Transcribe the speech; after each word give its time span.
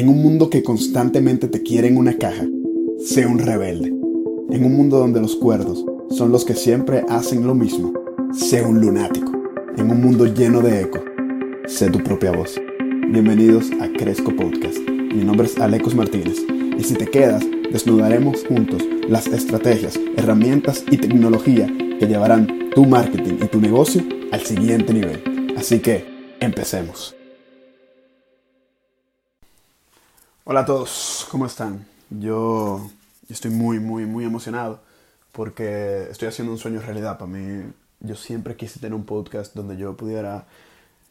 En 0.00 0.08
un 0.08 0.22
mundo 0.22 0.48
que 0.48 0.62
constantemente 0.62 1.46
te 1.46 1.62
quiere 1.62 1.86
en 1.88 1.98
una 1.98 2.16
caja, 2.16 2.46
sé 3.04 3.26
un 3.26 3.38
rebelde. 3.38 3.88
En 4.48 4.64
un 4.64 4.74
mundo 4.74 4.98
donde 4.98 5.20
los 5.20 5.36
cuerdos 5.36 5.84
son 6.08 6.32
los 6.32 6.46
que 6.46 6.54
siempre 6.54 7.04
hacen 7.10 7.46
lo 7.46 7.54
mismo, 7.54 7.92
sé 8.32 8.62
un 8.62 8.80
lunático. 8.80 9.30
En 9.76 9.90
un 9.90 10.00
mundo 10.00 10.24
lleno 10.24 10.62
de 10.62 10.80
eco, 10.80 11.04
sé 11.66 11.90
tu 11.90 12.02
propia 12.02 12.32
voz. 12.32 12.58
Bienvenidos 13.10 13.70
a 13.78 13.92
Cresco 13.92 14.34
Podcast. 14.34 14.78
Mi 14.88 15.22
nombre 15.22 15.46
es 15.46 15.58
Alecos 15.58 15.94
Martínez 15.94 16.38
y 16.78 16.82
si 16.82 16.94
te 16.94 17.06
quedas, 17.06 17.44
desnudaremos 17.70 18.42
juntos 18.46 18.82
las 19.06 19.26
estrategias, 19.26 20.00
herramientas 20.16 20.82
y 20.90 20.96
tecnología 20.96 21.66
que 21.98 22.06
llevarán 22.06 22.70
tu 22.74 22.86
marketing 22.86 23.34
y 23.42 23.48
tu 23.48 23.60
negocio 23.60 24.02
al 24.32 24.40
siguiente 24.40 24.94
nivel. 24.94 25.52
Así 25.58 25.80
que, 25.80 26.06
empecemos. 26.40 27.19
Hola 30.52 30.62
a 30.62 30.64
todos, 30.64 31.28
¿cómo 31.30 31.46
están? 31.46 31.86
Yo 32.10 32.90
estoy 33.28 33.52
muy, 33.52 33.78
muy, 33.78 34.04
muy 34.04 34.24
emocionado 34.24 34.80
porque 35.30 36.08
estoy 36.10 36.26
haciendo 36.26 36.52
un 36.52 36.58
sueño 36.58 36.80
realidad 36.80 37.18
para 37.18 37.30
mí. 37.30 37.70
Yo 38.00 38.16
siempre 38.16 38.56
quise 38.56 38.80
tener 38.80 38.94
un 38.94 39.04
podcast 39.04 39.54
donde 39.54 39.76
yo 39.76 39.96
pudiera 39.96 40.46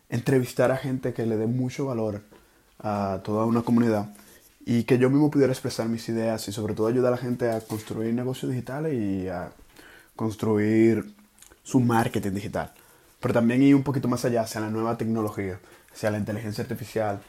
entrevistar 0.09 0.71
a 0.71 0.75
gente 0.75 1.13
que 1.13 1.25
le 1.25 1.37
dé 1.37 1.47
mucho 1.47 1.85
valor 1.85 2.21
a 2.79 3.21
toda 3.23 3.45
una 3.45 3.61
comunidad 3.61 4.13
y 4.65 4.83
que 4.83 4.97
yo 4.97 5.09
mismo 5.09 5.31
pudiera 5.31 5.53
expresar 5.53 5.87
mis 5.87 6.09
ideas 6.09 6.45
y 6.49 6.51
sobre 6.51 6.73
todo 6.73 6.87
ayudar 6.87 7.13
a 7.13 7.15
la 7.15 7.21
gente 7.21 7.49
a 7.49 7.61
construir 7.61 8.13
negocios 8.13 8.51
digitales 8.51 8.93
y 8.93 9.29
a 9.29 9.53
construir 10.17 11.15
su 11.63 11.79
marketing 11.79 12.31
digital. 12.31 12.73
Pero 13.21 13.33
también 13.35 13.63
ir 13.63 13.73
un 13.73 13.83
poquito 13.83 14.09
más 14.09 14.25
allá 14.25 14.41
hacia 14.41 14.59
la 14.59 14.69
nueva 14.69 14.97
tecnología, 14.97 15.61
hacia 15.93 16.11
la 16.11 16.17
inteligencia 16.17 16.61
artificial, 16.61 17.21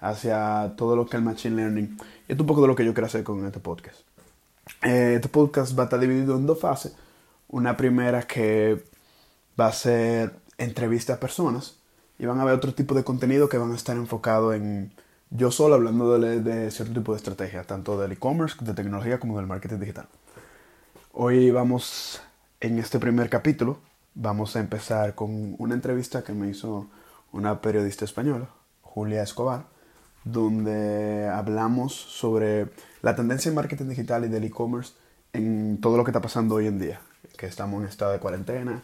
hacia 0.00 0.74
todo 0.76 0.96
lo 0.96 1.06
que 1.06 1.16
es 1.16 1.20
el 1.20 1.22
Machine 1.22 1.56
Learning. 1.56 1.98
Y 2.28 2.32
es 2.32 2.38
un 2.38 2.46
poco 2.46 2.62
de 2.62 2.68
lo 2.68 2.76
que 2.76 2.84
yo 2.84 2.94
quiero 2.94 3.06
hacer 3.06 3.24
con 3.24 3.44
este 3.46 3.60
podcast. 3.60 4.00
Eh, 4.82 5.14
este 5.16 5.28
podcast 5.28 5.78
va 5.78 5.84
a 5.84 5.86
estar 5.86 6.00
dividido 6.00 6.36
en 6.36 6.46
dos 6.46 6.60
fases. 6.60 6.94
Una 7.48 7.76
primera 7.76 8.22
que 8.22 8.84
va 9.58 9.68
a 9.68 9.72
ser 9.72 10.34
entrevista 10.58 11.14
a 11.14 11.20
personas 11.20 11.76
y 12.18 12.26
van 12.26 12.40
a 12.40 12.44
ver 12.44 12.54
otro 12.54 12.74
tipo 12.74 12.94
de 12.94 13.04
contenido 13.04 13.48
que 13.48 13.58
van 13.58 13.72
a 13.72 13.76
estar 13.76 13.96
enfocado 13.96 14.52
en 14.52 14.92
yo 15.30 15.50
solo 15.50 15.74
hablando 15.74 16.18
de, 16.18 16.40
de 16.40 16.70
cierto 16.70 16.94
tipo 16.94 17.12
de 17.12 17.18
estrategia, 17.18 17.64
tanto 17.64 17.98
del 17.98 18.12
e-commerce, 18.12 18.56
de 18.64 18.74
tecnología 18.74 19.18
como 19.18 19.36
del 19.36 19.46
marketing 19.46 19.78
digital. 19.78 20.06
Hoy 21.12 21.50
vamos, 21.50 22.20
en 22.60 22.78
este 22.78 22.98
primer 22.98 23.28
capítulo, 23.28 23.78
vamos 24.14 24.54
a 24.54 24.60
empezar 24.60 25.14
con 25.14 25.56
una 25.58 25.74
entrevista 25.74 26.22
que 26.22 26.32
me 26.32 26.48
hizo 26.48 26.86
una 27.32 27.60
periodista 27.60 28.04
española, 28.04 28.48
Julia 28.82 29.22
Escobar, 29.22 29.64
donde 30.26 31.28
hablamos 31.28 31.94
sobre 31.94 32.66
la 33.00 33.14
tendencia 33.14 33.48
en 33.48 33.54
marketing 33.54 33.86
digital 33.86 34.24
y 34.24 34.28
del 34.28 34.42
e-commerce 34.42 34.94
en 35.32 35.80
todo 35.80 35.96
lo 35.96 36.02
que 36.02 36.10
está 36.10 36.20
pasando 36.20 36.56
hoy 36.56 36.66
en 36.66 36.80
día, 36.80 37.00
que 37.38 37.46
estamos 37.46 37.80
en 37.80 37.88
estado 37.88 38.10
de 38.10 38.18
cuarentena, 38.18 38.82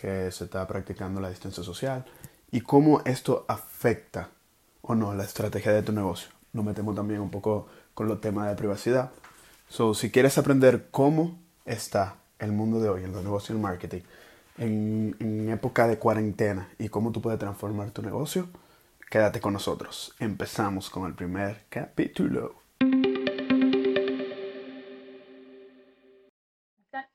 que 0.00 0.32
se 0.32 0.44
está 0.44 0.66
practicando 0.66 1.20
la 1.20 1.28
distancia 1.28 1.62
social 1.62 2.06
y 2.50 2.62
cómo 2.62 3.02
esto 3.04 3.44
afecta 3.48 4.30
o 4.80 4.94
no 4.94 5.14
la 5.14 5.24
estrategia 5.24 5.72
de 5.72 5.82
tu 5.82 5.92
negocio. 5.92 6.30
Nos 6.54 6.64
metemos 6.64 6.96
también 6.96 7.20
un 7.20 7.30
poco 7.30 7.66
con 7.92 8.08
los 8.08 8.22
temas 8.22 8.48
de 8.48 8.56
privacidad. 8.56 9.10
So, 9.68 9.92
si 9.92 10.10
quieres 10.10 10.38
aprender 10.38 10.88
cómo 10.90 11.38
está 11.66 12.16
el 12.38 12.52
mundo 12.52 12.80
de 12.80 12.88
hoy, 12.88 13.04
en 13.04 13.12
los 13.12 13.22
negocios 13.22 13.50
y 13.50 13.52
el 13.52 13.58
marketing, 13.58 14.00
en, 14.56 15.14
en 15.20 15.50
época 15.50 15.86
de 15.86 15.98
cuarentena 15.98 16.70
y 16.78 16.88
cómo 16.88 17.12
tú 17.12 17.20
puedes 17.20 17.38
transformar 17.38 17.90
tu 17.90 18.00
negocio, 18.00 18.48
Quédate 19.10 19.40
con 19.40 19.52
nosotros. 19.54 20.14
Empezamos 20.18 20.90
con 20.90 21.06
el 21.06 21.14
primer 21.14 21.64
capítulo. 21.68 22.62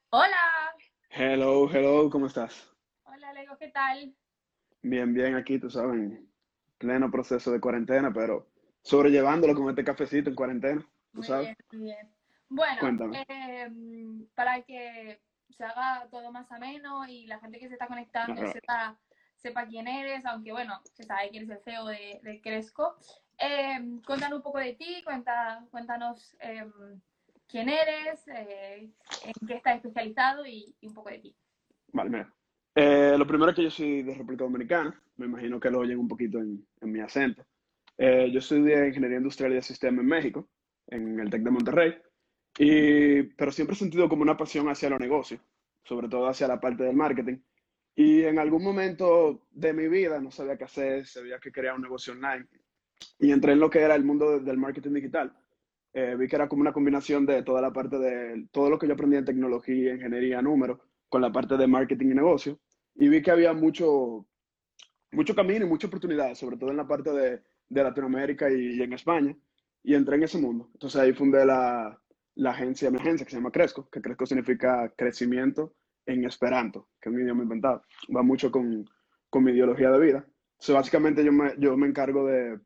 Hola. 0.09 0.37
Hello, 1.09 1.69
hello, 1.71 2.09
¿cómo 2.09 2.27
estás? 2.27 2.71
Hola, 3.03 3.33
Lego, 3.33 3.57
¿qué 3.57 3.69
tal? 3.69 4.15
Bien, 4.81 5.13
bien, 5.13 5.35
aquí, 5.35 5.59
tú 5.59 5.69
sabes, 5.69 5.95
en 5.95 6.29
pleno 6.77 7.09
proceso 7.11 7.51
de 7.51 7.59
cuarentena, 7.59 8.11
pero 8.13 8.47
sobrellevándolo 8.81 9.53
con 9.55 9.69
este 9.69 9.83
cafecito 9.83 10.29
en 10.29 10.35
cuarentena, 10.35 10.81
tú 11.11 11.19
Muy 11.19 11.27
sabes. 11.27 11.45
bien, 11.45 11.57
muy 11.71 11.81
bien. 11.83 12.15
Bueno, 12.49 12.79
Cuéntame. 12.79 13.25
eh, 13.29 13.69
para 14.35 14.61
que 14.63 15.21
se 15.49 15.63
haga 15.63 16.07
todo 16.11 16.31
más 16.31 16.51
ameno 16.51 17.07
y 17.07 17.25
la 17.27 17.39
gente 17.39 17.59
que 17.59 17.67
se 17.67 17.73
está 17.73 17.87
conectando 17.87 18.41
Ajá. 18.41 18.53
sepa, 18.53 18.99
sepa 19.43 19.67
quién 19.67 19.87
eres, 19.87 20.25
aunque 20.25 20.53
bueno, 20.53 20.81
se 20.93 21.03
sabe 21.03 21.29
que 21.29 21.37
eres 21.37 21.49
el 21.49 21.59
CEO 21.59 21.85
de, 21.85 22.19
de 22.23 22.41
Cresco. 22.41 22.95
Eh, 23.37 23.99
cuéntanos 24.07 24.37
un 24.37 24.43
poco 24.43 24.57
de 24.57 24.73
ti, 24.73 25.01
cuenta, 25.03 25.65
cuéntanos 25.69 26.35
eh, 26.39 26.65
quién 27.47 27.67
eres, 27.67 28.25
eh, 28.29 28.89
en 29.23 29.47
qué 29.47 29.55
estás 29.55 29.75
especializado 29.75 30.45
y, 30.45 30.73
y 30.79 30.87
un 30.87 30.93
poco 30.93 31.09
de 31.09 31.19
ti. 31.19 31.35
Vale, 31.91 32.09
mira. 32.09 32.33
Eh, 32.75 33.15
lo 33.17 33.27
primero 33.27 33.51
es 33.51 33.55
que 33.55 33.63
yo 33.63 33.69
soy 33.69 34.01
de 34.01 34.15
República 34.15 34.45
Dominicana, 34.45 34.99
me 35.17 35.27
imagino 35.27 35.59
que 35.59 35.69
lo 35.69 35.79
oyen 35.79 35.99
un 35.99 36.07
poquito 36.07 36.39
en, 36.39 36.65
en 36.81 36.91
mi 36.91 37.01
acento. 37.01 37.45
Eh, 37.97 38.31
yo 38.31 38.39
estudié 38.39 38.87
Ingeniería 38.87 39.17
Industrial 39.17 39.51
y 39.51 39.55
de 39.55 39.61
Sistema 39.61 40.01
en 40.01 40.07
México, 40.07 40.47
en 40.87 41.19
el 41.19 41.29
TEC 41.29 41.43
de 41.43 41.51
Monterrey, 41.51 42.01
y, 42.57 43.23
pero 43.23 43.51
siempre 43.51 43.75
he 43.75 43.77
sentido 43.77 44.09
como 44.09 44.23
una 44.23 44.37
pasión 44.37 44.69
hacia 44.69 44.89
los 44.89 44.99
negocios, 44.99 45.41
sobre 45.83 46.07
todo 46.07 46.27
hacia 46.27 46.47
la 46.47 46.59
parte 46.59 46.83
del 46.83 46.95
marketing. 46.95 47.37
Y 47.95 48.23
en 48.23 48.39
algún 48.39 48.63
momento 48.63 49.47
de 49.51 49.73
mi 49.73 49.87
vida 49.87 50.19
no 50.19 50.31
sabía 50.31 50.57
qué 50.57 50.63
hacer, 50.63 51.05
sabía 51.05 51.39
que 51.39 51.51
quería 51.51 51.75
un 51.75 51.81
negocio 51.83 52.13
online, 52.13 52.47
y 53.19 53.31
entré 53.31 53.53
en 53.53 53.59
lo 53.59 53.69
que 53.69 53.79
era 53.79 53.95
el 53.95 54.03
mundo 54.03 54.31
de- 54.31 54.39
del 54.39 54.57
marketing 54.57 54.93
digital. 54.93 55.35
Eh, 55.93 56.15
vi 56.17 56.27
que 56.27 56.35
era 56.35 56.47
como 56.49 56.61
una 56.61 56.73
combinación 56.73 57.25
de 57.25 57.43
toda 57.43 57.61
la 57.61 57.71
parte 57.71 57.99
de 57.99 58.47
todo 58.51 58.69
lo 58.69 58.79
que 58.79 58.87
yo 58.87 58.93
aprendí 58.93 59.17
en 59.17 59.25
tecnología, 59.25 59.93
ingeniería, 59.93 60.41
números, 60.41 60.79
con 61.07 61.21
la 61.21 61.31
parte 61.31 61.55
de 61.55 61.67
marketing 61.67 62.07
y 62.07 62.15
negocio. 62.15 62.59
Y 62.95 63.09
vi 63.09 63.21
que 63.21 63.29
había 63.29 63.53
mucho, 63.53 64.25
mucho 65.11 65.35
camino 65.35 65.65
y 65.65 65.69
mucha 65.69 65.85
oportunidad, 65.87 66.33
sobre 66.33 66.57
todo 66.57 66.71
en 66.71 66.77
la 66.77 66.87
parte 66.87 67.11
de, 67.11 67.43
de 67.69 67.83
Latinoamérica 67.83 68.49
y, 68.49 68.77
y 68.77 68.81
en 68.81 68.93
España. 68.93 69.37
Y 69.83 69.93
entré 69.93 70.15
en 70.15 70.23
ese 70.23 70.39
mundo. 70.39 70.69
Entonces 70.73 70.99
ahí 70.99 71.13
fundé 71.13 71.45
la, 71.45 72.01
la 72.35 72.49
agencia, 72.51 72.89
mi 72.89 72.97
agencia 72.97 73.25
que 73.25 73.31
se 73.31 73.37
llama 73.37 73.51
Cresco, 73.51 73.87
que 73.91 74.01
Cresco 74.01 74.25
significa 74.25 74.91
crecimiento 74.97 75.75
en 76.05 76.25
Esperanto, 76.25 76.89
que 76.99 77.09
es 77.09 77.15
un 77.15 77.21
idioma 77.21 77.43
inventado. 77.43 77.83
Va 78.15 78.23
mucho 78.23 78.51
con, 78.51 78.89
con 79.29 79.43
mi 79.43 79.51
ideología 79.51 79.91
de 79.91 79.99
vida. 79.99 80.25
Entonces 80.53 80.75
básicamente 80.75 81.23
yo 81.23 81.31
me, 81.31 81.53
yo 81.57 81.75
me 81.75 81.87
encargo 81.87 82.25
de 82.27 82.59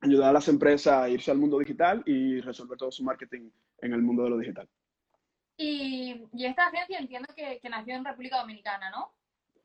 ayudar 0.00 0.30
a 0.30 0.34
las 0.34 0.48
empresas 0.48 0.94
a 0.94 1.08
irse 1.08 1.30
al 1.30 1.38
mundo 1.38 1.58
digital 1.58 2.02
y 2.06 2.40
resolver 2.40 2.76
todo 2.78 2.90
su 2.90 3.02
marketing 3.02 3.50
en 3.78 3.92
el 3.92 4.02
mundo 4.02 4.24
de 4.24 4.30
lo 4.30 4.38
digital. 4.38 4.68
Y, 5.56 6.28
y 6.32 6.44
esta 6.44 6.66
agencia 6.68 6.98
entiendo 6.98 7.28
que, 7.34 7.58
que 7.60 7.68
nació 7.68 7.94
en 7.94 8.04
República 8.04 8.38
Dominicana, 8.38 8.90
¿no? 8.90 9.12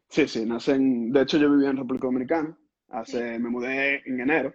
Sí, 0.08 0.28
sí, 0.28 0.46
nacen, 0.46 1.12
de 1.12 1.22
hecho 1.22 1.38
yo 1.38 1.52
vivía 1.52 1.70
en 1.70 1.78
República 1.78 2.08
Dominicana, 2.08 2.58
hace, 2.90 3.40
me 3.40 3.50
mudé 3.50 4.02
en 4.06 4.20
enero. 4.20 4.54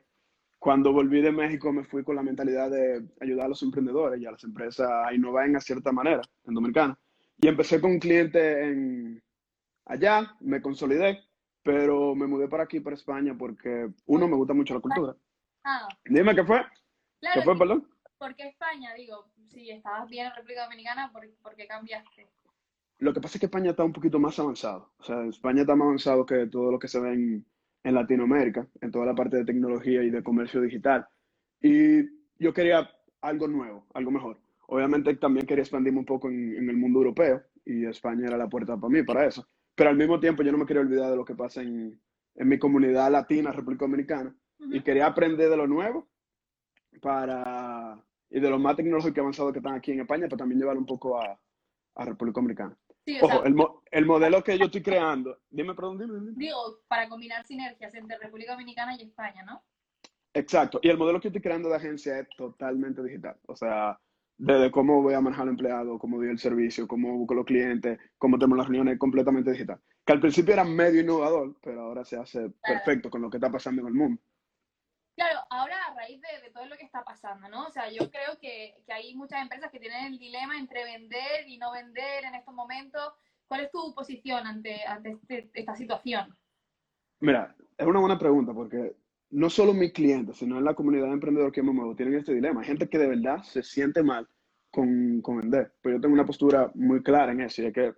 Cuando 0.59 0.93
volví 0.93 1.21
de 1.21 1.33
México 1.33 1.73
me 1.73 1.85
fui 1.85 2.03
con 2.03 2.17
la 2.17 2.23
mentalidad 2.23 2.71
de 2.71 3.07
ayudar 3.21 3.47
a 3.47 3.49
los 3.51 3.63
emprendedores 3.63 4.21
y 4.21 4.27
a 4.27 4.33
las 4.33 4.45
empresas 4.45 4.89
a 4.91 5.15
innovar 5.15 5.47
en 5.47 5.61
cierta 5.61 5.93
manera 5.93 6.23
en 6.45 6.55
Dominicana. 6.55 6.99
Y 7.41 7.49
empecé 7.49 7.81
con 7.81 7.93
un 7.93 7.99
cliente 7.99 8.63
en, 8.63 9.23
allá, 9.85 10.35
me 10.41 10.63
consolidé, 10.63 11.23
pero 11.63 12.15
me 12.15 12.27
mudé 12.27 12.49
para 12.49 12.65
aquí, 12.65 12.81
para 12.81 12.97
España, 12.97 13.35
porque 13.37 13.89
uno, 14.07 14.29
me 14.29 14.37
gusta 14.37 14.55
mucho 14.55 14.75
la 14.75 14.81
cultura. 14.81 15.17
Ah, 15.65 15.89
Dime 16.05 16.35
qué 16.35 16.45
fue, 16.45 16.61
qué 16.61 16.69
claro, 17.21 17.43
fue, 17.43 17.59
perdón. 17.59 17.89
¿por 18.19 18.35
qué 18.35 18.49
España? 18.49 18.95
Digo, 18.95 19.27
si 19.49 19.71
estabas 19.71 20.09
bien 20.09 20.27
en 20.27 20.35
República 20.35 20.65
Dominicana, 20.65 21.11
¿por, 21.13 21.29
por 21.43 21.55
qué 21.55 21.67
cambiaste? 21.67 22.29
Lo 22.99 23.13
que 23.13 23.21
pasa 23.21 23.37
es 23.37 23.41
que 23.41 23.47
España 23.47 23.71
está 23.71 23.85
un 23.85 23.93
poquito 23.93 24.19
más 24.19 24.39
avanzado. 24.39 24.93
O 24.99 25.05
sea, 25.05 25.25
España 25.27 25.63
está 25.63 25.77
más 25.77 25.87
avanzado 25.87 26.25
que 26.25 26.47
todo 26.47 26.71
lo 26.71 26.79
que 26.79 26.89
se 26.89 26.99
ve 27.01 27.13
en, 27.13 27.47
en 27.83 27.95
Latinoamérica, 27.95 28.67
en 28.81 28.91
toda 28.91 29.05
la 29.07 29.15
parte 29.15 29.37
de 29.37 29.45
tecnología 29.45 30.03
y 30.03 30.11
de 30.11 30.23
comercio 30.23 30.63
digital. 30.63 31.07
Y 31.61 32.05
yo 32.39 32.55
quería 32.55 32.91
algo 33.21 33.49
nuevo, 33.49 33.87
algo 33.93 34.11
mejor. 34.11 34.39
Obviamente 34.69 35.15
también 35.17 35.47
quería 35.47 35.63
expandirme 35.63 36.01
un 36.01 36.05
poco 36.07 36.29
en, 36.29 36.57
en 36.57 36.69
el 36.71 36.77
mundo 36.77 36.99
europeo 37.01 37.43
y 37.65 37.85
España 37.87 38.27
era 38.27 38.37
la 38.37 38.49
puerta 38.49 38.77
para 38.77 38.93
mí, 38.93 39.03
para 39.03 39.25
eso. 39.27 39.47
Pero 39.75 39.91
al 39.91 39.97
mismo 39.97 40.19
tiempo 40.19 40.43
yo 40.43 40.53
no 40.53 40.59
me 40.59 40.67
quería 40.67 40.83
olvidar 40.83 41.11
de 41.11 41.17
lo 41.17 41.25
que 41.25 41.35
pasa 41.35 41.63
en, 41.63 42.01
en 42.35 42.49
mi 42.49 42.59
comunidad 42.59 43.11
latina, 43.11 43.53
República 43.53 43.85
Dominicana, 43.85 44.35
y 44.59 44.81
quería 44.83 45.07
aprender 45.07 45.51
de 45.51 45.57
lo 45.57 45.67
nuevo 45.67 46.09
para, 47.01 48.03
y 48.31 48.41
de 48.41 48.51
lo 48.51 48.59
más 48.59 48.77
tecnológico 48.77 49.15
y 49.17 49.21
avanzado 49.21 49.53
que 49.53 49.59
están 49.59 49.75
aquí 49.75 49.93
en 49.93 50.01
España, 50.01 50.25
pero 50.25 50.39
también 50.39 50.61
llevarlo 50.61 50.81
un 50.81 50.87
poco 50.87 51.21
a, 51.21 51.39
a 51.97 52.05
República 52.05 52.41
Dominicana. 52.41 52.77
Sí, 53.05 53.19
sea, 53.21 53.43
el, 53.45 53.55
mo- 53.55 53.83
el 53.91 54.07
modelo 54.07 54.43
que 54.43 54.59
yo 54.59 54.65
estoy 54.65 54.83
creando, 54.83 55.39
dime, 55.49 55.75
perdón, 55.75 55.99
dime, 55.99 56.15
dime. 56.19 56.33
digo, 56.35 56.81
para 56.89 57.09
combinar 57.09 57.47
sinergias 57.47 57.95
entre 57.95 58.19
República 58.19 58.53
Dominicana 58.53 58.97
y 58.97 59.03
España, 59.03 59.45
¿no? 59.45 59.63
Exacto, 60.35 60.81
y 60.83 60.89
el 60.89 60.99
modelo 60.99 61.21
que 61.21 61.29
estoy 61.29 61.41
creando 61.41 61.69
de 61.69 61.77
agencia 61.77 62.19
es 62.19 62.29
totalmente 62.37 63.03
digital. 63.03 63.37
O 63.47 63.55
sea, 63.55 63.99
desde 64.39 64.71
cómo 64.71 65.03
voy 65.03 65.15
a 65.15 65.21
manejar 65.21 65.45
al 65.45 65.51
empleado, 65.51 65.99
cómo 65.99 66.19
doy 66.19 66.29
el 66.29 66.39
servicio, 66.39 66.87
cómo 66.87 67.17
busco 67.17 67.35
los 67.35 67.47
clientes, 67.47 67.99
cómo 68.19 68.39
tenemos 68.39 68.59
las 68.59 68.67
reuniones, 68.67 68.99
completamente 68.99 69.51
digital. 69.51 69.81
Que 70.05 70.13
al 70.13 70.21
principio 70.21 70.53
era 70.53 70.65
medio 70.65 71.01
innovador, 71.01 71.57
pero 71.63 71.83
ahora 71.83 72.05
se 72.05 72.17
hace 72.17 72.51
perfecto 72.63 73.11
con 73.11 73.23
lo 73.23 73.31
que 73.31 73.39
está 73.39 73.51
pasando 73.51 73.83
en 73.83 73.89
el 73.89 73.95
mundo. 73.95 74.23
Claro, 75.17 75.41
ahora 75.49 75.77
a 75.87 75.95
raíz 75.95 76.21
de, 76.21 76.51
todo 76.51 76.67
lo 76.67 76.77
que 76.77 76.85
está 76.85 77.03
pasando, 77.03 77.49
¿no? 77.49 77.67
O 77.67 77.71
sea, 77.71 77.91
yo 77.91 78.11
creo 78.11 78.39
que, 78.39 78.75
que, 78.87 78.93
hay 78.93 79.15
muchas 79.15 79.41
empresas 79.41 79.71
que 79.71 79.81
tienen 79.81 80.13
el 80.13 80.19
dilema 80.19 80.59
entre 80.59 80.85
vender 80.85 81.49
y 81.49 81.57
no 81.57 81.73
vender 81.73 82.25
en 82.25 82.35
estos 82.35 82.55
momentos. 82.55 83.15
¿Cuál 83.49 83.63
es 83.63 83.71
tu 83.71 83.95
posición 83.95 84.47
ante, 84.47 84.85
ante 84.85 85.13
este, 85.13 85.51
esta 85.55 85.75
situación? 85.75 86.37
Mira, 87.21 87.57
es 87.79 87.87
una 87.87 88.01
buena 88.01 88.19
pregunta 88.19 88.53
porque 88.53 88.95
no 89.31 89.51
solo 89.51 89.75
mis 89.75 89.93
clientes, 89.93 90.37
sino 90.37 90.59
en 90.59 90.65
la 90.65 90.75
comunidad 90.75 91.07
de 91.07 91.13
emprendedores 91.13 91.53
que 91.53 91.63
me 91.63 91.73
muevo, 91.73 91.97
tienen 91.97 92.15
este 92.19 92.35
dilema. 92.35 92.65
Gente 92.65 92.89
que 92.89 92.99
de 92.99 93.09
verdad 93.09 93.43
se 93.43 93.63
siente 93.63 94.03
mal 94.03 94.27
con, 94.71 95.21
con 95.21 95.39
vender, 95.39 95.75
pero 95.81 95.97
yo 95.97 96.01
tengo 96.01 96.15
una 96.15 96.27
postura 96.27 96.71
muy 96.75 97.03
clara 97.03 97.33
en 97.33 97.41
eso, 97.41 97.63
y 97.63 97.67
es 97.67 97.73
que 97.73 97.95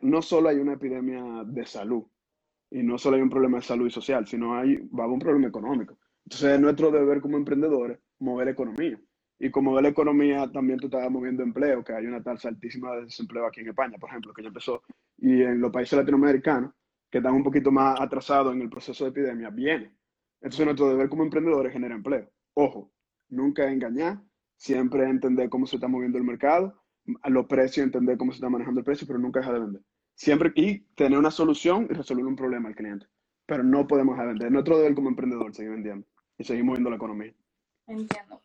no 0.00 0.22
solo 0.22 0.48
hay 0.48 0.56
una 0.56 0.74
epidemia 0.74 1.44
de 1.44 1.66
salud, 1.66 2.04
y 2.70 2.82
no 2.82 2.98
solo 2.98 3.16
hay 3.16 3.22
un 3.22 3.30
problema 3.30 3.58
de 3.58 3.64
salud 3.64 3.86
y 3.86 3.90
social, 3.90 4.26
sino 4.26 4.54
hay, 4.54 4.76
va 4.76 5.02
a 5.02 5.04
haber 5.04 5.14
un 5.14 5.20
problema 5.20 5.48
económico. 5.48 5.98
Entonces 6.24 6.54
es 6.54 6.60
nuestro 6.60 6.90
deber 6.90 7.20
como 7.20 7.36
emprendedores 7.36 7.98
mover 8.18 8.48
economía. 8.48 9.00
Y 9.38 9.50
como 9.50 9.70
mover 9.70 9.84
la 9.84 9.88
economía, 9.90 10.50
también 10.52 10.78
tú 10.78 10.86
estás 10.86 11.10
moviendo 11.10 11.42
empleo, 11.42 11.84
que 11.84 11.92
hay 11.92 12.06
una 12.06 12.22
tasa 12.22 12.48
altísima 12.48 12.94
de 12.96 13.04
desempleo 13.04 13.46
aquí 13.46 13.60
en 13.60 13.68
España, 13.68 13.96
por 13.98 14.10
ejemplo, 14.10 14.34
que 14.34 14.42
ya 14.42 14.48
empezó. 14.48 14.82
Y 15.16 15.42
en 15.42 15.60
los 15.60 15.70
países 15.70 15.96
latinoamericanos, 15.96 16.72
que 17.10 17.18
están 17.18 17.34
un 17.34 17.44
poquito 17.44 17.70
más 17.70 18.00
atrasados 18.00 18.54
en 18.54 18.62
el 18.62 18.68
proceso 18.68 19.04
de 19.04 19.10
epidemia, 19.10 19.50
viene. 19.50 19.92
Entonces 20.40 20.64
nuestro 20.64 20.88
deber 20.88 21.08
como 21.08 21.24
emprendedores 21.24 21.70
es 21.70 21.72
generar 21.72 21.96
empleo. 21.96 22.30
Ojo, 22.54 22.92
nunca 23.28 23.70
engañar, 23.70 24.20
siempre 24.56 25.04
entender 25.04 25.48
cómo 25.48 25.66
se 25.66 25.76
está 25.76 25.88
moviendo 25.88 26.18
el 26.18 26.24
mercado, 26.24 26.80
los 27.24 27.46
precios, 27.46 27.84
entender 27.84 28.18
cómo 28.18 28.32
se 28.32 28.36
está 28.36 28.48
manejando 28.48 28.80
el 28.80 28.84
precio, 28.84 29.06
pero 29.06 29.18
nunca 29.18 29.40
dejar 29.40 29.54
de 29.54 29.60
vender. 29.60 29.82
Siempre 30.14 30.52
y 30.54 30.80
tener 30.94 31.18
una 31.18 31.30
solución 31.30 31.86
y 31.90 31.94
resolver 31.94 32.24
un 32.24 32.36
problema 32.36 32.68
al 32.68 32.74
cliente. 32.74 33.06
Pero 33.46 33.62
no 33.62 33.86
podemos 33.86 34.14
dejar 34.14 34.26
de 34.26 34.32
vender. 34.34 34.52
Nuestro 34.52 34.78
deber 34.78 34.94
como 34.94 35.08
emprendedor 35.08 35.54
seguir 35.54 35.72
vendiendo 35.72 36.06
y 36.36 36.44
seguir 36.44 36.64
moviendo 36.64 36.90
la 36.90 36.96
economía. 36.96 37.32
Entiendo. 37.86 38.42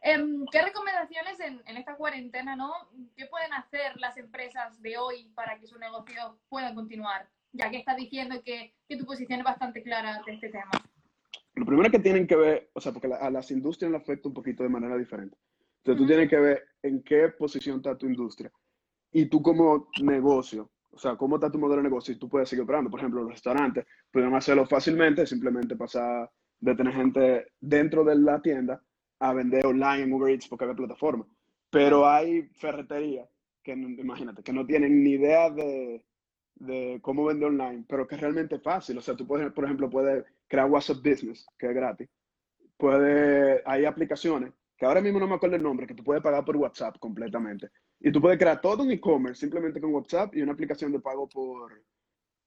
Em, 0.00 0.44
¿Qué 0.50 0.60
recomendaciones 0.60 1.40
en, 1.40 1.62
en, 1.66 1.76
esta 1.76 1.96
cuarentena, 1.96 2.56
no? 2.56 2.72
¿Qué 3.16 3.26
pueden 3.26 3.52
hacer 3.54 3.96
las 3.96 4.16
empresas 4.18 4.80
de 4.82 4.98
hoy 4.98 5.30
para 5.34 5.58
que 5.58 5.66
su 5.66 5.78
negocio 5.78 6.38
pueda 6.48 6.74
continuar? 6.74 7.28
Ya 7.52 7.70
que 7.70 7.78
estás 7.78 7.96
diciendo 7.96 8.42
que, 8.44 8.74
que 8.88 8.96
tu 8.96 9.06
posición 9.06 9.38
es 9.38 9.44
bastante 9.44 9.82
clara 9.82 10.20
de 10.26 10.34
este 10.34 10.50
tema. 10.50 10.70
Lo 11.54 11.64
primero 11.64 11.90
que 11.90 12.00
tienen 12.00 12.26
que 12.26 12.36
ver, 12.36 12.70
o 12.72 12.80
sea, 12.80 12.92
porque 12.92 13.12
a 13.12 13.30
las 13.30 13.50
industrias 13.50 13.90
le 13.90 13.96
afecta 13.96 14.28
un 14.28 14.34
poquito 14.34 14.62
de 14.62 14.68
manera 14.68 14.96
diferente. 14.96 15.36
Entonces, 15.78 16.02
tú 16.02 16.06
tienes 16.06 16.28
que 16.28 16.38
ver 16.38 16.62
en 16.82 17.02
qué 17.02 17.28
posición 17.28 17.76
está 17.76 17.96
tu 17.96 18.06
industria. 18.06 18.50
Y 19.12 19.26
tú 19.26 19.42
como 19.42 19.88
negocio, 20.02 20.70
o 20.90 20.98
sea, 20.98 21.16
cómo 21.16 21.36
está 21.36 21.50
tu 21.50 21.58
modelo 21.58 21.82
de 21.82 21.88
negocio 21.88 22.14
y 22.14 22.18
tú 22.18 22.28
puedes 22.28 22.48
seguir 22.48 22.64
operando. 22.64 22.90
Por 22.90 23.00
ejemplo, 23.00 23.22
los 23.22 23.32
restaurantes 23.32 23.86
pueden 24.10 24.34
hacerlo 24.34 24.66
fácilmente, 24.66 25.26
simplemente 25.26 25.76
pasar 25.76 26.30
de 26.58 26.74
tener 26.74 26.94
gente 26.94 27.46
dentro 27.60 28.02
de 28.04 28.16
la 28.16 28.40
tienda 28.40 28.82
a 29.20 29.32
vender 29.32 29.66
online 29.66 30.02
en 30.02 30.12
Uber 30.12 30.32
Eats 30.32 30.48
porque 30.48 30.64
hay 30.64 30.74
plataforma. 30.74 31.26
Pero 31.70 32.08
hay 32.08 32.48
ferreterías 32.54 33.28
que, 33.62 33.72
imagínate, 33.72 34.42
que 34.42 34.52
no 34.52 34.66
tienen 34.66 35.02
ni 35.04 35.10
idea 35.10 35.50
de, 35.50 36.04
de 36.54 36.98
cómo 37.02 37.24
vender 37.24 37.48
online, 37.48 37.84
pero 37.88 38.06
que 38.06 38.14
es 38.14 38.20
realmente 38.20 38.58
fácil. 38.58 38.98
O 38.98 39.00
sea, 39.00 39.16
tú 39.16 39.26
puedes, 39.26 39.52
por 39.52 39.64
ejemplo, 39.64 39.90
puedes 39.90 40.24
crear 40.48 40.70
WhatsApp 40.70 40.98
Business, 40.98 41.46
que 41.58 41.66
es 41.66 41.74
gratis. 41.74 42.08
Puede, 42.76 43.62
hay 43.64 43.84
aplicaciones, 43.84 44.52
que 44.76 44.86
ahora 44.86 45.00
mismo 45.00 45.20
no 45.20 45.26
me 45.26 45.34
acuerdo 45.34 45.56
el 45.56 45.62
nombre, 45.62 45.86
que 45.86 45.94
tú 45.94 46.02
puedes 46.02 46.22
pagar 46.22 46.44
por 46.44 46.56
WhatsApp 46.56 46.98
completamente. 46.98 47.70
Y 48.00 48.10
tú 48.10 48.20
puedes 48.20 48.38
crear 48.38 48.60
todo 48.60 48.82
un 48.82 48.90
e-commerce 48.90 49.40
simplemente 49.40 49.80
con 49.80 49.94
WhatsApp 49.94 50.34
y 50.34 50.42
una 50.42 50.52
aplicación 50.52 50.92
de 50.92 51.00
pago 51.00 51.28
por, 51.28 51.84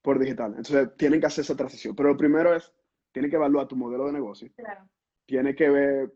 por 0.02 0.18
digital. 0.18 0.50
Entonces, 0.56 0.90
tienen 0.96 1.20
que 1.20 1.26
hacer 1.26 1.42
esa 1.42 1.56
transición. 1.56 1.96
Pero 1.96 2.10
lo 2.10 2.16
primero 2.16 2.54
es, 2.54 2.72
tienen 3.12 3.30
que 3.30 3.36
evaluar 3.36 3.66
tu 3.66 3.76
modelo 3.76 4.06
de 4.06 4.12
negocio. 4.12 4.50
Claro. 4.54 4.88
Tiene 5.26 5.54
que 5.54 5.68
ver 5.70 6.12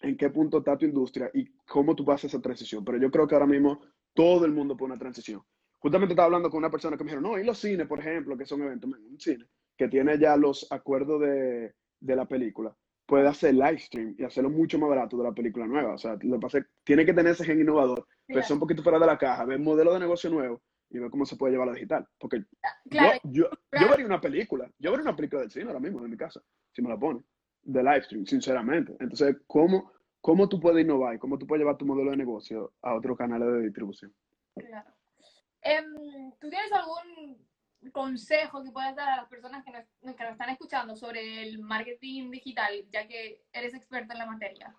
en 0.00 0.16
qué 0.16 0.30
punto 0.30 0.58
está 0.58 0.78
tu 0.78 0.86
industria 0.86 1.30
y 1.34 1.52
cómo 1.66 1.94
tú 1.94 2.04
vas 2.04 2.24
a 2.24 2.28
esa 2.28 2.40
transición. 2.40 2.84
Pero 2.84 2.98
yo 2.98 3.10
creo 3.10 3.26
que 3.26 3.34
ahora 3.34 3.46
mismo 3.46 3.80
todo 4.14 4.46
el 4.46 4.52
mundo 4.52 4.76
pone 4.76 4.92
una 4.92 5.00
transición. 5.00 5.42
Justamente 5.78 6.12
estaba 6.12 6.26
hablando 6.26 6.50
con 6.50 6.58
una 6.58 6.70
persona 6.70 6.96
que 6.96 7.04
me 7.04 7.10
dijeron, 7.10 7.24
no, 7.24 7.38
y 7.38 7.44
los 7.44 7.58
cines, 7.58 7.86
por 7.86 7.98
ejemplo, 7.98 8.36
que 8.36 8.46
son 8.46 8.62
eventos, 8.62 8.90
un 8.90 9.20
cine 9.20 9.46
que 9.80 9.88
tiene 9.88 10.18
ya 10.18 10.36
los 10.36 10.70
acuerdos 10.70 11.22
de, 11.22 11.72
de 12.00 12.14
la 12.14 12.26
película, 12.26 12.76
puede 13.06 13.26
hacer 13.26 13.54
live 13.54 13.78
stream 13.78 14.14
y 14.18 14.24
hacerlo 14.24 14.50
mucho 14.50 14.78
más 14.78 14.90
barato 14.90 15.16
de 15.16 15.24
la 15.24 15.32
película 15.32 15.66
nueva. 15.66 15.94
O 15.94 15.98
sea, 15.98 16.18
lo 16.20 16.36
que 16.36 16.38
pasa 16.38 16.66
tiene 16.84 17.06
que 17.06 17.14
tener 17.14 17.32
ese 17.32 17.46
gen 17.46 17.62
innovador, 17.62 18.06
pero 18.26 18.42
un 18.50 18.58
poquito 18.58 18.82
fuera 18.82 18.98
de 18.98 19.06
la 19.06 19.16
caja, 19.16 19.46
ver 19.46 19.58
modelo 19.58 19.94
de 19.94 20.00
negocio 20.00 20.28
nuevo 20.28 20.60
y 20.90 20.98
ver 20.98 21.08
cómo 21.08 21.24
se 21.24 21.36
puede 21.36 21.54
llevar 21.54 21.70
a 21.70 21.72
digital. 21.72 22.06
Porque 22.18 22.44
yo, 22.84 23.00
yo, 23.24 23.48
yo, 23.72 23.88
vería 23.88 24.04
una 24.04 24.20
película, 24.20 24.70
yo 24.78 24.90
vería 24.90 25.04
una 25.04 25.16
película 25.16 25.40
del 25.40 25.50
cine 25.50 25.68
ahora 25.68 25.80
mismo 25.80 26.04
en 26.04 26.10
mi 26.10 26.16
casa, 26.18 26.42
si 26.74 26.82
me 26.82 26.90
la 26.90 26.98
pone, 26.98 27.22
de 27.62 27.82
live 27.82 28.02
stream, 28.02 28.26
sinceramente. 28.26 28.94
Entonces, 29.00 29.34
¿cómo, 29.46 29.92
cómo 30.20 30.46
tú 30.46 30.60
puedes 30.60 30.84
innovar 30.84 31.14
y 31.14 31.18
cómo 31.18 31.38
tú 31.38 31.46
puedes 31.46 31.62
llevar 31.62 31.78
tu 31.78 31.86
modelo 31.86 32.10
de 32.10 32.18
negocio 32.18 32.74
a 32.82 32.94
otros 32.94 33.16
canales 33.16 33.48
de 33.48 33.62
distribución? 33.62 34.12
Claro. 34.54 34.90
Em, 35.62 35.94
¿Tú 36.38 36.50
tienes 36.50 36.70
algún 36.70 37.49
consejo 37.92 38.62
que 38.62 38.70
puedas 38.70 38.94
dar 38.94 39.08
a 39.08 39.16
las 39.16 39.28
personas 39.28 39.64
que 39.64 39.72
nos, 39.72 39.84
que 40.16 40.24
nos 40.24 40.32
están 40.32 40.50
escuchando 40.50 40.94
sobre 40.94 41.42
el 41.42 41.58
marketing 41.60 42.30
digital, 42.30 42.72
ya 42.90 43.06
que 43.08 43.42
eres 43.52 43.74
experto 43.74 44.12
en 44.12 44.18
la 44.18 44.26
materia? 44.26 44.74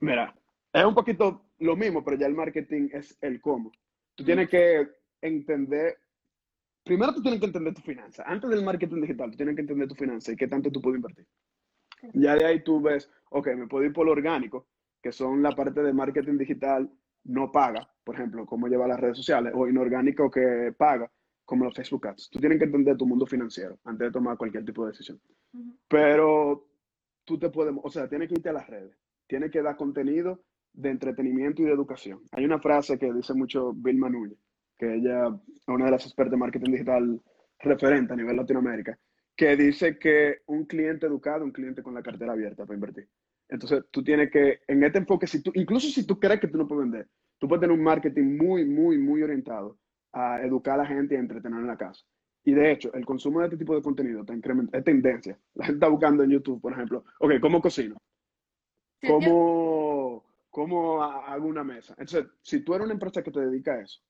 Mira, 0.00 0.34
es 0.72 0.84
un 0.84 0.94
poquito 0.94 1.46
lo 1.58 1.76
mismo, 1.76 2.04
pero 2.04 2.16
ya 2.16 2.26
el 2.26 2.34
marketing 2.34 2.88
es 2.92 3.16
el 3.20 3.40
cómo. 3.40 3.72
Tú 4.14 4.24
tienes 4.24 4.48
que 4.48 4.88
entender, 5.20 5.98
primero 6.84 7.14
tú 7.14 7.22
tienes 7.22 7.40
que 7.40 7.46
entender 7.46 7.74
tu 7.74 7.82
finanza. 7.82 8.22
Antes 8.26 8.50
del 8.50 8.64
marketing 8.64 9.00
digital, 9.00 9.30
tú 9.30 9.36
tienes 9.36 9.54
que 9.54 9.62
entender 9.62 9.88
tu 9.88 9.94
finanza 9.94 10.32
y 10.32 10.36
qué 10.36 10.46
tanto 10.46 10.70
tú 10.70 10.80
puedes 10.80 10.98
invertir. 10.98 11.26
Ya 12.14 12.34
de 12.34 12.44
ahí 12.44 12.62
tú 12.62 12.80
ves, 12.80 13.10
ok, 13.30 13.48
me 13.56 13.66
puedo 13.66 13.84
ir 13.84 13.92
por 13.92 14.06
lo 14.06 14.12
orgánico, 14.12 14.68
que 15.02 15.12
son 15.12 15.42
la 15.42 15.52
parte 15.52 15.82
de 15.82 15.92
marketing 15.92 16.38
digital 16.38 16.90
no 17.24 17.52
paga, 17.52 17.86
por 18.04 18.14
ejemplo, 18.14 18.46
cómo 18.46 18.66
lleva 18.68 18.88
las 18.88 18.98
redes 18.98 19.16
sociales, 19.16 19.52
o 19.54 19.68
inorgánico 19.68 20.30
que 20.30 20.74
paga, 20.76 21.10
como 21.50 21.64
los 21.64 21.74
Facebook 21.74 22.06
Ads. 22.06 22.30
Tú 22.30 22.38
tienes 22.38 22.58
que 22.58 22.66
entender 22.66 22.96
tu 22.96 23.04
mundo 23.04 23.26
financiero 23.26 23.76
antes 23.82 24.06
de 24.06 24.12
tomar 24.12 24.38
cualquier 24.38 24.64
tipo 24.64 24.84
de 24.84 24.92
decisión. 24.92 25.20
Pero 25.88 26.64
tú 27.24 27.40
te 27.40 27.50
puedes, 27.50 27.74
o 27.82 27.90
sea, 27.90 28.08
tienes 28.08 28.28
que 28.28 28.34
irte 28.34 28.50
a 28.50 28.52
las 28.52 28.68
redes, 28.68 28.96
tienes 29.26 29.50
que 29.50 29.60
dar 29.60 29.76
contenido 29.76 30.44
de 30.72 30.90
entretenimiento 30.90 31.60
y 31.60 31.64
de 31.64 31.72
educación. 31.72 32.20
Hay 32.30 32.44
una 32.44 32.60
frase 32.60 33.00
que 33.00 33.12
dice 33.12 33.34
mucho 33.34 33.72
Vilma 33.72 34.08
Núñez, 34.08 34.38
que 34.78 34.94
ella 34.94 35.26
es 35.26 35.66
una 35.66 35.86
de 35.86 35.90
las 35.90 36.06
expertas 36.06 36.30
de 36.30 36.36
marketing 36.36 36.70
digital 36.70 37.20
referente 37.58 38.12
a 38.12 38.16
nivel 38.16 38.36
Latinoamérica, 38.36 38.96
que 39.34 39.56
dice 39.56 39.98
que 39.98 40.42
un 40.46 40.66
cliente 40.66 41.06
educado, 41.06 41.44
un 41.44 41.50
cliente 41.50 41.82
con 41.82 41.94
la 41.94 42.02
cartera 42.04 42.34
abierta 42.34 42.64
para 42.64 42.76
invertir. 42.76 43.08
Entonces, 43.48 43.86
tú 43.90 44.04
tienes 44.04 44.30
que, 44.30 44.60
en 44.68 44.84
este 44.84 44.98
enfoque, 44.98 45.26
si 45.26 45.42
tú, 45.42 45.50
incluso 45.56 45.88
si 45.88 46.06
tú 46.06 46.20
crees 46.20 46.38
que 46.38 46.46
tú 46.46 46.58
no 46.58 46.68
puedes 46.68 46.84
vender, 46.88 47.08
tú 47.38 47.48
puedes 47.48 47.60
tener 47.60 47.76
un 47.76 47.82
marketing 47.82 48.36
muy, 48.36 48.64
muy, 48.64 48.98
muy 48.98 49.20
orientado 49.24 49.80
a 50.12 50.40
educar 50.42 50.74
a 50.74 50.82
la 50.82 50.86
gente 50.86 51.14
y 51.14 51.16
a 51.16 51.20
entretener 51.20 51.60
en 51.60 51.66
la 51.66 51.76
casa. 51.76 52.04
Y 52.44 52.52
de 52.52 52.72
hecho, 52.72 52.92
el 52.94 53.04
consumo 53.04 53.40
de 53.40 53.46
este 53.46 53.58
tipo 53.58 53.74
de 53.74 53.82
contenido 53.82 54.20
está 54.20 54.34
es 54.34 54.84
tendencia. 54.84 55.38
La 55.54 55.66
gente 55.66 55.76
está 55.76 55.88
buscando 55.88 56.22
en 56.22 56.30
YouTube, 56.30 56.60
por 56.60 56.72
ejemplo, 56.72 57.04
ok, 57.18 57.32
¿cómo 57.40 57.60
cocino? 57.60 57.96
¿Cómo, 59.06 60.24
¿Cómo 60.50 61.02
hago 61.02 61.46
una 61.46 61.64
mesa? 61.64 61.94
Entonces, 61.98 62.26
si 62.42 62.60
tú 62.60 62.74
eres 62.74 62.84
una 62.84 62.94
empresa 62.94 63.22
que 63.22 63.30
te 63.30 63.40
dedica 63.40 63.74
a 63.74 63.80
eso, 63.82 64.00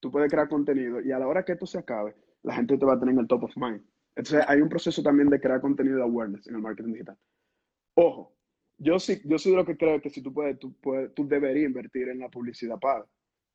tú 0.00 0.10
puedes 0.10 0.30
crear 0.30 0.48
contenido 0.48 1.00
y 1.00 1.12
a 1.12 1.18
la 1.18 1.28
hora 1.28 1.44
que 1.44 1.52
esto 1.52 1.66
se 1.66 1.78
acabe, 1.78 2.14
la 2.42 2.54
gente 2.54 2.78
te 2.78 2.84
va 2.84 2.94
a 2.94 2.98
tener 2.98 3.14
en 3.14 3.20
el 3.20 3.28
top 3.28 3.44
of 3.44 3.56
mind. 3.56 3.82
Entonces, 4.16 4.44
hay 4.48 4.60
un 4.60 4.68
proceso 4.68 5.02
también 5.02 5.28
de 5.28 5.40
crear 5.40 5.60
contenido 5.60 5.96
de 5.96 6.02
awareness 6.02 6.46
en 6.48 6.56
el 6.56 6.62
marketing 6.62 6.92
digital. 6.92 7.18
Ojo, 7.94 8.34
yo 8.78 8.98
sí, 8.98 9.20
yo 9.24 9.38
soy 9.38 9.52
de 9.52 9.58
lo 9.58 9.64
que 9.64 9.76
creo 9.76 10.00
que 10.00 10.10
si 10.10 10.22
tú 10.22 10.32
puedes, 10.32 10.58
tú 10.58 10.72
puedes, 10.80 11.14
tú 11.14 11.28
deberías 11.28 11.66
invertir 11.66 12.08
en 12.08 12.20
la 12.20 12.28
publicidad 12.28 12.78
paga. 12.78 13.06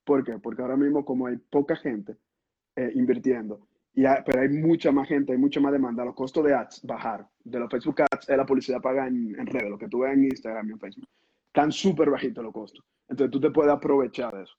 ¿Por 0.06 0.24
qué? 0.24 0.38
Porque 0.40 0.62
ahora 0.62 0.78
mismo 0.78 1.04
como 1.04 1.28
hay 1.28 1.38
poca 1.38 1.76
gente 1.76 2.16
eh, 2.76 2.92
invirtiendo, 2.96 3.68
y 3.94 4.04
pero 4.26 4.42
hay 4.42 4.50
mucha 4.50 4.92
más 4.92 5.08
gente, 5.08 5.32
hay 5.32 5.38
mucha 5.38 5.60
más 5.60 5.72
demanda, 5.72 6.06
los 6.06 6.16
costos 6.16 6.44
de 6.46 6.54
ads 6.54 6.82
bajar. 6.84 7.28
De 7.44 7.60
los 7.60 7.70
Facebook 7.70 8.02
ads 8.02 8.30
es 8.30 8.38
la 8.38 8.46
publicidad 8.46 8.82
paga 8.82 9.08
en, 9.08 9.38
en 9.40 9.48
redes, 9.48 9.70
lo 9.70 9.78
que 9.78 9.88
tú 9.88 10.00
ves 10.00 10.14
en 10.14 10.26
Instagram 10.26 10.70
y 10.70 10.72
en 10.74 10.80
Facebook. 10.80 11.08
Están 11.48 11.72
súper 11.72 12.10
bajitos 12.10 12.44
los 12.44 12.54
costos. 12.54 12.84
Entonces 13.08 13.32
tú 13.32 13.40
te 13.40 13.52
puedes 13.52 13.72
aprovechar 13.72 14.36
de 14.36 14.44
eso. 14.44 14.56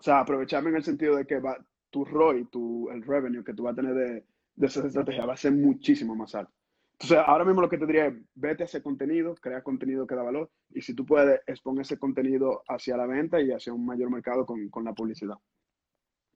O 0.00 0.02
sea, 0.02 0.20
aprovecharme 0.20 0.70
en 0.70 0.76
el 0.76 0.84
sentido 0.84 1.16
de 1.16 1.26
que 1.26 1.38
va, 1.38 1.58
tu 1.90 2.04
ROI, 2.04 2.46
tu, 2.46 2.88
el 2.90 3.02
revenue 3.02 3.44
que 3.44 3.52
tú 3.52 3.64
vas 3.64 3.72
a 3.72 3.76
tener 3.76 3.94
de, 3.94 4.24
de 4.56 4.66
esa 4.66 4.86
estrategia 4.86 5.26
va 5.26 5.34
a 5.34 5.36
ser 5.36 5.52
muchísimo 5.52 6.14
más 6.14 6.34
alto. 6.34 6.52
Entonces, 7.00 7.24
ahora 7.28 7.44
mismo 7.44 7.60
lo 7.60 7.68
que 7.68 7.78
te 7.78 7.86
diría 7.86 8.06
es, 8.06 8.14
vete 8.34 8.64
a 8.64 8.66
ese 8.66 8.82
contenido, 8.82 9.36
crea 9.36 9.62
contenido 9.62 10.04
que 10.04 10.16
da 10.16 10.22
valor, 10.24 10.50
y 10.70 10.82
si 10.82 10.94
tú 10.94 11.06
puedes, 11.06 11.40
exponer 11.46 11.82
ese 11.82 11.96
contenido 11.96 12.64
hacia 12.66 12.96
la 12.96 13.06
venta 13.06 13.40
y 13.40 13.52
hacia 13.52 13.72
un 13.72 13.86
mayor 13.86 14.10
mercado 14.10 14.44
con, 14.44 14.68
con 14.68 14.84
la 14.84 14.92
publicidad. 14.92 15.36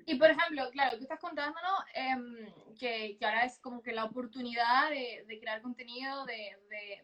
Y 0.06 0.16
por 0.16 0.30
ejemplo, 0.30 0.70
claro, 0.70 0.96
tú 0.96 1.02
estás 1.02 1.18
contándonos 1.18 1.80
eh, 1.94 2.52
que, 2.78 3.16
que, 3.18 3.26
ahora 3.26 3.44
es 3.44 3.58
como 3.58 3.82
que 3.82 3.92
la 3.92 4.04
oportunidad 4.04 4.90
de, 4.90 5.24
de 5.26 5.40
crear 5.40 5.62
contenido, 5.62 6.24
de, 6.26 6.56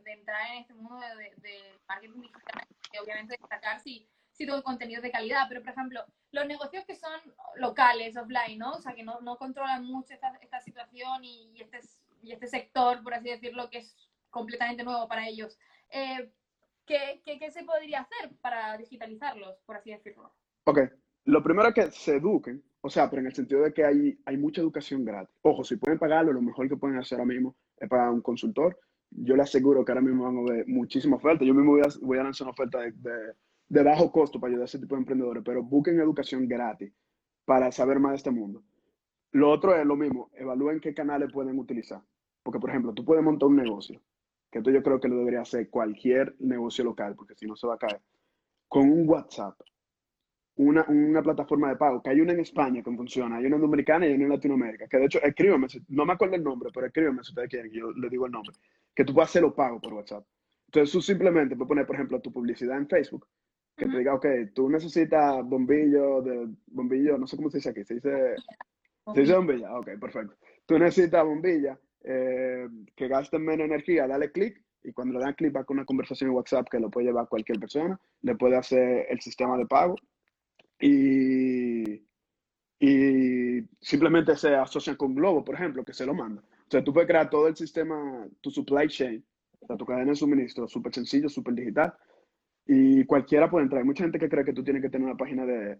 de, 0.04 0.12
entrar 0.12 0.40
en 0.52 0.58
este 0.58 0.74
mundo 0.74 0.96
de, 0.96 1.78
marketing 1.88 2.20
digital, 2.20 2.66
y 2.92 2.98
obviamente 2.98 3.36
destacar 3.40 3.80
si, 3.80 4.08
si 4.32 4.46
todo 4.46 4.62
contenido 4.62 4.98
es 4.98 5.02
de 5.02 5.10
calidad, 5.10 5.46
pero 5.48 5.62
por 5.62 5.70
ejemplo, 5.70 6.04
los 6.30 6.46
negocios 6.46 6.84
que 6.84 6.94
son 6.94 7.20
locales, 7.56 8.16
offline, 8.16 8.58
¿no? 8.58 8.72
O 8.72 8.80
sea, 8.80 8.94
que 8.94 9.02
no, 9.02 9.20
no 9.20 9.36
controlan 9.36 9.84
mucho 9.84 10.14
esta, 10.14 10.32
esta 10.40 10.60
situación 10.60 11.24
y, 11.24 11.50
y 11.54 11.62
este 11.62 11.80
y 12.22 12.32
este 12.32 12.46
sector, 12.46 13.02
por 13.02 13.14
así 13.14 13.28
decirlo, 13.30 13.70
que 13.70 13.78
es 13.78 13.96
completamente 14.30 14.84
nuevo 14.84 15.08
para 15.08 15.26
ellos. 15.28 15.58
Eh, 15.90 16.30
¿qué, 16.86 17.22
qué, 17.24 17.38
qué 17.38 17.50
se 17.50 17.64
podría 17.64 18.00
hacer 18.00 18.36
para 18.40 18.76
digitalizarlos, 18.76 19.58
por 19.66 19.76
así 19.76 19.90
decirlo? 19.90 20.32
Ok, 20.64 20.80
lo 21.24 21.42
primero 21.42 21.68
es 21.68 21.74
que 21.74 21.90
se 21.90 22.16
eduquen, 22.16 22.62
o 22.80 22.90
sea, 22.90 23.08
pero 23.08 23.20
en 23.20 23.26
el 23.26 23.34
sentido 23.34 23.62
de 23.62 23.72
que 23.72 23.84
hay, 23.84 24.18
hay 24.24 24.36
mucha 24.36 24.60
educación 24.60 25.04
gratis. 25.04 25.34
Ojo, 25.42 25.64
si 25.64 25.76
pueden 25.76 25.98
pagarlo, 25.98 26.32
lo 26.32 26.42
mejor 26.42 26.68
que 26.68 26.76
pueden 26.76 26.98
hacer 26.98 27.18
ahora 27.18 27.32
mismo 27.32 27.56
es 27.76 27.88
pagar 27.88 28.10
un 28.10 28.22
consultor. 28.22 28.78
Yo 29.10 29.36
les 29.36 29.44
aseguro 29.44 29.84
que 29.84 29.92
ahora 29.92 30.02
mismo 30.02 30.24
van 30.24 30.38
a 30.38 30.52
ver 30.52 30.66
muchísima 30.68 31.16
oferta. 31.16 31.44
Yo 31.44 31.54
mismo 31.54 31.72
voy 31.72 31.80
a, 31.80 31.88
voy 32.02 32.18
a 32.18 32.24
lanzar 32.24 32.44
una 32.44 32.52
oferta 32.52 32.80
de, 32.80 32.92
de, 32.92 33.34
de 33.68 33.82
bajo 33.82 34.12
costo 34.12 34.38
para 34.38 34.50
ayudar 34.50 34.62
a 34.62 34.66
ese 34.66 34.78
tipo 34.78 34.94
de 34.94 35.00
emprendedores, 35.00 35.42
pero 35.44 35.62
busquen 35.62 35.98
educación 35.98 36.46
gratis 36.46 36.92
para 37.44 37.72
saber 37.72 37.98
más 37.98 38.12
de 38.12 38.16
este 38.16 38.30
mundo. 38.30 38.62
Lo 39.32 39.50
otro 39.50 39.76
es 39.76 39.84
lo 39.84 39.96
mismo, 39.96 40.30
evalúen 40.34 40.80
qué 40.80 40.94
canales 40.94 41.30
pueden 41.32 41.58
utilizar. 41.58 42.02
Porque, 42.42 42.60
por 42.60 42.70
ejemplo, 42.70 42.94
tú 42.94 43.04
puedes 43.04 43.22
montar 43.22 43.48
un 43.48 43.56
negocio, 43.56 44.00
que 44.50 44.58
esto 44.58 44.70
yo 44.70 44.82
creo 44.82 45.00
que 45.00 45.08
lo 45.08 45.18
debería 45.18 45.42
hacer 45.42 45.68
cualquier 45.68 46.34
negocio 46.38 46.84
local, 46.84 47.14
porque 47.14 47.34
si 47.34 47.46
no 47.46 47.56
se 47.56 47.66
va 47.66 47.74
a 47.74 47.78
caer, 47.78 48.00
con 48.68 48.88
un 48.88 49.08
WhatsApp, 49.08 49.60
una, 50.56 50.84
una, 50.88 51.22
plataforma 51.22 51.68
de 51.68 51.76
pago, 51.76 52.02
que 52.02 52.10
hay 52.10 52.20
una 52.20 52.32
en 52.32 52.40
España 52.40 52.82
que 52.82 52.90
funciona, 52.90 53.36
hay 53.36 53.46
una 53.46 53.56
en 53.56 53.62
Dominicana 53.62 54.06
y 54.06 54.12
una 54.14 54.24
en 54.24 54.30
Latinoamérica, 54.30 54.88
que 54.88 54.96
de 54.96 55.04
hecho, 55.04 55.22
escríbeme, 55.22 55.66
no 55.88 56.04
me 56.04 56.14
acuerdo 56.14 56.34
el 56.34 56.42
nombre, 56.42 56.70
pero 56.72 56.86
escríbeme 56.86 57.22
si 57.22 57.30
ustedes 57.30 57.48
quieren 57.48 57.70
que 57.70 57.78
yo 57.78 57.92
les 57.92 58.10
digo 58.10 58.26
el 58.26 58.32
nombre, 58.32 58.56
que 58.94 59.04
tú 59.04 59.14
puedas 59.14 59.30
hacer 59.30 59.42
los 59.42 59.54
pagos 59.54 59.80
por 59.80 59.92
WhatsApp. 59.94 60.24
Entonces 60.66 60.92
tú 60.92 61.00
simplemente 61.00 61.54
puedes 61.54 61.68
poner, 61.68 61.86
por 61.86 61.96
ejemplo, 61.96 62.20
tu 62.20 62.32
publicidad 62.32 62.76
en 62.76 62.88
Facebook, 62.88 63.26
que 63.76 63.84
uh 63.84 63.88
-huh. 63.88 63.92
te 63.92 63.98
diga, 63.98 64.14
ok, 64.14 64.26
tú 64.54 64.68
necesitas 64.68 65.44
bombillo 65.44 66.22
de, 66.22 66.48
bombillo, 66.66 67.16
no 67.16 67.26
sé 67.26 67.36
cómo 67.36 67.50
se 67.50 67.58
dice 67.58 67.70
aquí, 67.70 67.84
se 67.84 67.94
dice, 67.94 68.34
se 69.14 69.20
dice 69.20 69.34
bombilla, 69.34 69.78
ok, 69.78 69.90
perfecto. 70.00 70.34
Tú 70.66 70.78
necesitas 70.78 71.24
bombilla 71.24 71.78
eh, 72.04 72.68
que 72.94 73.08
gasten 73.08 73.44
menos 73.44 73.66
energía, 73.66 74.06
dale 74.06 74.30
clic 74.30 74.62
y 74.82 74.92
cuando 74.92 75.18
le 75.18 75.24
dan 75.24 75.34
clic 75.34 75.54
va 75.54 75.64
con 75.64 75.78
una 75.78 75.86
conversación 75.86 76.30
en 76.30 76.36
WhatsApp 76.36 76.68
que 76.70 76.78
lo 76.78 76.90
puede 76.90 77.06
llevar 77.06 77.28
cualquier 77.28 77.58
persona, 77.58 77.98
le 78.22 78.36
puede 78.36 78.56
hacer 78.56 79.06
el 79.08 79.20
sistema 79.20 79.56
de 79.56 79.66
pago 79.66 79.96
y, 80.80 82.02
y 82.78 83.62
simplemente 83.80 84.36
se 84.36 84.54
asocian 84.54 84.96
con 84.96 85.14
Globo, 85.14 85.44
por 85.44 85.54
ejemplo, 85.54 85.84
que 85.84 85.92
se 85.92 86.06
lo 86.06 86.14
manda. 86.14 86.42
O 86.42 86.70
sea, 86.70 86.84
tú 86.84 86.92
puedes 86.92 87.08
crear 87.08 87.30
todo 87.30 87.48
el 87.48 87.56
sistema, 87.56 88.28
tu 88.40 88.50
supply 88.50 88.88
chain, 88.88 89.24
o 89.60 89.66
sea, 89.66 89.76
tu 89.76 89.84
cadena 89.84 90.10
de 90.10 90.16
suministro, 90.16 90.68
súper 90.68 90.94
sencillo, 90.94 91.28
súper 91.28 91.54
digital, 91.54 91.94
y 92.66 93.04
cualquiera 93.04 93.50
puede 93.50 93.64
entrar. 93.64 93.80
Hay 93.80 93.86
mucha 93.86 94.04
gente 94.04 94.18
que 94.18 94.28
cree 94.28 94.44
que 94.44 94.52
tú 94.52 94.62
tienes 94.62 94.82
que 94.82 94.90
tener 94.90 95.06
una 95.06 95.16
página 95.16 95.46
de 95.46 95.78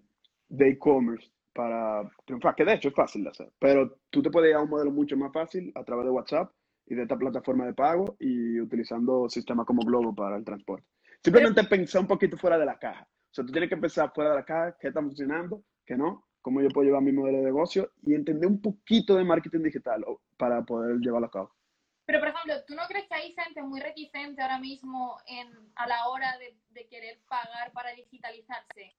e-commerce 0.70 1.30
para 1.58 2.08
triunfar, 2.24 2.54
que 2.54 2.64
de 2.64 2.74
hecho 2.74 2.88
es 2.88 2.94
fácil 2.94 3.24
de 3.24 3.30
hacer, 3.30 3.50
pero 3.58 3.98
tú 4.10 4.22
te 4.22 4.30
puedes 4.30 4.50
ir 4.50 4.54
a 4.54 4.60
un 4.60 4.70
modelo 4.70 4.92
mucho 4.92 5.16
más 5.16 5.32
fácil 5.32 5.72
a 5.74 5.82
través 5.82 6.04
de 6.04 6.12
WhatsApp 6.12 6.52
y 6.86 6.94
de 6.94 7.02
esta 7.02 7.16
plataforma 7.16 7.66
de 7.66 7.74
pago 7.74 8.14
y 8.20 8.60
utilizando 8.60 9.28
sistemas 9.28 9.66
como 9.66 9.82
Globo 9.82 10.14
para 10.14 10.36
el 10.36 10.44
transporte. 10.44 10.86
Simplemente 11.20 11.64
pero, 11.64 11.70
pensar 11.70 12.02
un 12.02 12.06
poquito 12.06 12.36
fuera 12.36 12.58
de 12.58 12.64
la 12.64 12.78
caja. 12.78 13.02
O 13.02 13.34
sea, 13.34 13.44
tú 13.44 13.50
tienes 13.50 13.68
que 13.68 13.76
pensar 13.76 14.12
fuera 14.14 14.30
de 14.30 14.36
la 14.36 14.44
caja, 14.44 14.76
qué 14.80 14.86
está 14.86 15.02
funcionando, 15.02 15.64
qué 15.84 15.96
no, 15.96 16.28
cómo 16.40 16.62
yo 16.62 16.68
puedo 16.68 16.86
llevar 16.86 17.02
mi 17.02 17.10
modelo 17.10 17.38
de 17.38 17.46
negocio 17.46 17.90
y 18.02 18.14
entender 18.14 18.48
un 18.48 18.62
poquito 18.62 19.16
de 19.16 19.24
marketing 19.24 19.64
digital 19.64 20.04
para 20.36 20.62
poder 20.62 20.98
llevarlo 21.00 21.26
a 21.26 21.32
cabo. 21.32 21.56
Pero, 22.06 22.20
por 22.20 22.28
ejemplo, 22.28 22.54
¿tú 22.68 22.76
no 22.76 22.82
crees 22.86 23.08
que 23.08 23.14
hay 23.16 23.34
gente 23.34 23.64
muy 23.64 23.80
reticente 23.80 24.40
ahora 24.42 24.60
mismo 24.60 25.16
en, 25.26 25.48
a 25.74 25.88
la 25.88 26.06
hora 26.06 26.38
de, 26.38 26.56
de 26.68 26.86
querer 26.86 27.18
pagar 27.28 27.72
para 27.72 27.90
digitalizarse? 27.90 28.94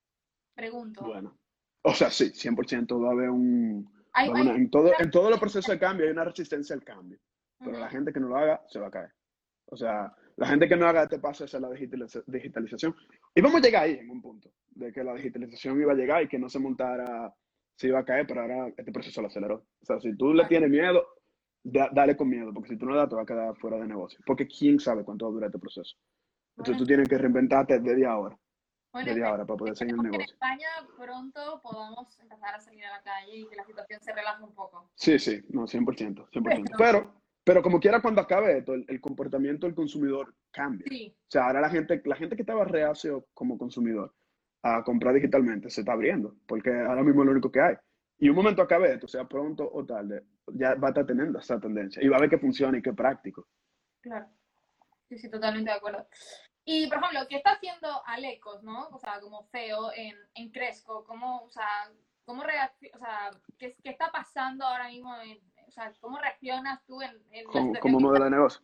Pregunto. 0.54 1.06
Bueno, 1.06 1.40
o 1.84 1.94
sea, 1.94 2.10
sí, 2.10 2.32
100% 2.32 3.04
va 3.04 3.10
a 3.10 3.12
haber 3.12 3.30
un... 3.30 3.90
Hay, 4.14 4.30
hay, 4.34 4.48
en, 4.50 4.70
todo, 4.70 4.92
en 4.98 5.12
todos 5.12 5.30
los 5.30 5.40
procesos 5.40 5.72
de 5.72 5.80
cambio 5.80 6.06
hay 6.06 6.12
una 6.12 6.26
resistencia 6.26 6.76
al 6.76 6.84
cambio. 6.84 7.20
Pero 7.60 7.72
uh 7.72 7.76
-huh. 7.76 7.80
la 7.80 7.90
gente 7.90 8.12
que 8.12 8.20
no 8.20 8.30
lo 8.30 8.38
haga 8.38 8.62
se 8.68 8.80
va 8.80 8.88
a 8.88 8.92
caer. 8.92 9.12
O 9.66 9.78
sea, 9.78 10.14
la 10.36 10.48
gente 10.48 10.68
que 10.68 10.76
no 10.76 10.88
haga 10.88 11.04
este 11.04 11.20
paso 11.20 11.44
hacia 11.44 11.60
la 11.60 11.70
digitalización. 11.70 12.96
Y 13.36 13.42
vamos 13.42 13.62
a 13.62 13.66
llegar 13.66 13.84
ahí 13.84 14.00
en 14.00 14.10
un 14.10 14.22
punto, 14.22 14.52
de 14.70 14.92
que 14.92 15.04
la 15.04 15.14
digitalización 15.14 15.80
iba 15.80 15.92
a 15.92 15.96
llegar 15.96 16.24
y 16.24 16.28
que 16.28 16.40
no 16.40 16.50
se 16.50 16.60
montara, 16.60 17.34
se 17.76 17.88
iba 17.88 18.00
a 18.00 18.06
caer, 18.06 18.26
pero 18.26 18.42
ahora 18.42 18.74
este 18.76 18.92
proceso 18.92 19.22
lo 19.22 19.28
aceleró. 19.28 19.66
O 19.82 19.86
sea, 19.86 20.00
si 20.00 20.16
tú 20.16 20.34
le 20.34 20.46
tienes 20.46 20.70
miedo, 20.70 21.06
da, 21.64 21.90
dale 21.94 22.16
con 22.16 22.30
miedo, 22.30 22.54
porque 22.54 22.70
si 22.70 22.78
tú 22.78 22.86
no 22.86 22.96
das, 22.96 23.10
te 23.10 23.16
va 23.16 23.24
a 23.24 23.26
quedar 23.26 23.56
fuera 23.58 23.78
de 23.78 23.88
negocio. 23.88 24.20
Porque 24.26 24.48
quién 24.48 24.80
sabe 24.80 25.04
cuánto 25.04 25.26
va 25.26 25.32
a 25.32 25.34
durar 25.34 25.48
este 25.50 25.60
proceso. 25.60 25.98
Entonces 26.52 26.74
bueno. 26.74 26.80
tú 26.80 26.86
tienes 26.86 27.10
que 27.10 27.18
reinventarte 27.18 27.80
desde 27.80 28.06
ahora. 28.06 28.38
Bueno, 28.92 29.10
desde 29.10 29.24
ahora 29.24 29.46
para 29.46 29.58
poder 29.58 29.76
seguir 29.76 29.94
el 29.94 30.02
negocio. 30.02 30.22
en 30.22 30.30
España 30.30 30.68
pronto 30.98 31.62
podamos 31.62 32.20
empezar 32.20 32.56
a 32.56 32.60
salir 32.60 32.84
a 32.86 32.98
la 32.98 33.04
calle 33.04 33.38
y 33.38 33.48
que 33.48 33.56
la 33.56 33.64
situación 33.64 34.02
se 34.02 34.14
relaje 34.14 34.44
un 34.44 34.54
poco. 34.56 34.90
Sí, 34.96 35.20
sí, 35.20 35.44
no, 35.50 35.68
100%, 35.68 36.30
100%. 36.32 36.76
Pero, 36.78 37.14
pero 37.44 37.62
como 37.62 37.80
quiera, 37.80 38.02
cuando 38.02 38.22
acabe 38.22 38.58
esto, 38.58 38.74
el, 38.74 38.86
el, 38.88 39.00
comportamiento 39.00 39.68
del 39.68 39.76
consumidor 39.76 40.34
cambia. 40.52 40.88
Sí. 40.90 41.16
O 41.16 41.32
sea, 41.32 41.46
ahora 41.46 41.62
la 41.62 41.70
gente, 41.70 42.02
la 42.06 42.16
gente 42.16 42.36
que 42.36 42.42
estaba 42.42 42.66
reacio 42.66 43.28
como 43.34 43.58
consumidor 43.58 44.14
a 44.64 44.84
comprar 44.84 45.14
digitalmente 45.14 45.70
se 45.70 45.82
está 45.82 45.94
abriendo, 45.94 46.36
porque 46.48 46.70
ahora 46.72 47.04
mismo 47.04 47.22
es 47.22 47.26
lo 47.28 47.32
único 47.32 47.52
que 47.52 47.62
hay. 47.62 47.76
Y 48.18 48.30
un 48.30 48.36
momento 48.36 48.62
acabe 48.62 48.94
esto, 48.94 49.08
sea 49.08 49.26
pronto 49.28 49.70
o 49.72 49.86
tarde, 49.86 50.26
ya 50.48 50.76
va 50.76 50.90
a 50.90 50.92
estar 50.92 51.06
teniendo 51.06 51.40
esa 51.40 51.60
tendencia 51.60 52.04
y 52.04 52.10
va 52.10 52.18
a 52.18 52.20
ver 52.20 52.30
que 52.30 52.38
funciona 52.38 52.78
y 52.78 52.82
que 52.82 52.90
es 52.90 52.96
práctico. 52.96 53.48
Claro. 54.02 54.28
Sí, 55.08 55.18
sí, 55.18 55.30
totalmente 55.30 55.72
de 55.72 55.78
acuerdo. 55.78 56.06
Y, 56.72 56.86
por 56.86 57.00
ejemplo, 57.00 57.28
¿qué 57.28 57.38
está 57.38 57.54
haciendo 57.54 58.06
Alecos, 58.06 58.62
no? 58.62 58.90
O 58.90 59.00
sea, 59.00 59.20
como 59.20 59.48
CEO 59.52 59.92
en, 59.96 60.16
en 60.36 60.52
Cresco, 60.52 61.04
¿cómo, 61.04 61.42
o 61.42 61.50
sea, 61.50 61.92
cómo 62.26 62.44
o 62.44 63.00
sea, 63.00 63.32
¿qué, 63.58 63.76
¿qué, 63.84 63.90
está 63.90 64.12
pasando 64.12 64.64
ahora 64.64 64.88
mismo? 64.88 65.20
En, 65.20 65.40
o 65.68 65.72
sea, 65.72 65.92
¿cómo 66.00 66.20
reaccionas 66.20 66.86
tú 66.86 67.02
en, 67.02 67.20
en 67.32 67.46
como, 67.46 67.74
como 67.80 68.00
modelo 68.00 68.26
de 68.26 68.30
negocio? 68.30 68.62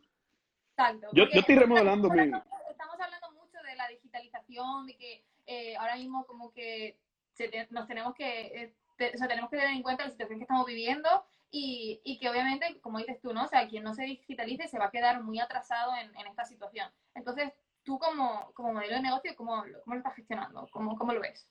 Exacto. 0.69 1.07
Yo, 1.13 1.24
yo 1.33 1.39
estoy 1.39 1.55
remodelando 1.55 2.07
mi... 2.12 2.25
Estamos 2.69 3.00
hablando 3.00 3.31
mucho 3.31 3.57
de 3.63 3.75
la 3.75 3.88
digitalización, 3.88 4.85
de 4.85 4.97
que 4.97 5.25
eh, 5.47 5.75
ahora 5.75 5.95
mismo 5.95 6.27
como 6.27 6.51
que 6.51 7.00
se 7.33 7.47
te, 7.47 7.67
nos 7.71 7.88
tenemos 7.88 8.13
que, 8.13 8.41
eh, 8.45 8.75
te, 8.97 9.15
o 9.15 9.17
sea, 9.17 9.27
tenemos 9.27 9.50
que 9.50 9.57
tener 9.57 9.75
en 9.75 9.81
cuenta 9.81 10.03
la 10.03 10.12
situación 10.12 10.38
que 10.38 10.43
estamos 10.43 10.67
viviendo 10.67 11.09
y, 11.50 12.01
y, 12.03 12.19
que 12.19 12.29
obviamente, 12.29 12.79
como 12.81 13.00
dices 13.00 13.19
tú, 13.19 13.33
¿no? 13.33 13.45
O 13.45 13.47
sea, 13.47 13.67
quien 13.67 13.83
no 13.83 13.95
se 13.95 14.03
digitalice 14.03 14.67
se 14.67 14.77
va 14.77 14.85
a 14.85 14.91
quedar 14.91 15.24
muy 15.24 15.39
atrasado 15.39 15.95
en, 15.95 16.15
en 16.15 16.27
esta 16.27 16.45
situación. 16.45 16.91
Entonces, 17.15 17.51
tú 17.85 17.97
como, 17.99 18.51
como 18.53 18.73
modelo 18.73 18.95
de 18.95 19.01
negocio, 19.01 19.31
¿cómo, 19.37 19.63
cómo 19.83 19.95
lo 19.95 19.97
estás 19.97 20.15
gestionando? 20.15 20.67
¿Cómo, 20.71 20.97
¿Cómo 20.97 21.13
lo 21.13 21.21
ves? 21.21 21.47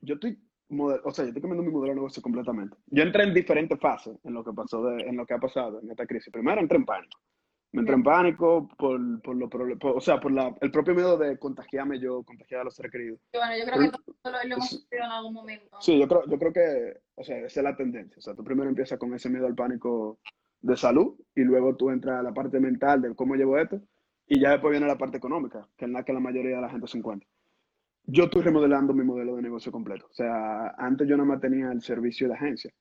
Yo 0.00 0.14
estoy, 0.14 0.38
o 0.70 1.10
sea, 1.10 1.24
yo 1.24 1.28
estoy 1.28 1.40
cambiando 1.40 1.62
mi 1.62 1.70
modelo 1.70 1.92
de 1.92 2.00
negocio 2.00 2.22
completamente. 2.22 2.76
Yo 2.86 3.02
entré 3.02 3.22
en 3.22 3.32
diferentes 3.32 3.80
fases 3.80 4.18
en 4.24 4.34
lo 4.34 4.44
que 4.44 4.52
pasó, 4.52 4.82
de, 4.84 5.02
en 5.04 5.16
lo 5.16 5.24
que 5.24 5.34
ha 5.34 5.38
pasado 5.38 5.80
en 5.80 5.90
esta 5.90 6.06
crisis. 6.06 6.32
Primero 6.32 6.60
entré 6.60 6.76
en 6.76 6.84
pánico. 6.84 7.18
Me 7.70 7.80
entré 7.80 7.94
en 7.94 8.02
pánico 8.02 8.66
por, 8.78 9.20
por 9.20 9.36
lo 9.36 9.48
por, 9.48 9.78
o 9.82 10.00
sea, 10.00 10.18
por 10.18 10.32
la, 10.32 10.54
el 10.60 10.70
propio 10.70 10.94
miedo 10.94 11.18
de 11.18 11.38
contagiarme 11.38 12.00
yo, 12.00 12.22
contagiar 12.22 12.62
a 12.62 12.64
los 12.64 12.74
seres 12.74 12.90
queridos. 12.90 13.20
Bueno, 13.32 13.56
yo 13.58 13.64
creo 13.66 13.90
que 13.90 13.98
todo 14.22 14.32
lo, 14.32 14.48
lo 14.48 14.54
hemos 14.54 14.70
sufrido 14.70 15.04
en 15.04 15.10
algún 15.10 15.34
momento. 15.34 15.76
Sí, 15.80 15.98
yo 15.98 16.08
creo, 16.08 16.26
yo 16.26 16.38
creo 16.38 16.52
que, 16.52 17.00
o 17.14 17.22
sea, 17.22 17.36
esa 17.38 17.60
es 17.60 17.64
la 17.64 17.76
tendencia. 17.76 18.18
O 18.18 18.22
sea, 18.22 18.34
tú 18.34 18.42
primero 18.42 18.70
empiezas 18.70 18.98
con 18.98 19.12
ese 19.14 19.28
miedo 19.28 19.46
al 19.46 19.54
pánico 19.54 20.18
de 20.60 20.76
salud 20.76 21.14
y 21.34 21.42
luego 21.42 21.76
tú 21.76 21.90
entras 21.90 22.20
a 22.20 22.22
la 22.22 22.32
parte 22.32 22.58
mental 22.58 23.02
de 23.02 23.14
cómo 23.14 23.34
llevo 23.36 23.58
esto 23.58 23.80
y 24.28 24.38
ya 24.40 24.50
después 24.52 24.72
viene 24.72 24.86
la 24.86 24.98
parte 24.98 25.16
económica, 25.16 25.66
que 25.76 25.86
es 25.86 25.90
la 25.90 26.04
que 26.04 26.12
la 26.12 26.20
mayoría 26.20 26.56
de 26.56 26.62
la 26.62 26.68
gente 26.68 26.86
se 26.86 26.98
encuentra. 26.98 27.28
Yo 28.04 28.24
estoy 28.24 28.42
remodelando 28.42 28.92
mi 28.94 29.04
modelo 29.04 29.36
de 29.36 29.42
negocio 29.42 29.72
completo. 29.72 30.06
O 30.10 30.14
sea, 30.14 30.68
antes 30.78 31.08
yo 31.08 31.16
nada 31.16 31.28
más 31.28 31.40
tenía 31.40 31.72
el 31.72 31.80
servicio 31.82 32.28
de 32.28 32.34
agencia, 32.34 32.72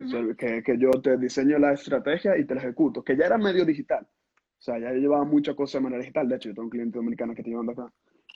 uh 0.00 0.04
-huh. 0.04 0.36
que, 0.36 0.62
que 0.62 0.78
yo 0.78 0.90
te 0.90 1.16
diseño 1.18 1.58
la 1.58 1.72
estrategia 1.72 2.36
y 2.38 2.44
te 2.44 2.54
la 2.54 2.62
ejecuto, 2.62 3.02
que 3.02 3.16
ya 3.16 3.26
era 3.26 3.38
medio 3.38 3.64
digital. 3.64 4.06
O 4.06 4.60
sea, 4.60 4.78
ya 4.78 4.92
yo 4.92 4.98
llevaba 4.98 5.24
muchas 5.24 5.54
cosas 5.54 5.74
de 5.80 5.84
manera 5.84 6.00
digital. 6.00 6.28
De 6.28 6.36
hecho, 6.36 6.48
yo 6.48 6.54
tengo 6.54 6.66
un 6.66 6.70
cliente 6.70 6.98
dominicano 6.98 7.34
que 7.34 7.42
estoy 7.42 7.52
llevando 7.52 7.72
acá. 7.72 7.92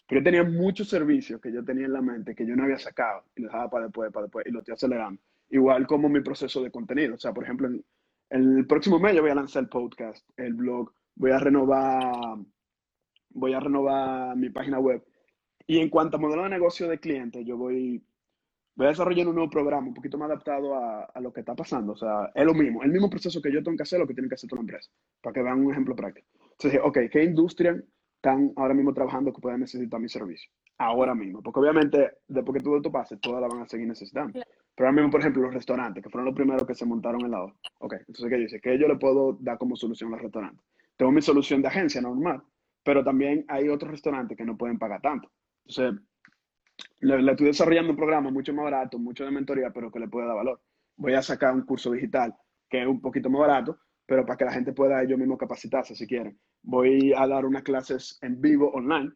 Pero 0.08 0.20
yo 0.20 0.24
tenía 0.24 0.44
muchos 0.44 0.88
servicios 0.88 1.40
que 1.40 1.52
yo 1.52 1.64
tenía 1.64 1.86
en 1.86 1.92
la 1.92 2.02
mente 2.02 2.34
que 2.34 2.46
yo 2.46 2.54
no 2.54 2.64
había 2.64 2.78
sacado 2.78 3.24
y 3.34 3.42
lo 3.42 3.48
dejaba 3.48 3.70
para 3.70 3.84
después, 3.86 4.12
para 4.12 4.26
después, 4.26 4.46
y 4.46 4.50
lo 4.50 4.58
estoy 4.60 4.74
acelerando. 4.74 5.20
Igual 5.50 5.86
como 5.86 6.08
mi 6.08 6.20
proceso 6.20 6.62
de 6.62 6.70
contenido. 6.70 7.14
O 7.14 7.18
sea, 7.18 7.32
por 7.32 7.44
ejemplo, 7.44 7.66
en, 7.68 7.84
en 8.30 8.58
el 8.58 8.66
próximo 8.66 8.98
mes 8.98 9.14
yo 9.14 9.22
voy 9.22 9.30
a 9.30 9.34
lanzar 9.34 9.64
el 9.64 9.68
podcast, 9.68 10.28
el 10.36 10.54
blog, 10.54 10.92
voy 11.14 11.30
a 11.30 11.38
renovar, 11.38 12.38
voy 13.30 13.54
a 13.54 13.60
renovar 13.60 14.36
mi 14.36 14.50
página 14.50 14.78
web. 14.78 15.04
Y 15.66 15.78
en 15.78 15.88
cuanto 15.88 16.16
a 16.16 16.20
modelo 16.20 16.44
de 16.44 16.50
negocio 16.50 16.88
de 16.88 16.98
cliente, 16.98 17.44
yo 17.44 17.56
voy, 17.56 18.04
voy 18.74 18.86
a 18.86 18.90
desarrollar 18.90 19.28
un 19.28 19.34
nuevo 19.34 19.50
programa 19.50 19.88
un 19.88 19.94
poquito 19.94 20.18
más 20.18 20.26
adaptado 20.26 20.74
a, 20.74 21.04
a, 21.04 21.20
lo 21.20 21.32
que 21.32 21.40
está 21.40 21.54
pasando. 21.54 21.92
O 21.92 21.96
sea, 21.96 22.30
es 22.34 22.44
lo 22.44 22.54
mismo, 22.54 22.82
el 22.82 22.90
mismo 22.90 23.08
proceso 23.08 23.40
que 23.40 23.52
yo 23.52 23.62
tengo 23.62 23.76
que 23.76 23.84
hacer, 23.84 24.00
lo 24.00 24.06
que 24.06 24.14
tiene 24.14 24.28
que 24.28 24.34
hacer 24.34 24.48
toda 24.48 24.60
la 24.60 24.64
empresa, 24.64 24.90
para 25.20 25.34
que 25.34 25.42
vean 25.42 25.64
un 25.64 25.70
ejemplo 25.70 25.94
práctico. 25.94 26.28
Entonces, 26.52 26.80
ok, 26.82 26.98
¿qué 27.10 27.24
industria 27.24 27.82
están 28.16 28.52
ahora 28.56 28.74
mismo 28.74 28.92
trabajando 28.92 29.32
que 29.32 29.40
puedan 29.40 29.60
necesitar 29.60 30.00
mi 30.00 30.08
servicio? 30.08 30.50
Ahora 30.78 31.14
mismo, 31.14 31.42
porque 31.42 31.60
obviamente 31.60 32.18
después 32.26 32.58
que 32.58 32.64
todo 32.64 32.76
esto 32.76 32.90
pase, 32.90 33.16
todas 33.18 33.40
la 33.40 33.46
van 33.46 33.62
a 33.62 33.68
seguir 33.68 33.86
necesitando. 33.86 34.40
Pero 34.74 34.88
ahora 34.88 34.92
mismo, 34.92 35.10
por 35.10 35.20
ejemplo, 35.20 35.42
los 35.42 35.54
restaurantes, 35.54 36.02
que 36.02 36.10
fueron 36.10 36.26
los 36.26 36.34
primeros 36.34 36.66
que 36.66 36.74
se 36.74 36.86
montaron 36.86 37.20
en 37.20 37.30
la 37.30 37.42
hora. 37.42 37.54
Ok, 37.78 37.94
entonces, 38.00 38.28
¿qué 38.28 38.36
dice? 38.36 38.60
¿Qué 38.60 38.78
yo 38.78 38.88
le 38.88 38.96
puedo 38.96 39.36
dar 39.40 39.58
como 39.58 39.76
solución 39.76 40.08
a 40.08 40.16
los 40.16 40.22
restaurantes? 40.22 40.64
Tengo 41.02 41.10
mi 41.10 41.20
solución 41.20 41.60
de 41.60 41.66
agencia 41.66 42.00
normal, 42.00 42.44
pero 42.84 43.02
también 43.02 43.44
hay 43.48 43.68
otros 43.68 43.90
restaurantes 43.90 44.38
que 44.38 44.44
no 44.44 44.56
pueden 44.56 44.78
pagar 44.78 45.00
tanto. 45.00 45.32
Entonces, 45.66 46.00
le, 47.00 47.20
le, 47.20 47.32
estoy 47.32 47.48
desarrollando 47.48 47.90
un 47.90 47.96
programa 47.96 48.30
mucho 48.30 48.54
más 48.54 48.66
barato, 48.66 49.00
mucho 49.00 49.24
de 49.24 49.32
mentoría, 49.32 49.72
pero 49.72 49.90
que 49.90 49.98
le 49.98 50.06
puede 50.06 50.28
dar 50.28 50.36
valor. 50.36 50.60
Voy 50.94 51.14
a 51.14 51.22
sacar 51.22 51.54
un 51.54 51.62
curso 51.62 51.90
digital 51.90 52.36
que 52.70 52.82
es 52.82 52.86
un 52.86 53.00
poquito 53.00 53.28
más 53.30 53.40
barato, 53.40 53.80
pero 54.06 54.24
para 54.24 54.36
que 54.36 54.44
la 54.44 54.52
gente 54.52 54.72
pueda 54.72 55.02
ellos 55.02 55.18
mismos 55.18 55.38
capacitarse 55.38 55.96
si 55.96 56.06
quieren. 56.06 56.38
Voy 56.62 57.12
a 57.12 57.26
dar 57.26 57.46
unas 57.46 57.64
clases 57.64 58.16
en 58.22 58.40
vivo 58.40 58.70
online, 58.70 59.10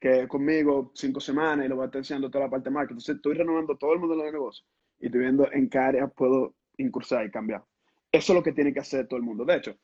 que 0.00 0.26
conmigo 0.26 0.90
cinco 0.92 1.20
semanas 1.20 1.66
y 1.66 1.68
lo 1.68 1.76
voy 1.76 1.84
a 1.84 1.86
estar 1.86 2.00
enseñando 2.00 2.32
toda 2.32 2.46
la 2.46 2.50
parte 2.50 2.68
de 2.68 2.74
marketing. 2.74 2.94
Entonces 2.94 3.14
estoy 3.14 3.34
renovando 3.34 3.78
todo 3.78 3.92
el 3.92 4.00
mundo 4.00 4.16
de 4.16 4.32
negocio 4.32 4.66
y 4.98 5.06
estoy 5.06 5.20
viendo 5.20 5.48
en 5.52 5.70
qué 5.70 5.78
área 5.78 6.08
puedo 6.08 6.56
incursar 6.78 7.24
y 7.24 7.30
cambiar. 7.30 7.62
Eso 8.10 8.32
es 8.32 8.36
lo 8.36 8.42
que 8.42 8.52
tiene 8.52 8.74
que 8.74 8.80
hacer 8.80 9.06
todo 9.06 9.18
el 9.18 9.22
mundo. 9.24 9.44
De 9.44 9.54
hecho, 9.54 9.76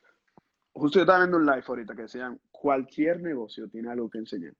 justo 0.78 0.98
yo 0.98 1.02
estaba 1.02 1.20
viendo 1.20 1.36
un 1.36 1.46
live 1.46 1.64
ahorita 1.66 1.94
que 1.94 2.02
decían, 2.02 2.40
cualquier 2.50 3.20
negocio 3.20 3.68
tiene 3.68 3.90
algo 3.90 4.08
que 4.08 4.18
enseñar 4.18 4.54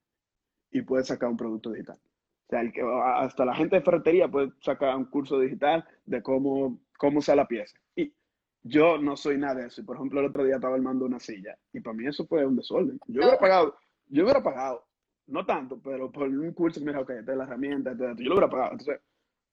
y 0.71 0.81
puede 0.81 1.03
sacar 1.03 1.29
un 1.29 1.37
producto 1.37 1.71
digital. 1.71 1.97
O 1.97 2.49
sea, 2.49 3.19
hasta 3.19 3.45
la 3.45 3.55
gente 3.55 3.75
de 3.75 3.81
ferretería 3.81 4.27
puede 4.27 4.51
sacar 4.61 4.95
un 4.95 5.05
curso 5.05 5.39
digital 5.39 5.85
de 6.05 6.21
cómo, 6.23 6.79
cómo 6.97 7.19
usar 7.19 7.37
la 7.37 7.47
pieza. 7.47 7.77
Y 7.95 8.11
yo 8.63 8.97
no 8.97 9.15
soy 9.15 9.37
nada 9.37 9.55
de 9.55 9.67
eso. 9.67 9.85
Por 9.85 9.97
ejemplo, 9.97 10.19
el 10.19 10.27
otro 10.27 10.43
día 10.43 10.55
estaba 10.55 10.75
armando 10.75 11.05
una 11.05 11.19
silla 11.19 11.57
y 11.71 11.79
para 11.79 11.95
mí 11.95 12.07
eso 12.07 12.25
fue 12.25 12.45
un 12.45 12.55
desorden. 12.55 12.99
Yo 13.07 13.21
hubiera 13.21 13.37
pagado, 13.37 13.75
yo 14.07 14.23
hubiera 14.23 14.41
pagado, 14.41 14.87
no 15.27 15.45
tanto, 15.45 15.79
pero 15.79 16.11
por 16.11 16.27
un 16.27 16.51
curso, 16.53 16.81
mira, 16.81 16.99
ok, 17.01 17.11
esta 17.11 17.31
es 17.31 17.37
la 17.37 17.43
herramienta, 17.43 17.95
yo 17.95 18.07
lo 18.07 18.13
hubiera 18.13 18.49
pagado. 18.49 18.71
Entonces, 18.71 18.99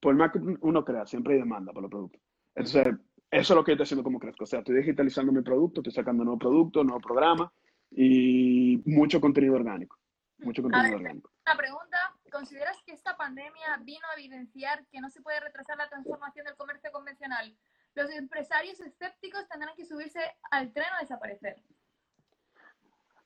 por 0.00 0.14
más 0.14 0.32
que 0.32 0.38
uno 0.38 0.84
crea, 0.84 1.06
siempre 1.06 1.34
hay 1.34 1.40
demanda 1.40 1.72
por 1.72 1.82
los 1.82 1.90
productos. 1.90 2.20
Entonces, 2.54 2.94
eso 3.40 3.52
es 3.52 3.56
lo 3.56 3.64
que 3.64 3.70
yo 3.70 3.74
estoy 3.74 3.84
haciendo 3.84 4.04
como 4.04 4.18
crezco. 4.18 4.44
O 4.44 4.46
sea, 4.46 4.60
estoy 4.60 4.76
digitalizando 4.76 5.32
mi 5.32 5.42
producto, 5.42 5.80
estoy 5.80 5.92
sacando 5.92 6.24
nuevos 6.24 6.40
productos, 6.40 6.84
nuevos 6.84 7.02
programas 7.02 7.50
y 7.90 8.82
mucho 8.86 9.20
contenido 9.20 9.54
orgánico. 9.54 9.98
Mucho 10.38 10.62
contenido 10.62 10.96
orgánico. 10.96 11.30
Una 11.46 11.56
pregunta, 11.56 11.98
¿consideras 12.30 12.82
que 12.84 12.92
esta 12.92 13.16
pandemia 13.16 13.78
vino 13.82 14.06
a 14.10 14.18
evidenciar 14.18 14.86
que 14.86 15.00
no 15.00 15.10
se 15.10 15.20
puede 15.22 15.40
retrasar 15.40 15.76
la 15.76 15.88
transformación 15.88 16.46
del 16.46 16.56
comercio 16.56 16.90
convencional? 16.92 17.56
Los 17.94 18.10
empresarios 18.10 18.80
escépticos 18.80 19.48
tendrán 19.48 19.74
que 19.76 19.86
subirse 19.86 20.20
al 20.50 20.72
tren 20.72 20.88
o 20.96 21.00
desaparecer. 21.00 21.56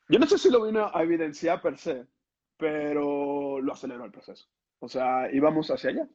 Yo 0.09 0.19
no 0.19 0.27
sé 0.27 0.39
si 0.39 0.51
lo 0.51 0.65
vino 0.65 0.91
a 0.93 1.03
evidenciar 1.03 1.63
per 1.63 1.79
se, 1.79 2.07
pero 2.57 3.61
lo 3.61 3.73
aceleró 3.73 4.05
el 4.05 4.13
proceso. 4.13 4.49
O 4.81 4.89
sea, 4.89 5.33
íbamos 5.33 5.71
hacia 5.71 5.91
allá. 5.91 6.09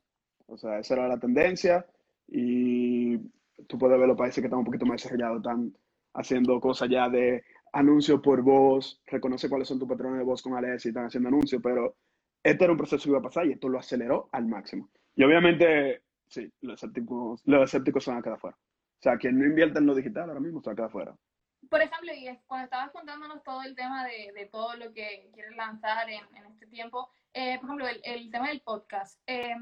O 0.47 0.57
sea, 0.57 0.79
esa 0.79 0.95
era 0.95 1.07
la 1.07 1.17
tendencia 1.17 1.85
y 2.27 3.19
tú 3.67 3.77
puedes 3.77 3.97
ver 3.97 4.07
los 4.07 4.17
países 4.17 4.41
que 4.41 4.47
están 4.47 4.59
un 4.59 4.65
poquito 4.65 4.85
más 4.85 5.01
desarrollados, 5.01 5.37
están 5.37 5.73
haciendo 6.13 6.59
cosas 6.59 6.89
ya 6.89 7.09
de 7.09 7.43
anuncio 7.73 8.21
por 8.21 8.41
voz, 8.41 9.01
reconoce 9.05 9.49
cuáles 9.49 9.67
son 9.67 9.79
tus 9.79 9.87
patrones 9.87 10.19
de 10.19 10.25
voz 10.25 10.41
con 10.41 10.53
Alexa 10.53 10.87
y 10.87 10.91
están 10.91 11.05
haciendo 11.05 11.29
anuncios, 11.29 11.61
pero 11.61 11.95
este 12.41 12.63
era 12.63 12.71
un 12.71 12.77
proceso 12.77 13.03
que 13.03 13.09
iba 13.09 13.19
a 13.19 13.23
pasar 13.23 13.45
y 13.47 13.53
esto 13.53 13.67
lo 13.67 13.79
aceleró 13.79 14.29
al 14.31 14.45
máximo. 14.45 14.89
Y 15.15 15.23
obviamente, 15.23 16.03
sí, 16.27 16.51
los 16.61 16.75
escépticos, 16.75 17.41
los 17.45 17.63
escépticos 17.63 18.03
se 18.03 18.11
van 18.11 18.19
a 18.19 18.23
quedar 18.23 18.39
fuera. 18.39 18.57
O 18.57 19.01
sea, 19.01 19.17
quien 19.17 19.37
no 19.37 19.45
invierte 19.45 19.79
en 19.79 19.85
lo 19.85 19.95
digital 19.95 20.29
ahora 20.29 20.39
mismo 20.39 20.61
se 20.61 20.69
va 20.69 20.73
a 20.73 20.75
quedar 20.75 20.91
fuera. 20.91 21.15
Por 21.69 21.81
ejemplo, 21.81 22.13
y 22.13 22.29
cuando 22.45 22.65
estabas 22.65 22.91
contándonos 22.91 23.43
todo 23.43 23.61
el 23.63 23.75
tema 23.75 24.05
de, 24.05 24.31
de 24.33 24.45
todo 24.47 24.75
lo 24.75 24.93
que 24.93 25.29
quieres 25.33 25.55
lanzar 25.55 26.09
en, 26.09 26.23
en 26.35 26.45
este 26.45 26.67
tiempo, 26.67 27.09
eh, 27.33 27.57
por 27.59 27.65
ejemplo, 27.65 27.87
el, 27.87 28.01
el, 28.03 28.31
tema 28.31 28.49
del 28.49 28.61
podcast, 28.61 29.19
eh, 29.27 29.55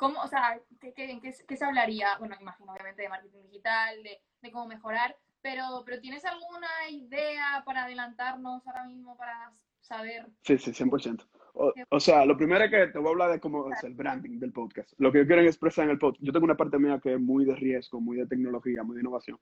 ¿cómo, 0.00 0.18
o 0.22 0.26
sea, 0.26 0.58
¿qué, 0.80 0.94
qué, 0.94 1.20
qué, 1.20 1.56
se 1.56 1.64
hablaría? 1.64 2.16
Bueno, 2.18 2.34
imagino 2.40 2.72
obviamente 2.72 3.02
de 3.02 3.10
marketing 3.10 3.42
digital, 3.42 4.02
de, 4.02 4.18
de 4.40 4.50
cómo 4.50 4.66
mejorar, 4.66 5.14
pero, 5.42 5.82
pero 5.84 6.00
¿tienes 6.00 6.24
alguna 6.24 6.68
idea 6.90 7.62
para 7.66 7.84
adelantarnos 7.84 8.66
ahora 8.66 8.84
mismo 8.84 9.14
para 9.18 9.52
saber? 9.80 10.26
Sí, 10.40 10.56
sí, 10.56 10.72
100%. 10.72 11.26
O, 11.52 11.72
o, 11.90 12.00
sea, 12.00 12.24
lo 12.24 12.36
primero 12.36 12.70
que 12.70 12.86
te 12.86 12.98
voy 12.98 13.08
a 13.08 13.10
hablar 13.10 13.32
de 13.32 13.40
cómo 13.40 13.70
es 13.70 13.84
el 13.84 13.94
branding 13.94 14.38
del 14.38 14.52
podcast. 14.52 14.90
Lo 14.98 15.12
que 15.12 15.18
yo 15.18 15.26
quiero 15.26 15.42
expresar 15.42 15.84
en 15.84 15.90
el 15.90 15.98
podcast. 15.98 16.24
Yo 16.24 16.32
tengo 16.32 16.44
una 16.44 16.56
parte 16.56 16.78
mía 16.78 16.98
que 17.02 17.14
es 17.14 17.20
muy 17.20 17.44
de 17.44 17.54
riesgo, 17.54 18.00
muy 18.00 18.16
de 18.16 18.26
tecnología, 18.26 18.82
muy 18.82 18.96
de 18.96 19.02
innovación. 19.02 19.38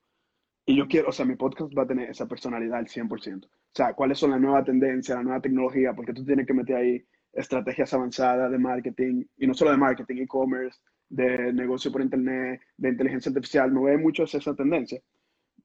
Y 0.65 0.75
yo 0.75 0.87
quiero, 0.87 1.09
o 1.09 1.11
sea, 1.11 1.25
mi 1.25 1.35
podcast 1.35 1.71
va 1.77 1.83
a 1.83 1.87
tener 1.87 2.09
esa 2.09 2.27
personalidad 2.27 2.79
al 2.79 2.87
100%. 2.87 3.45
O 3.45 3.49
sea, 3.73 3.93
cuáles 3.93 4.17
son 4.17 4.31
las 4.31 4.41
nuevas 4.41 4.65
tendencias, 4.65 5.17
la 5.17 5.23
nueva 5.23 5.41
tecnología, 5.41 5.93
porque 5.93 6.13
tú 6.13 6.25
tienes 6.25 6.45
que 6.45 6.53
meter 6.53 6.75
ahí 6.75 7.05
estrategias 7.33 7.93
avanzadas 7.93 8.51
de 8.51 8.57
marketing, 8.57 9.25
y 9.37 9.47
no 9.47 9.53
solo 9.53 9.71
de 9.71 9.77
marketing, 9.77 10.23
e-commerce, 10.23 10.79
de 11.09 11.51
negocio 11.53 11.91
por 11.91 12.01
internet, 12.01 12.61
de 12.77 12.89
inteligencia 12.89 13.29
artificial. 13.29 13.73
No 13.73 13.83
ve 13.83 13.97
mucho 13.97 14.23
esa 14.23 14.55
tendencia. 14.55 15.01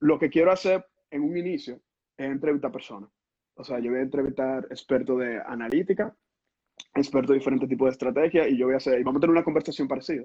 Lo 0.01 0.19
que 0.19 0.31
quiero 0.31 0.51
hacer 0.51 0.85
en 1.11 1.23
un 1.23 1.37
inicio 1.37 1.81
es 2.17 2.27
entrevistar 2.27 2.73
personas. 2.73 3.11
O 3.55 3.63
sea, 3.63 3.79
yo 3.79 3.91
voy 3.91 4.01
a 4.01 4.03
entrevistar 4.03 4.67
expertos 4.71 5.21
de 5.21 5.41
analítica, 5.47 6.15
expertos 6.95 7.31
de 7.31 7.39
diferentes 7.39 7.69
tipos 7.69 7.87
de 7.87 7.93
estrategias, 7.93 8.49
y 8.49 8.57
yo 8.57 8.67
voy 8.67 8.75
a 8.75 8.79
hacer, 8.79 9.01
y 9.01 9.05
vamos 9.05 9.19
a 9.19 9.21
tener 9.21 9.33
una 9.33 9.45
conversación 9.45 9.87
parecida, 9.87 10.25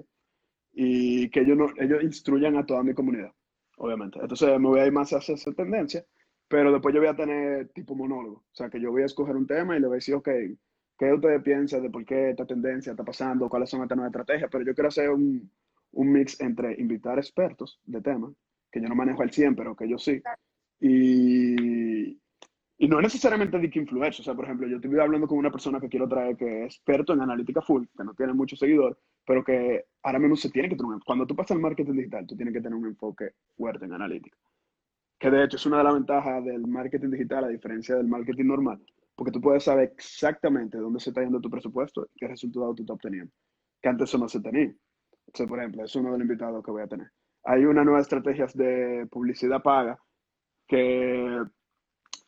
y 0.72 1.28
que 1.30 1.40
ellos, 1.40 1.56
no, 1.56 1.66
ellos 1.76 2.02
instruyan 2.02 2.56
a 2.56 2.66
toda 2.66 2.82
mi 2.82 2.94
comunidad, 2.94 3.32
obviamente. 3.76 4.18
Entonces 4.20 4.48
me 4.58 4.68
voy 4.68 4.80
a 4.80 4.86
ir 4.86 4.92
más 4.92 5.12
hacia 5.12 5.34
esa 5.34 5.52
tendencia, 5.52 6.04
pero 6.48 6.72
después 6.72 6.92
yo 6.92 7.00
voy 7.00 7.08
a 7.08 7.14
tener 7.14 7.68
tipo 7.68 7.94
monólogo. 7.94 8.38
O 8.38 8.54
sea, 8.54 8.68
que 8.68 8.80
yo 8.80 8.90
voy 8.90 9.02
a 9.02 9.06
escoger 9.06 9.36
un 9.36 9.46
tema 9.46 9.76
y 9.76 9.80
le 9.80 9.86
voy 9.86 9.94
a 9.94 9.98
decir, 9.98 10.16
ok, 10.16 10.28
¿qué 11.00 11.14
ustedes 11.14 11.42
piensan 11.42 11.82
de 11.82 11.88
por 11.88 12.04
qué 12.04 12.30
esta 12.30 12.44
tendencia 12.44 12.90
está 12.90 13.02
pasando? 13.02 13.48
¿Cuáles 13.48 13.70
son 13.70 13.82
estas 13.82 13.96
nuevas 13.96 14.10
estrategias? 14.10 14.50
Pero 14.52 14.64
yo 14.66 14.74
quiero 14.74 14.88
hacer 14.88 15.08
un, 15.08 15.50
un 15.92 16.12
mix 16.12 16.38
entre 16.42 16.78
invitar 16.78 17.18
expertos 17.18 17.80
de 17.86 18.02
temas 18.02 18.32
que 18.70 18.82
yo 18.82 18.88
no 18.88 18.94
manejo 18.94 19.22
al 19.22 19.30
100, 19.30 19.56
pero 19.56 19.74
que 19.74 19.88
yo 19.88 19.96
sí. 19.96 20.20
Y, 20.78 22.10
y 22.76 22.88
no 22.88 23.00
necesariamente 23.00 23.58
de 23.58 23.70
que 23.70 23.78
influencer. 23.78 24.20
O 24.20 24.24
sea, 24.24 24.34
por 24.34 24.44
ejemplo, 24.44 24.68
yo 24.68 24.76
estoy 24.76 25.00
hablando 25.00 25.26
con 25.26 25.38
una 25.38 25.50
persona 25.50 25.80
que 25.80 25.88
quiero 25.88 26.06
traer 26.06 26.36
que 26.36 26.66
es 26.66 26.74
experto 26.74 27.14
en 27.14 27.22
analítica 27.22 27.62
full, 27.62 27.86
que 27.96 28.04
no 28.04 28.12
tiene 28.12 28.34
muchos 28.34 28.58
seguidores, 28.58 28.98
pero 29.24 29.42
que 29.42 29.86
ahora 30.02 30.18
mismo 30.18 30.36
se 30.36 30.50
tiene 30.50 30.68
que 30.68 30.76
tener 30.76 30.98
Cuando 31.06 31.26
tú 31.26 31.34
pasas 31.34 31.52
al 31.52 31.62
marketing 31.62 31.92
digital, 31.92 32.26
tú 32.26 32.36
tienes 32.36 32.52
que 32.52 32.60
tener 32.60 32.76
un 32.78 32.84
enfoque 32.84 33.30
fuerte 33.56 33.86
en 33.86 33.94
analítica. 33.94 34.36
Que 35.18 35.30
de 35.30 35.44
hecho 35.44 35.56
es 35.56 35.64
una 35.64 35.78
de 35.78 35.84
las 35.84 35.94
ventajas 35.94 36.44
del 36.44 36.66
marketing 36.66 37.08
digital 37.08 37.44
a 37.44 37.48
diferencia 37.48 37.96
del 37.96 38.06
marketing 38.06 38.44
normal, 38.44 38.80
porque 39.20 39.32
tú 39.32 39.40
puedes 39.42 39.64
saber 39.64 39.92
exactamente 39.92 40.78
dónde 40.78 40.98
se 40.98 41.10
está 41.10 41.20
yendo 41.20 41.42
tu 41.42 41.50
presupuesto 41.50 42.08
y 42.14 42.18
qué 42.18 42.28
resultado 42.28 42.74
tú 42.74 42.84
estás 42.84 42.94
obteniendo, 42.94 43.30
que 43.82 43.88
antes 43.90 44.08
eso 44.08 44.16
no 44.16 44.30
se 44.30 44.40
tenía. 44.40 44.72
Entonces, 45.26 45.46
por 45.46 45.58
ejemplo, 45.58 45.84
es 45.84 45.94
uno 45.94 46.12
de 46.12 46.18
los 46.18 46.26
invitados 46.26 46.64
que 46.64 46.70
voy 46.70 46.82
a 46.82 46.86
tener 46.86 47.10
hay 47.44 47.64
una 47.64 47.84
nueva 47.84 48.00
estrategias 48.00 48.56
de 48.56 49.06
publicidad 49.10 49.62
paga 49.62 49.98
que 50.66 51.42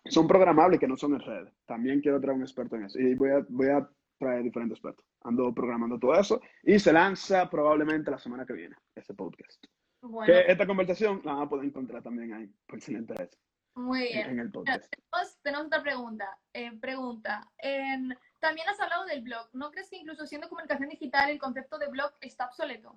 son 0.07 0.27
programables 0.27 0.81
que 0.81 0.89
no 0.89 0.97
son 0.97 1.15
en 1.15 1.21
red. 1.21 1.49
También 1.67 2.01
quiero 2.01 2.21
traer 2.21 2.37
un 2.37 2.43
experto 2.43 2.77
en 2.77 2.85
eso. 2.85 2.99
Y 2.99 3.15
voy 3.15 3.31
a, 3.31 3.47
voy 3.49 3.69
a 3.69 3.89
traer 4.19 4.43
diferentes 4.43 4.79
expertos. 4.79 5.07
Ando 5.23 5.55
programando 5.55 5.99
todo 5.99 6.15
eso 6.15 6.41
y 6.63 6.79
se 6.79 6.93
lanza 6.93 7.49
probablemente 7.49 8.11
la 8.11 8.19
semana 8.19 8.45
que 8.45 8.55
viene, 8.55 8.77
ese 8.95 9.15
podcast. 9.15 9.65
Bueno. 10.01 10.27
Que 10.27 10.51
esta 10.51 10.67
conversación 10.67 11.21
la 11.25 11.35
van 11.35 11.43
a 11.43 11.49
poder 11.49 11.67
encontrar 11.67 12.03
también 12.03 12.33
ahí, 12.33 12.53
por 12.67 12.81
si 12.81 12.93
les 12.93 13.03
interesa. 13.03 13.39
Muy 13.75 14.03
bien. 14.03 14.31
En, 14.31 14.39
el 14.39 14.51
podcast. 14.51 14.85
Tenemos, 14.91 15.39
tenemos, 15.43 15.67
otra 15.67 15.83
pregunta. 15.83 16.39
Eh, 16.53 16.73
pregunta. 16.79 17.51
En, 17.59 18.17
también 18.41 18.69
has 18.69 18.81
hablado 18.81 19.07
del 19.07 19.23
blog. 19.23 19.49
¿No 19.53 19.71
crees 19.71 19.89
que 19.89 19.97
incluso 19.97 20.27
siendo 20.27 20.49
comunicación 20.49 20.89
digital 20.89 21.31
el 21.31 21.39
concepto 21.39 21.79
de 21.79 21.89
blog 21.89 22.13
está 22.21 22.47
obsoleto? 22.47 22.97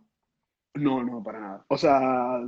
No, 0.74 1.04
no, 1.04 1.24
para 1.24 1.40
nada. 1.40 1.66
O 1.70 1.78
sea, 1.78 2.42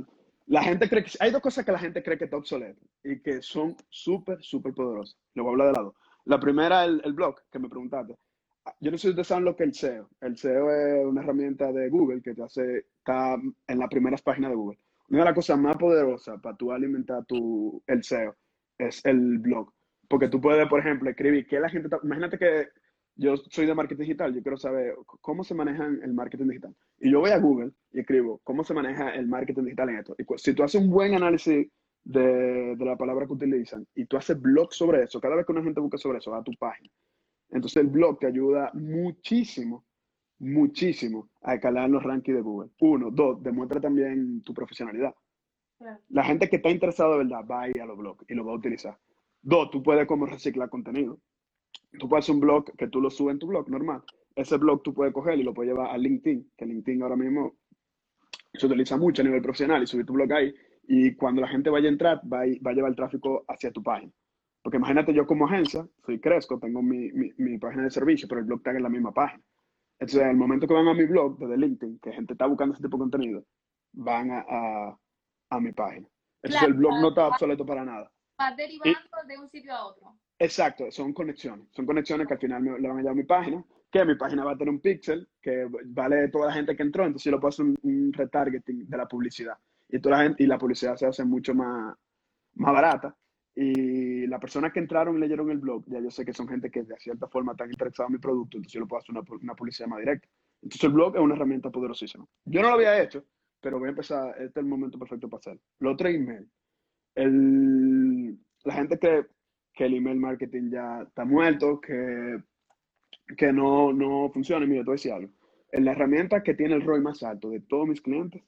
la 0.46 0.62
gente 0.62 0.88
cree 0.88 1.04
que... 1.04 1.12
Hay 1.20 1.30
dos 1.30 1.40
cosas 1.40 1.64
que 1.64 1.72
la 1.72 1.78
gente 1.78 2.02
cree 2.02 2.18
que 2.18 2.24
está 2.24 2.36
obsoleto 2.36 2.84
y 3.02 3.20
que 3.20 3.40
son 3.40 3.76
súper, 3.88 4.42
súper 4.42 4.74
poderosas. 4.74 5.18
Le 5.34 5.42
voy 5.42 5.50
a 5.50 5.52
hablar 5.52 5.66
de 5.68 5.72
lado. 5.72 5.94
La 6.24 6.38
primera, 6.38 6.84
el, 6.84 7.00
el 7.04 7.14
blog, 7.14 7.40
que 7.50 7.58
me 7.58 7.68
preguntaste. 7.68 8.14
Yo 8.80 8.90
no 8.90 8.98
sé 8.98 9.02
si 9.02 9.08
ustedes 9.08 9.28
saben 9.28 9.44
lo 9.44 9.56
que 9.56 9.64
es 9.64 9.68
el 9.68 9.74
SEO. 9.74 10.10
El 10.20 10.36
SEO 10.36 10.70
es 10.70 11.06
una 11.06 11.22
herramienta 11.22 11.72
de 11.72 11.88
Google 11.88 12.20
que 12.20 12.34
te 12.34 12.42
hace, 12.42 12.86
está 12.98 13.34
en 13.66 13.78
las 13.78 13.88
primeras 13.88 14.20
páginas 14.20 14.50
de 14.50 14.56
Google. 14.56 14.78
Una 15.08 15.20
de 15.20 15.24
las 15.24 15.34
cosas 15.34 15.58
más 15.58 15.76
poderosas 15.76 16.40
para 16.40 16.56
tú 16.56 16.72
alimentar 16.72 17.24
tu, 17.24 17.82
el 17.86 18.02
SEO 18.02 18.36
es 18.76 19.04
el 19.04 19.38
blog. 19.38 19.72
Porque 20.08 20.28
tú 20.28 20.40
puedes, 20.40 20.68
por 20.68 20.80
ejemplo, 20.80 21.10
escribir 21.10 21.46
que 21.46 21.60
la 21.60 21.68
gente... 21.68 21.88
Imagínate 22.02 22.38
que 22.38 22.68
yo 23.16 23.36
soy 23.36 23.66
de 23.66 23.74
marketing 23.74 24.02
digital, 24.02 24.34
yo 24.34 24.42
quiero 24.42 24.56
saber 24.56 24.94
cómo 25.20 25.42
se 25.42 25.54
maneja 25.54 25.86
el 25.86 26.14
marketing 26.14 26.46
digital. 26.46 26.74
Y 27.00 27.10
yo 27.10 27.20
voy 27.20 27.30
a 27.30 27.38
Google 27.38 27.72
y 27.90 28.00
escribo 28.00 28.40
cómo 28.44 28.62
se 28.62 28.74
maneja 28.74 29.10
el 29.10 29.26
marketing 29.26 29.64
digital 29.64 29.88
en 29.88 29.96
esto. 29.96 30.14
Y 30.18 30.24
si 30.36 30.54
tú 30.54 30.62
haces 30.62 30.80
un 30.80 30.90
buen 30.90 31.14
análisis 31.14 31.66
de, 32.04 32.76
de 32.76 32.84
la 32.84 32.96
palabra 32.96 33.26
que 33.26 33.32
utilizan 33.32 33.86
y 33.94 34.06
tú 34.06 34.16
haces 34.16 34.40
blog 34.40 34.72
sobre 34.72 35.02
eso, 35.02 35.20
cada 35.20 35.34
vez 35.34 35.44
que 35.44 35.52
una 35.52 35.64
gente 35.64 35.80
busca 35.80 35.98
sobre 35.98 36.18
eso, 36.18 36.30
va 36.30 36.38
a 36.38 36.44
tu 36.44 36.52
página. 36.52 36.88
Entonces 37.50 37.82
el 37.82 37.88
blog 37.88 38.18
te 38.18 38.26
ayuda 38.26 38.70
muchísimo, 38.74 39.84
muchísimo 40.38 41.28
a 41.42 41.54
escalar 41.54 41.90
los 41.90 42.02
rankings 42.02 42.36
de 42.36 42.42
Google. 42.42 42.70
Uno, 42.80 43.10
dos, 43.10 43.42
demuestra 43.42 43.80
también 43.80 44.42
tu 44.42 44.54
profesionalidad. 44.54 45.14
La 46.08 46.24
gente 46.24 46.48
que 46.48 46.56
está 46.56 46.70
interesada 46.70 47.12
de 47.12 47.18
verdad 47.18 47.44
va 47.48 47.62
a 47.62 47.68
ir 47.68 47.80
a 47.80 47.86
los 47.86 47.96
blogs 47.96 48.24
y 48.28 48.34
lo 48.34 48.44
va 48.44 48.52
a 48.52 48.56
utilizar. 48.56 48.98
Dos, 49.40 49.70
tú 49.70 49.82
puedes 49.82 50.06
como 50.06 50.26
reciclar 50.26 50.68
contenido 50.68 51.20
tú 51.98 52.08
puedes 52.08 52.24
hacer 52.24 52.34
un 52.34 52.40
blog 52.40 52.64
que 52.76 52.88
tú 52.88 53.00
lo 53.00 53.10
subes 53.10 53.34
en 53.34 53.38
tu 53.38 53.46
blog 53.46 53.68
normal. 53.68 54.02
Ese 54.34 54.56
blog 54.56 54.82
tú 54.82 54.94
puedes 54.94 55.12
coger 55.12 55.38
y 55.38 55.42
lo 55.42 55.54
puedes 55.54 55.72
llevar 55.72 55.90
a 55.90 55.98
LinkedIn, 55.98 56.52
que 56.56 56.66
LinkedIn 56.66 57.02
ahora 57.02 57.16
mismo 57.16 57.56
se 58.54 58.66
utiliza 58.66 58.96
mucho 58.96 59.22
a 59.22 59.24
nivel 59.24 59.42
profesional 59.42 59.82
y 59.82 59.86
subir 59.86 60.06
tu 60.06 60.12
blog 60.12 60.32
ahí. 60.32 60.54
Y 60.86 61.14
cuando 61.16 61.40
la 61.40 61.48
gente 61.48 61.70
vaya 61.70 61.88
a 61.88 61.92
entrar, 61.92 62.20
va 62.30 62.42
a, 62.42 62.46
va 62.64 62.70
a 62.70 62.74
llevar 62.74 62.90
el 62.90 62.96
tráfico 62.96 63.44
hacia 63.48 63.72
tu 63.72 63.82
página. 63.82 64.12
Porque 64.62 64.78
imagínate 64.78 65.12
yo 65.12 65.26
como 65.26 65.46
agencia, 65.46 65.86
soy 66.04 66.20
Cresco, 66.20 66.58
tengo 66.58 66.82
mi, 66.82 67.12
mi, 67.12 67.32
mi 67.36 67.58
página 67.58 67.84
de 67.84 67.90
servicio, 67.90 68.28
pero 68.28 68.40
el 68.40 68.46
blog 68.46 68.60
está 68.60 68.70
en 68.70 68.82
la 68.82 68.88
misma 68.88 69.12
página. 69.12 69.42
Entonces, 70.00 70.22
en 70.22 70.30
el 70.30 70.36
momento 70.36 70.66
que 70.66 70.74
van 70.74 70.88
a 70.88 70.94
mi 70.94 71.04
blog 71.04 71.38
desde 71.38 71.56
LinkedIn, 71.56 71.98
que 71.98 72.12
gente 72.12 72.34
está 72.34 72.46
buscando 72.46 72.74
ese 72.74 72.82
tipo 72.82 72.96
de 72.96 73.02
contenido, 73.02 73.44
van 73.92 74.30
a, 74.30 74.44
a, 74.48 74.98
a 75.50 75.60
mi 75.60 75.72
página. 75.72 76.08
Entonces 76.42 76.68
el 76.68 76.74
blog 76.74 77.00
no 77.00 77.08
está 77.08 77.28
obsoleto 77.28 77.66
para 77.66 77.84
nada. 77.84 78.10
Va 78.40 78.54
derivando 78.54 79.00
de 79.26 79.38
un 79.38 79.48
sitio 79.48 79.74
a 79.74 79.86
otro. 79.86 80.16
Exacto, 80.38 80.90
son 80.92 81.12
conexiones. 81.12 81.66
Son 81.72 81.84
conexiones 81.84 82.28
que 82.28 82.34
al 82.34 82.40
final 82.40 82.62
me, 82.62 82.78
le 82.78 82.88
van 82.88 82.98
a 82.98 83.00
llevar 83.00 83.12
a 83.12 83.16
mi 83.16 83.24
página, 83.24 83.64
que 83.90 84.04
mi 84.04 84.14
página 84.14 84.44
va 84.44 84.52
a 84.52 84.56
tener 84.56 84.72
un 84.72 84.80
pixel 84.80 85.28
que 85.42 85.66
vale 85.86 86.28
toda 86.28 86.46
la 86.46 86.52
gente 86.52 86.76
que 86.76 86.82
entró, 86.82 87.04
entonces 87.04 87.24
yo 87.24 87.32
lo 87.32 87.40
puedo 87.40 87.48
hacer 87.48 87.64
un, 87.64 88.12
retargeting 88.12 88.88
de 88.88 88.96
la 88.96 89.08
publicidad. 89.08 89.58
Y, 89.88 89.98
toda 90.00 90.18
la 90.18 90.22
gente, 90.24 90.42
y 90.44 90.46
la 90.46 90.58
publicidad 90.58 90.96
se 90.96 91.06
hace 91.06 91.24
mucho 91.24 91.54
más, 91.54 91.96
más 92.54 92.72
barata. 92.72 93.16
Y 93.60 94.24
las 94.28 94.40
personas 94.40 94.72
que 94.72 94.78
entraron 94.78 95.16
y 95.16 95.18
leyeron 95.18 95.50
el 95.50 95.58
blog, 95.58 95.82
ya 95.88 95.98
yo 95.98 96.12
sé 96.12 96.24
que 96.24 96.32
son 96.32 96.46
gente 96.46 96.70
que 96.70 96.84
de 96.84 96.96
cierta 96.96 97.26
forma 97.26 97.52
están 97.52 97.68
interesados 97.68 98.08
en 98.08 98.12
mi 98.12 98.20
producto, 98.20 98.56
entonces 98.56 98.74
yo 98.74 98.78
lo 98.78 98.86
puedo 98.86 99.00
hacer 99.00 99.16
una, 99.16 99.24
una 99.42 99.54
publicidad 99.56 99.88
más 99.88 99.98
directa. 99.98 100.28
Entonces 100.62 100.84
el 100.84 100.92
blog 100.92 101.16
es 101.16 101.20
una 101.20 101.34
herramienta 101.34 101.68
poderosísima. 101.68 102.24
Yo 102.44 102.62
no 102.62 102.68
lo 102.68 102.74
había 102.74 103.02
hecho, 103.02 103.24
pero 103.60 103.80
voy 103.80 103.88
a 103.88 103.90
empezar, 103.90 104.30
este 104.38 104.44
es 104.44 104.56
el 104.58 104.64
momento 104.66 104.96
perfecto 104.96 105.28
para 105.28 105.40
hacerlo. 105.40 105.60
Lo 105.80 105.90
otro 105.90 106.08
email. 106.08 106.48
El, 107.16 108.38
la 108.62 108.74
gente 108.74 108.96
cree 108.96 109.26
que 109.72 109.86
el 109.86 109.94
email 109.94 110.20
marketing 110.20 110.70
ya 110.70 111.02
está 111.02 111.24
muerto, 111.24 111.80
que, 111.80 112.40
que 113.36 113.52
no, 113.52 113.92
no 113.92 114.30
funciona. 114.32 114.66
Mira, 114.66 114.82
te 114.82 114.86
voy 114.86 114.92
a 114.92 114.98
decir 114.98 115.12
algo. 115.12 115.32
La 115.72 115.90
herramienta 115.90 116.44
que 116.44 116.54
tiene 116.54 116.76
el 116.76 116.82
ROI 116.82 117.00
más 117.00 117.24
alto 117.24 117.50
de 117.50 117.58
todos 117.58 117.88
mis 117.88 118.00
clientes 118.00 118.40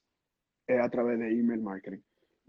es 0.68 0.81
a 0.81 0.88
través 0.88 1.18
de 1.18 1.33
email 1.33 1.62
marketing. 1.62 1.99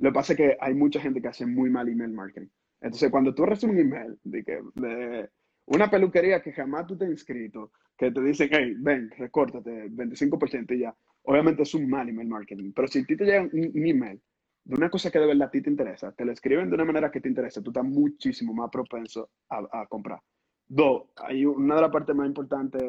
Lo 0.02 0.10
que 0.10 0.16
pasa 0.16 0.34
es 0.34 0.38
que 0.38 0.58
hay 0.60 0.74
mucha 0.74 1.00
gente 1.00 1.22
que 1.22 1.28
hace 1.28 1.46
muy 1.46 1.70
mal 1.70 1.88
email 1.88 2.12
marketing. 2.12 2.48
Entonces, 2.82 3.12
cuando 3.12 3.36
tú 3.36 3.46
recibes 3.46 3.76
un 3.76 3.82
email 3.82 4.18
de, 4.24 4.44
que, 4.44 4.60
de 4.74 5.30
una 5.68 5.92
peluquería 5.92 6.42
que 6.42 6.52
jamás 6.52 6.88
tú 6.88 6.98
te 6.98 7.06
has 7.06 7.12
inscrito, 7.12 7.72
que 7.96 8.10
te 8.10 8.20
dicen, 8.20 8.50
hey, 8.52 8.74
ven, 8.80 9.12
recórtate 9.16 9.92
25% 9.92 10.76
y 10.76 10.80
ya, 10.80 10.96
obviamente 11.22 11.62
es 11.62 11.74
un 11.76 11.88
mal 11.88 12.10
email 12.10 12.28
marketing. 12.28 12.72
Pero 12.76 12.88
si 12.88 13.00
a 13.00 13.06
ti 13.06 13.16
te 13.16 13.26
llega 13.26 13.44
un, 13.44 13.72
email 13.86 14.20
de 14.64 14.76
una 14.76 14.90
cosa 14.90 15.12
que 15.12 15.20
de 15.20 15.28
verdad 15.28 15.50
a 15.50 15.52
ti 15.52 15.62
te 15.62 15.70
interesa, 15.70 16.12
te 16.14 16.26
lo 16.26 16.32
escriben 16.32 16.70
de 16.70 16.76
una 16.76 16.86
manera 16.86 17.12
que 17.12 17.22
te 17.22 17.30
interesa, 17.30 17.62
tú 17.62 17.70
estás 17.70 17.86
muchísimo 17.86 18.56
más 18.56 18.72
propenso 18.72 19.30
a, 19.50 19.86
comprar. 19.86 20.20
Dos, 20.68 21.10
hay 21.18 21.46
una 21.46 21.76
de 21.76 21.82
las 21.82 21.92
partes 21.92 22.16
más 22.16 22.26
importantes, 22.26 22.82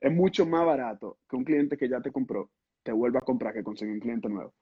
es 0.00 0.12
mucho 0.12 0.44
más 0.44 0.66
barato 0.66 1.18
que 1.30 1.36
un 1.36 1.44
cliente 1.44 1.76
que 1.76 1.88
ya 1.88 2.00
te 2.00 2.10
compró 2.10 2.50
te 2.82 2.90
vuelva 2.90 3.20
a 3.20 3.24
comprar 3.24 3.54
que 3.54 3.62
conseguir 3.62 3.94
un 3.94 4.00
cliente 4.00 4.28
nuevo. 4.28 4.52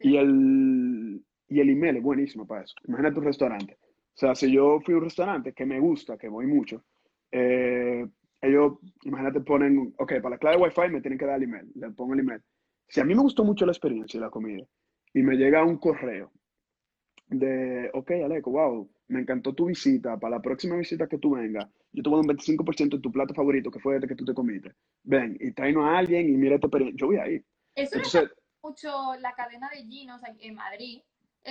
Y 0.00 0.16
el, 0.16 1.22
y 1.48 1.60
el 1.60 1.70
email 1.70 1.96
es 1.96 2.02
buenísimo 2.02 2.46
para 2.46 2.62
eso. 2.62 2.74
Imagínate 2.86 3.18
un 3.18 3.24
restaurante. 3.24 3.78
O 3.82 4.18
sea, 4.18 4.34
si 4.34 4.50
yo 4.52 4.80
fui 4.80 4.94
a 4.94 4.98
un 4.98 5.04
restaurante 5.04 5.52
que 5.52 5.64
me 5.64 5.78
gusta, 5.78 6.18
que 6.18 6.28
voy 6.28 6.46
mucho, 6.46 6.84
eh, 7.30 8.06
ellos, 8.40 8.78
imagínate, 9.04 9.40
ponen, 9.40 9.94
ok, 9.98 10.14
para 10.14 10.30
la 10.30 10.38
clave 10.38 10.56
de 10.56 10.62
Wi-Fi 10.62 10.92
me 10.92 11.00
tienen 11.00 11.18
que 11.18 11.26
dar 11.26 11.36
el 11.36 11.44
email, 11.44 11.70
le 11.74 11.90
pongo 11.90 12.14
el 12.14 12.20
email. 12.20 12.40
Si 12.88 13.00
a 13.00 13.04
mí 13.04 13.14
me 13.14 13.22
gustó 13.22 13.44
mucho 13.44 13.66
la 13.66 13.72
experiencia 13.72 14.18
y 14.18 14.20
la 14.20 14.30
comida, 14.30 14.64
y 15.14 15.22
me 15.22 15.36
llega 15.36 15.64
un 15.64 15.78
correo 15.78 16.32
de, 17.28 17.90
ok, 17.92 18.10
Aleco, 18.10 18.50
wow, 18.50 18.90
me 19.08 19.20
encantó 19.20 19.54
tu 19.54 19.66
visita, 19.66 20.18
para 20.18 20.36
la 20.36 20.42
próxima 20.42 20.76
visita 20.76 21.06
que 21.06 21.18
tú 21.18 21.32
vengas, 21.34 21.66
yo 21.92 22.02
te 22.02 22.10
voy 22.10 22.18
a 22.18 22.22
dar 22.22 22.30
un 22.30 22.38
25% 22.38 22.96
de 22.96 23.02
tu 23.02 23.10
plato 23.10 23.34
favorito, 23.34 23.70
que 23.70 23.80
fue 23.80 23.96
este 23.96 24.08
que 24.08 24.14
tú 24.14 24.24
te 24.24 24.34
comiste. 24.34 24.72
Ven, 25.02 25.36
y 25.40 25.52
tráenos 25.52 25.84
a 25.84 25.98
alguien 25.98 26.28
y 26.28 26.36
mira 26.36 26.56
esta 26.56 26.66
experiencia. 26.66 26.98
Yo 26.98 27.06
voy 27.06 27.16
a 27.16 27.28
ir. 27.28 27.44
Eso 27.74 27.96
Entonces, 27.96 28.30
mucho 28.62 29.14
la 29.20 29.34
cadena 29.34 29.68
de 29.70 29.84
Ginos 29.84 30.20
en 30.38 30.54
Madrid. 30.54 31.02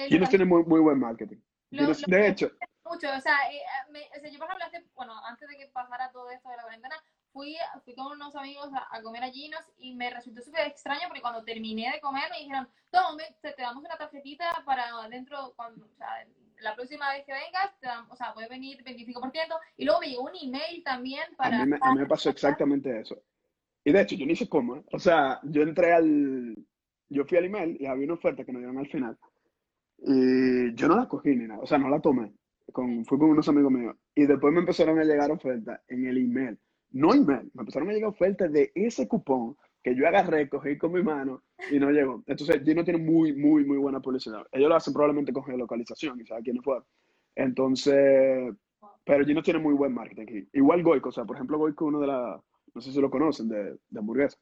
Ginos 0.08 0.30
tiene 0.30 0.46
muy, 0.46 0.64
muy 0.64 0.80
buen 0.80 1.00
marketing. 1.00 1.38
de 1.72 2.28
hecho, 2.28 2.52
mucho. 2.90 3.08
O 3.16 3.22
sea, 3.22 3.38
eh, 3.52 3.62
me, 3.92 4.02
o 4.16 4.20
sea, 4.20 4.30
yo 4.30 4.40
por 4.40 4.48
ejemplo, 4.48 4.66
hace, 4.66 4.86
bueno, 4.96 5.14
antes 5.26 5.48
de 5.48 5.58
que 5.58 5.68
pasara 5.68 6.12
todo 6.12 6.30
esto 6.30 6.50
de 6.50 6.58
la 6.58 6.64
cuarentena, 6.64 6.96
fui, 7.32 7.56
fui 7.84 7.94
con 7.96 8.14
unos 8.14 8.36
amigos 8.36 8.70
a, 8.74 9.02
comer 9.02 9.24
a 9.24 9.30
Ginos 9.30 9.62
y 9.78 9.96
me 9.96 10.10
resultó 10.10 10.42
súper 10.42 10.68
extraño 10.68 11.08
porque 11.08 11.22
cuando 11.22 11.44
terminé 11.44 11.92
de 11.92 12.02
comer 12.02 12.24
me 12.32 12.40
dijeron, 12.40 12.68
toma, 12.90 13.24
te, 13.42 13.52
te, 13.52 13.62
damos 13.62 13.84
una 13.84 13.98
tarjetita 13.98 14.64
para 14.66 15.08
dentro, 15.10 15.54
cuando, 15.56 15.86
o 15.86 15.96
sea, 15.98 16.26
la 16.62 16.76
próxima 16.76 17.12
vez 17.12 17.26
que 17.26 17.34
vengas, 17.34 17.78
te 17.80 17.88
damos, 17.88 18.12
o 18.12 18.16
sea, 18.16 18.34
puede 18.34 18.48
venir 18.48 18.84
25%. 18.84 19.60
Y 19.78 19.86
luego 19.86 20.00
me 20.00 20.08
llegó 20.08 20.24
un 20.24 20.36
email 20.42 20.84
también 20.84 21.24
para... 21.36 21.62
A 21.62 21.66
mí, 21.66 21.78
a 21.80 21.92
mí 21.94 22.00
me 22.00 22.08
pasó 22.08 22.30
exactamente 22.30 23.00
eso. 23.00 23.22
Y 23.84 23.92
de 23.92 24.02
hecho, 24.02 24.16
yo 24.16 24.26
ni 24.26 24.36
sé 24.36 24.50
cómo. 24.50 24.78
¿eh? 24.78 24.84
O 24.92 25.00
sea, 25.00 25.40
yo 25.44 25.62
entré 25.62 25.94
al... 25.94 26.56
Yo 27.10 27.26
fui 27.26 27.38
al 27.38 27.46
email 27.46 27.78
y 27.80 27.86
había 27.86 28.06
una 28.06 28.16
oferta 28.16 28.44
que 28.44 28.52
nos 28.52 28.62
dieron 28.62 28.78
al 28.78 28.88
final. 28.88 29.18
Y 30.00 30.74
yo 30.76 30.88
no 30.88 30.96
la 30.98 31.08
cogí 31.08 31.36
ni 31.36 31.48
nada. 31.48 31.62
O 31.62 31.66
sea, 31.66 31.78
no 31.78 31.90
la 31.90 32.00
tomé 32.00 32.32
con, 32.72 33.06
fui 33.06 33.18
con 33.18 33.30
unos 33.30 33.48
amigos 33.50 33.72
míos 33.72 33.96
y 34.16 34.26
después 34.26 34.54
me 34.54 34.60
empezaron 34.60 35.00
a 35.00 35.04
llegar 35.04 35.32
ofertas 35.32 35.82
en 35.88 36.06
el 36.06 36.18
email. 36.18 36.58
No 36.92 37.14
email, 37.14 37.52
me 37.54 37.62
empezaron 37.62 37.90
a 37.90 37.94
llegar 37.94 38.10
ofertas 38.10 38.52
de 38.52 38.72
ese 38.74 39.08
cupón 39.08 39.56
que 39.84 39.96
yo 39.96 40.08
agarré, 40.08 40.50
cogí 40.50 40.78
con 40.78 40.94
mi 40.94 41.04
mano 41.04 41.44
y 41.72 41.80
no 41.80 41.92
llegó. 41.92 42.24
Entonces, 42.28 42.62
Gino 42.64 42.84
tiene 42.84 43.00
muy, 43.00 43.34
muy, 43.34 43.66
muy 43.66 43.78
buena 43.78 44.00
publicidad. 44.00 44.46
Ellos 44.52 44.70
lo 44.70 44.76
hacen 44.76 44.94
probablemente 44.94 45.34
con 45.34 45.44
geolocalización 45.44 46.26
saben 46.26 46.44
quién 46.44 46.62
fue. 46.64 46.80
Entonces, 47.36 48.54
pero 49.04 49.26
Gino 49.26 49.42
tiene 49.42 49.60
muy 49.60 49.74
buen 49.74 49.94
marketing. 49.94 50.46
Igual 50.54 50.84
Goico, 50.84 51.10
o 51.10 51.12
sea, 51.12 51.26
por 51.26 51.36
ejemplo, 51.36 51.58
Goico, 51.58 51.86
uno 51.86 52.00
de 52.00 52.08
las, 52.08 52.42
no 52.74 52.82
sé 52.82 52.92
si 52.92 53.00
lo 53.00 53.10
conocen, 53.10 53.48
de, 53.48 53.78
de 53.90 54.00
hamburguesa. 54.00 54.38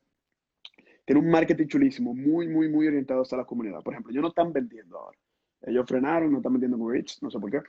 Tiene 1.05 1.21
un 1.21 1.29
marketing 1.29 1.67
chulísimo, 1.67 2.13
muy, 2.13 2.47
muy, 2.47 2.67
muy 2.67 2.87
orientado 2.87 3.21
hacia 3.21 3.37
la 3.37 3.45
comunidad. 3.45 3.81
Por 3.83 3.93
ejemplo, 3.93 4.11
ellos 4.11 4.23
no 4.23 4.29
están 4.29 4.51
vendiendo 4.51 4.97
ahora. 4.99 5.17
Ellos 5.61 5.85
frenaron, 5.87 6.31
no 6.31 6.37
están 6.37 6.53
vendiendo 6.53 6.77
con 6.77 6.91
Rich, 6.91 7.21
no 7.21 7.29
sé 7.29 7.39
por 7.39 7.51
qué 7.51 7.59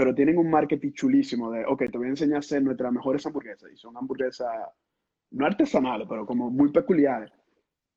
pero 0.00 0.14
tienen 0.14 0.38
un 0.38 0.48
marketing 0.48 0.92
chulísimo 0.92 1.50
de, 1.50 1.62
ok, 1.66 1.82
te 1.92 1.98
voy 1.98 2.06
a 2.06 2.10
enseñar 2.10 2.36
a 2.36 2.38
hacer 2.38 2.62
nuestras 2.62 2.90
mejores 2.90 3.26
hamburguesas. 3.26 3.70
Y 3.70 3.76
son 3.76 3.94
hamburguesas 3.98 4.48
no 5.32 5.44
artesanales, 5.44 6.06
pero 6.08 6.24
como 6.24 6.50
muy 6.50 6.72
peculiares. 6.72 7.30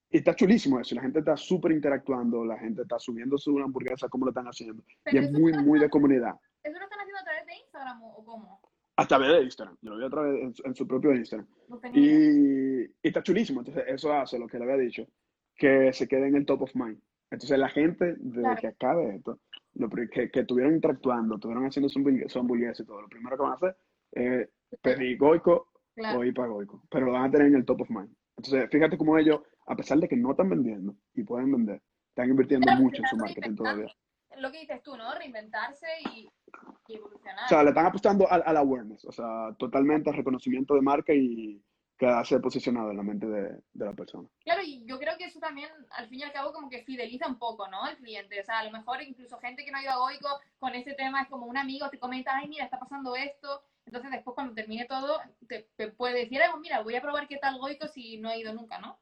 Y 0.09 0.17
está 0.17 0.35
chulísimo 0.35 0.81
eso. 0.81 0.95
La 0.95 1.01
gente 1.01 1.19
está 1.19 1.37
súper 1.37 1.71
interactuando, 1.71 2.43
la 2.43 2.59
gente 2.59 2.81
está 2.81 2.99
subiendo 2.99 3.37
su 3.37 3.57
hamburguesa, 3.57 4.09
como 4.09 4.25
lo 4.25 4.31
están 4.31 4.47
haciendo. 4.47 4.83
y 5.05 5.17
es 5.17 5.31
muy, 5.31 5.53
muy 5.53 5.79
de 5.79 5.89
comunidad. 5.89 6.35
¿Eso 6.61 6.77
lo 6.77 6.83
están 6.83 6.99
haciendo 6.99 7.19
a 7.19 7.23
través 7.23 7.45
de 7.45 7.55
Instagram 7.55 8.03
o 8.03 8.25
cómo? 8.25 8.72
A 8.95 9.07
través 9.07 9.29
de 9.29 9.43
Instagram. 9.43 9.77
Yo 9.81 9.91
lo 9.91 9.97
vi 9.97 10.05
a 10.05 10.09
través 10.09 10.59
en, 10.63 10.75
su 10.75 10.87
propio 10.87 11.13
Instagram. 11.13 11.47
y, 11.93 12.83
y, 12.83 12.89
está 13.01 13.23
chulísimo. 13.23 13.61
Entonces, 13.61 13.85
eso 13.87 14.13
hace 14.13 14.37
lo 14.37 14.47
que 14.47 14.57
le 14.57 14.65
había 14.65 14.77
dicho, 14.77 15.07
que 15.55 15.91
se 15.93 16.07
quede 16.07 16.27
en 16.27 16.35
el 16.35 16.45
top 16.45 16.63
of 16.63 16.75
mind. 16.75 16.99
Entonces, 17.31 17.57
la 17.57 17.69
gente, 17.69 18.15
desde 18.19 18.55
que 18.61 18.67
acabe 18.67 19.15
esto, 19.15 19.39
que, 20.11 20.29
que 20.29 20.39
estuvieron 20.41 20.75
interactuando, 20.75 21.35
estuvieron 21.35 21.65
haciendo 21.65 21.89
su, 21.89 21.99
hamburguesa 22.39 22.83
y 22.83 22.85
todo, 22.85 23.01
lo 23.01 23.09
primero 23.09 23.35
que 23.35 23.41
van 23.41 23.51
a 23.53 23.55
hacer 23.55 23.75
es 24.11 24.49
pedir 24.81 25.17
goico 25.17 25.71
o 26.15 26.23
ir 26.23 26.33
para 26.33 26.49
goico, 26.49 26.83
pero 26.89 27.07
lo 27.07 27.13
van 27.13 27.25
a 27.25 27.31
tener 27.31 27.47
en 27.47 27.55
el 27.55 27.65
top 27.65 27.81
of 27.81 27.89
mind. 27.89 28.15
Entonces, 28.37 28.69
fíjate 28.69 28.97
cómo 28.97 29.17
ellos, 29.17 29.41
a 29.65 29.75
pesar 29.75 29.97
de 29.97 30.07
que 30.07 30.15
no 30.15 30.31
están 30.31 30.49
vendiendo 30.49 30.95
y 31.15 31.23
pueden 31.23 31.51
vender, 31.51 31.81
están 32.09 32.29
invirtiendo 32.29 32.71
mucho 32.75 33.01
en 33.01 33.07
su 33.07 33.17
marketing 33.17 33.55
todavía. 33.55 33.95
Lo 34.37 34.51
que 34.51 34.59
dices 34.59 34.81
tú, 34.83 34.95
¿no? 34.97 35.13
Reinventarse 35.15 35.87
y. 36.11 36.29
O 36.65 37.47
sea, 37.47 37.63
le 37.63 37.69
están 37.69 37.85
apostando 37.85 38.29
al, 38.31 38.43
al 38.45 38.57
awareness, 38.57 39.05
o 39.05 39.11
sea, 39.11 39.55
totalmente 39.57 40.09
al 40.09 40.15
reconocimiento 40.15 40.75
de 40.75 40.81
marca 40.81 41.13
y, 41.13 41.61
quedarse 41.97 42.39
posicionado 42.39 42.91
en 42.91 42.97
la 42.97 43.03
mente 43.03 43.27
de, 43.27 43.61
la 43.73 43.93
persona. 43.93 44.27
Claro, 44.43 44.61
y 44.63 44.85
yo 44.85 44.99
creo 44.99 45.17
que 45.17 45.25
eso 45.25 45.39
también, 45.39 45.69
al 45.91 46.07
fin 46.09 46.19
y 46.19 46.23
al 46.23 46.33
cabo, 46.33 46.51
como 46.51 46.69
que 46.69 46.83
fideliza 46.83 47.27
un 47.27 47.37
poco, 47.37 47.67
¿no? 47.67 47.87
El 47.87 47.97
cliente. 47.97 48.41
O 48.41 48.43
sea, 48.43 48.59
a 48.59 48.65
lo 48.65 48.71
mejor 48.71 49.01
incluso 49.01 49.37
gente 49.39 49.63
que 49.63 49.71
no 49.71 49.77
ha 49.77 49.83
ido 49.83 49.91
a 49.91 49.97
Goico 49.97 50.27
con 50.59 50.75
ese 50.75 50.93
tema 50.93 51.21
es 51.21 51.29
como 51.29 51.45
un 51.45 51.57
amigo 51.57 51.89
te 51.89 51.99
comenta, 51.99 52.35
ay, 52.35 52.49
mira, 52.49 52.65
está 52.65 52.79
pasando 52.79 53.15
esto. 53.15 53.63
Entonces, 53.85 54.11
después, 54.11 54.35
cuando 54.35 54.53
termine 54.53 54.85
todo, 54.85 55.19
te, 55.47 55.67
puede 55.91 56.19
decir, 56.19 56.41
ay, 56.41 56.49
mira, 56.61 56.81
voy 56.81 56.95
a 56.95 57.01
probar 57.01 57.27
qué 57.27 57.37
tal 57.37 57.57
Goico 57.57 57.87
si 57.87 58.17
no 58.17 58.29
ha 58.29 58.37
ido 58.37 58.53
nunca, 58.53 58.79
¿no? 58.79 58.99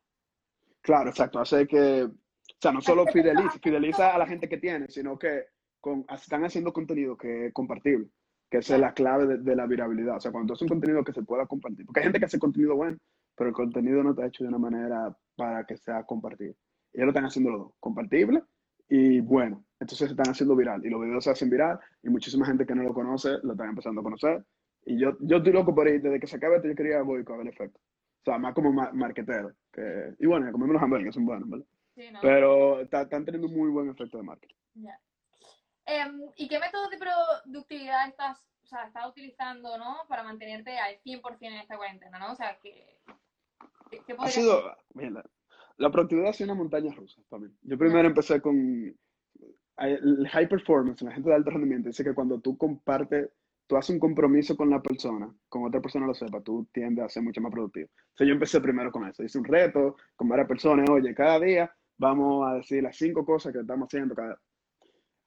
Claro, 0.81 1.09
exacto. 1.09 1.39
Hace 1.39 1.67
que, 1.67 2.03
o 2.03 2.59
sea, 2.59 2.71
no 2.71 2.81
solo 2.81 3.05
fideliza, 3.07 3.59
fideliza 3.63 4.13
a 4.13 4.17
la 4.17 4.27
gente 4.27 4.49
que 4.49 4.57
tiene, 4.57 4.89
sino 4.89 5.17
que 5.17 5.45
con, 5.81 6.05
están 6.09 6.45
haciendo 6.45 6.71
contenido 6.71 7.17
que 7.17 7.47
es 7.47 7.53
compartible 7.53 8.09
que 8.51 8.57
esa 8.57 8.75
es 8.75 8.81
la 8.81 8.93
clave 8.93 9.37
de, 9.37 9.55
la 9.55 9.65
virabilidad. 9.65 10.17
O 10.17 10.19
sea, 10.19 10.31
cuando 10.31 10.53
es 10.53 10.61
un 10.61 10.67
contenido 10.67 11.05
que 11.05 11.13
se 11.13 11.23
pueda 11.23 11.45
compartir. 11.45 11.85
Porque 11.85 12.01
hay 12.01 12.03
gente 12.03 12.19
que 12.19 12.25
hace 12.25 12.37
contenido 12.37 12.75
bueno, 12.75 12.97
pero 13.35 13.47
el 13.47 13.55
contenido 13.55 14.03
no 14.03 14.09
está 14.09 14.27
hecho 14.27 14.43
de 14.43 14.49
una 14.49 14.57
manera 14.57 15.15
para 15.37 15.65
que 15.65 15.77
sea 15.77 16.03
compartido. 16.03 16.53
Y 16.91 16.97
ellos 16.97 17.05
lo 17.05 17.09
están 17.11 17.25
haciendo 17.25 17.49
los 17.49 17.59
dos, 17.61 17.73
compartible 17.79 18.43
y 18.89 19.21
bueno. 19.21 19.63
Entonces 19.79 20.09
se 20.09 20.13
están 20.13 20.29
haciendo 20.29 20.53
viral. 20.57 20.85
Y 20.85 20.89
los 20.89 21.01
videos 21.01 21.23
se 21.23 21.29
hacen 21.29 21.49
viral 21.49 21.79
y 22.03 22.09
muchísima 22.09 22.45
gente 22.45 22.65
que 22.65 22.75
no 22.75 22.83
lo 22.83 22.93
conoce 22.93 23.37
lo 23.41 23.53
están 23.53 23.69
empezando 23.69 24.01
a 24.01 24.03
conocer. 24.03 24.43
Y 24.85 24.99
yo, 24.99 25.17
yo 25.21 25.37
estoy 25.37 25.53
loco 25.53 25.73
por 25.73 25.87
ahí, 25.87 25.99
desde 25.99 26.19
que 26.19 26.27
se 26.27 26.35
acabe 26.35 26.59
yo 26.61 26.75
quería 26.75 27.01
voy 27.03 27.23
con 27.23 27.39
el 27.39 27.47
efecto. 27.47 27.79
O 27.79 28.25
sea, 28.25 28.37
más 28.37 28.53
como 28.53 28.73
marketero. 28.73 29.53
Que, 29.71 30.13
y 30.19 30.25
bueno, 30.25 30.51
comemos 30.51 30.73
los 30.73 30.83
hamburguesas, 30.83 31.15
son 31.15 31.25
buenos, 31.25 31.49
¿verdad? 31.49 31.65
Sí, 31.95 32.11
no. 32.11 32.19
Pero 32.21 32.81
están 32.81 33.07
teniendo 33.23 33.47
un 33.47 33.55
muy 33.55 33.69
buen 33.69 33.89
efecto 33.89 34.17
de 34.17 34.23
marketing. 34.23 34.55
Em, 35.85 36.21
¿Y 36.35 36.47
qué 36.47 36.59
métodos 36.59 36.89
de 36.89 36.97
productividad 36.97 38.07
estás, 38.07 38.37
o 38.63 38.67
sea, 38.67 38.85
estás 38.85 39.07
utilizando 39.07 39.77
¿no? 39.77 39.97
para 40.07 40.23
mantenerte 40.23 40.77
al 40.77 40.99
100% 41.01 41.37
en 41.41 41.53
esta 41.53 41.77
cuarentena? 41.77 42.19
¿no? 42.19 42.31
O 42.31 42.35
sea, 42.35 42.57
que, 42.59 42.99
ha 44.17 44.27
sido, 44.27 44.75
la, 45.77 45.91
productividad 45.91 46.29
ha 46.29 46.33
sido 46.33 46.53
una 46.53 46.61
montaña 46.61 46.93
rusa 46.93 47.21
también. 47.29 47.57
Yo 47.63 47.77
primero 47.77 48.07
empecé 48.07 48.41
con 48.41 48.95
el 49.77 50.27
high 50.29 50.47
performance, 50.47 51.01
la 51.01 51.11
gente 51.11 51.29
de 51.29 51.35
alto 51.35 51.49
rendimiento. 51.49 51.89
Dice 51.89 52.03
que 52.03 52.13
cuando 52.13 52.39
tú 52.39 52.57
compartes, 52.57 53.29
tú 53.67 53.75
haces 53.75 53.89
un 53.91 53.99
compromiso 53.99 54.55
con 54.55 54.69
la 54.69 54.81
persona, 54.81 55.33
con 55.49 55.65
otra 55.65 55.81
persona 55.81 56.05
lo 56.05 56.13
sepa, 56.13 56.41
tú 56.41 56.67
tiendes 56.71 57.05
a 57.05 57.09
ser 57.09 57.23
mucho 57.23 57.41
más 57.41 57.51
productivo. 57.51 57.89
Entonces 58.11 58.27
yo 58.27 58.33
empecé 58.33 58.61
primero 58.61 58.91
con 58.91 59.07
eso. 59.07 59.23
Hice 59.23 59.39
un 59.39 59.45
reto 59.45 59.97
con 60.15 60.29
varias 60.29 60.47
personas. 60.47 60.89
Oye, 60.89 61.13
cada 61.13 61.39
día 61.39 61.75
vamos 61.97 62.47
a 62.47 62.55
decir 62.55 62.83
las 62.83 62.95
cinco 62.95 63.25
cosas 63.25 63.51
que 63.51 63.59
estamos 63.59 63.87
haciendo 63.87 64.15
cada 64.15 64.39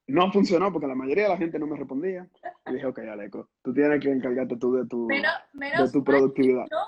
no 0.06 0.30
funcionó 0.32 0.72
porque 0.72 0.86
la 0.86 0.94
mayoría 0.94 1.24
de 1.24 1.30
la 1.30 1.36
gente 1.36 1.58
no 1.58 1.66
me 1.66 1.76
respondía. 1.76 2.28
Y 2.66 2.72
dije, 2.74 2.86
ok, 2.86 2.98
Aleco, 3.00 3.48
tú 3.62 3.72
tienes 3.74 4.00
que 4.00 4.10
encargarte 4.10 4.56
tú 4.56 4.74
de 4.74 4.86
tu, 4.86 5.06
Menos, 5.06 5.32
menos 5.52 5.92
de 5.92 5.98
tu 5.98 6.04
productividad. 6.04 6.66
yo, 6.70 6.78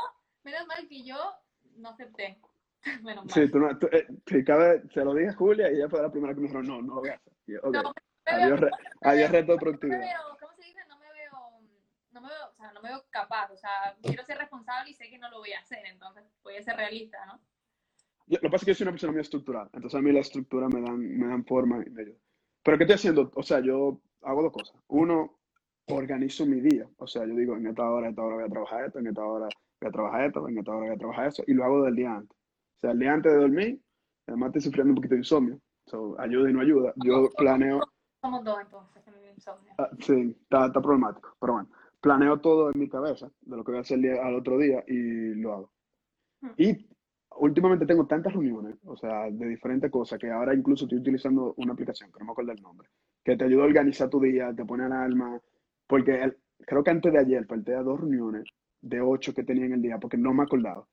menos 0.42 0.66
mal 0.66 0.86
que 0.88 1.04
yo 1.04 1.16
no 1.76 1.90
acepté. 1.90 2.40
Menos 3.02 3.24
mal. 3.26 3.34
Sí, 3.34 3.50
tú 3.50 3.58
no, 3.58 3.76
tú, 3.78 3.88
eh, 3.90 4.06
cada 4.44 4.68
vez 4.74 4.82
se 4.92 5.04
lo 5.04 5.12
dije 5.12 5.30
a 5.30 5.34
Julia 5.34 5.70
y 5.72 5.76
ella 5.76 5.88
fue 5.88 6.00
la 6.00 6.10
primera 6.10 6.34
que 6.34 6.40
me 6.40 6.46
dijo, 6.48 6.62
no, 6.62 6.80
no 6.82 6.94
lo 6.94 7.00
voy 7.00 7.08
a 7.10 7.14
hacer. 7.14 7.32
Yo, 7.46 7.58
ok, 7.62 7.74
No, 7.74 7.92
adiós, 8.26 8.60
veo- 8.60 8.70
adiós 9.02 9.30
reto 9.30 9.46
de 9.46 9.46
no 9.46 9.54
me 9.54 9.60
productividad. 9.60 9.98
veo, 10.00 10.36
¿cómo 10.40 10.52
se 10.54 10.62
dice? 10.62 10.80
No 10.88 10.96
me 10.98 11.06
veo, 11.12 11.60
no 12.12 12.20
me 12.20 12.28
veo, 12.28 12.46
o 12.48 12.54
sea, 12.54 12.72
no 12.72 12.80
me 12.82 12.88
veo 12.90 13.04
capaz, 13.10 13.50
o 13.50 13.56
sea, 13.56 13.96
quiero 14.02 14.22
ser 14.24 14.38
responsable 14.38 14.90
y 14.90 14.94
sé 14.94 15.10
que 15.10 15.18
no 15.18 15.28
lo 15.30 15.38
voy 15.38 15.52
a 15.52 15.58
hacer, 15.60 15.84
entonces 15.86 16.22
voy 16.44 16.56
a 16.56 16.62
ser 16.62 16.76
realista, 16.76 17.26
¿no? 17.26 17.40
Yo- 18.28 18.36
lo 18.36 18.40
que 18.42 18.50
pasa 18.50 18.56
es 18.56 18.64
que 18.66 18.70
yo 18.70 18.74
soy 18.76 18.84
una 18.84 18.92
persona 18.92 19.12
muy 19.12 19.20
estructurada, 19.20 19.70
entonces 19.72 19.98
a 19.98 20.02
mí 20.02 20.12
la 20.12 20.20
estructura 20.20 20.68
me 20.68 20.80
dan, 20.80 20.98
me 21.18 21.26
dan 21.26 21.44
forma 21.44 21.82
y 21.84 21.90
me 21.90 22.02
ayuda. 22.02 22.18
Pero 22.66 22.78
¿qué 22.78 22.82
estoy 22.82 22.96
haciendo? 22.96 23.30
O 23.36 23.44
sea, 23.44 23.60
yo 23.60 24.00
hago 24.22 24.42
dos 24.42 24.52
cosas. 24.52 24.76
Uno, 24.88 25.38
organizo 25.86 26.44
mi 26.44 26.60
día. 26.60 26.88
O 26.96 27.06
sea, 27.06 27.24
yo 27.24 27.36
digo, 27.36 27.54
en 27.54 27.68
esta 27.68 27.88
hora, 27.88 28.08
esta 28.08 28.22
hora 28.22 28.34
voy 28.34 28.44
a 28.44 28.48
trabajar 28.48 28.86
esto, 28.86 28.98
en 28.98 29.06
esta 29.06 29.24
hora 29.24 29.48
voy 29.80 29.88
a 29.88 29.92
trabajar 29.92 30.24
esto, 30.24 30.48
en 30.48 30.58
esta 30.58 30.72
hora 30.72 30.80
voy 30.80 30.96
a 30.96 30.98
trabajar 30.98 31.28
eso, 31.28 31.44
y 31.46 31.54
lo 31.54 31.64
hago 31.64 31.84
del 31.84 31.94
día 31.94 32.16
antes. 32.16 32.36
O 32.36 32.80
sea, 32.80 32.90
el 32.90 32.98
día 32.98 33.12
antes 33.12 33.32
de 33.32 33.38
dormir, 33.38 33.80
además 34.26 34.48
estoy 34.48 34.62
sufriendo 34.62 34.90
un 34.90 34.94
poquito 34.96 35.14
de 35.14 35.20
insomnio. 35.20 35.60
So, 35.86 36.16
ayuda 36.18 36.50
y 36.50 36.52
no 36.54 36.60
ayuda. 36.60 36.92
Yo 37.04 37.30
planeo, 37.36 37.82
Somos 38.20 38.42
dos 38.42 38.58
entonces 38.60 39.04
con 39.04 39.14
el 39.14 39.30
insomnio. 39.32 39.72
ah, 39.78 39.90
sí, 40.00 40.36
está, 40.42 40.66
está 40.66 40.82
problemático, 40.82 41.36
pero 41.40 41.52
bueno, 41.52 41.68
planeo 42.00 42.40
todo 42.40 42.72
en 42.72 42.80
mi 42.80 42.88
cabeza 42.88 43.30
de 43.42 43.56
lo 43.56 43.62
que 43.62 43.70
voy 43.70 43.78
a 43.78 43.82
hacer 43.82 44.04
al 44.18 44.34
otro 44.34 44.58
día 44.58 44.82
y 44.88 45.34
lo 45.34 45.52
hago. 45.52 45.70
Y 46.56 46.88
últimamente 47.38 47.86
tengo 47.86 48.06
tantas 48.06 48.32
reuniones, 48.32 48.76
o 48.84 48.96
sea, 48.96 49.30
de 49.30 49.46
diferentes 49.48 49.90
cosas, 49.90 50.18
que 50.18 50.30
ahora 50.30 50.54
incluso 50.54 50.84
estoy 50.84 50.98
utilizando 50.98 51.54
una 51.58 51.72
aplicación, 51.72 52.10
que 52.12 52.18
no 52.20 52.26
me 52.26 52.32
acuerdo 52.32 52.52
el 52.52 52.62
nombre, 52.62 52.88
que 53.24 53.36
te 53.36 53.44
ayuda 53.44 53.62
a 53.64 53.66
organizar 53.66 54.08
tu 54.08 54.20
día, 54.20 54.52
te 54.54 54.64
pone 54.64 54.84
alarma, 54.84 55.40
porque 55.86 56.22
el- 56.22 56.36
creo 56.66 56.82
que 56.82 56.90
antes 56.90 57.12
de 57.12 57.18
ayer 57.18 57.44
falté 57.46 57.74
a 57.74 57.82
dos 57.82 58.00
reuniones 58.00 58.44
de 58.80 59.00
ocho 59.00 59.34
que 59.34 59.42
tenía 59.44 59.66
en 59.66 59.74
el 59.74 59.82
día, 59.82 59.98
porque 59.98 60.16
no 60.16 60.32
me 60.32 60.42
acordaba. 60.44 60.86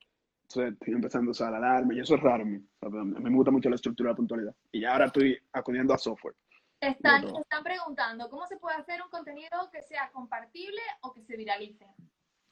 Entonces 0.44 0.74
estoy 0.74 0.94
empezando 0.94 1.30
a 1.30 1.32
usar 1.32 1.52
la 1.52 1.58
alarma 1.58 1.94
y 1.96 2.00
eso 2.00 2.16
es 2.16 2.22
raro 2.22 2.44
en 2.44 2.52
mí. 2.52 2.58
O 2.82 2.90
sea, 2.92 3.00
a 3.02 3.04
mí 3.04 3.14
me 3.24 3.36
gusta 3.36 3.52
mucho 3.52 3.70
la 3.70 3.76
estructura 3.76 4.10
de 4.10 4.14
la 4.14 4.18
puntualidad. 4.18 4.56
Y 4.72 4.82
ya 4.82 4.92
ahora 4.94 5.06
estoy 5.06 5.38
acudiendo 5.52 5.94
a 5.94 5.98
software. 5.98 6.36
Están, 6.82 7.24
están 7.24 7.64
preguntando, 7.64 8.30
¿cómo 8.30 8.46
se 8.46 8.58
puede 8.58 8.76
hacer 8.76 9.02
un 9.02 9.10
contenido 9.10 9.50
que 9.72 9.82
sea 9.82 10.10
compartible 10.12 10.82
o 11.02 11.14
que 11.14 11.22
se 11.24 11.38
viralice? 11.38 11.88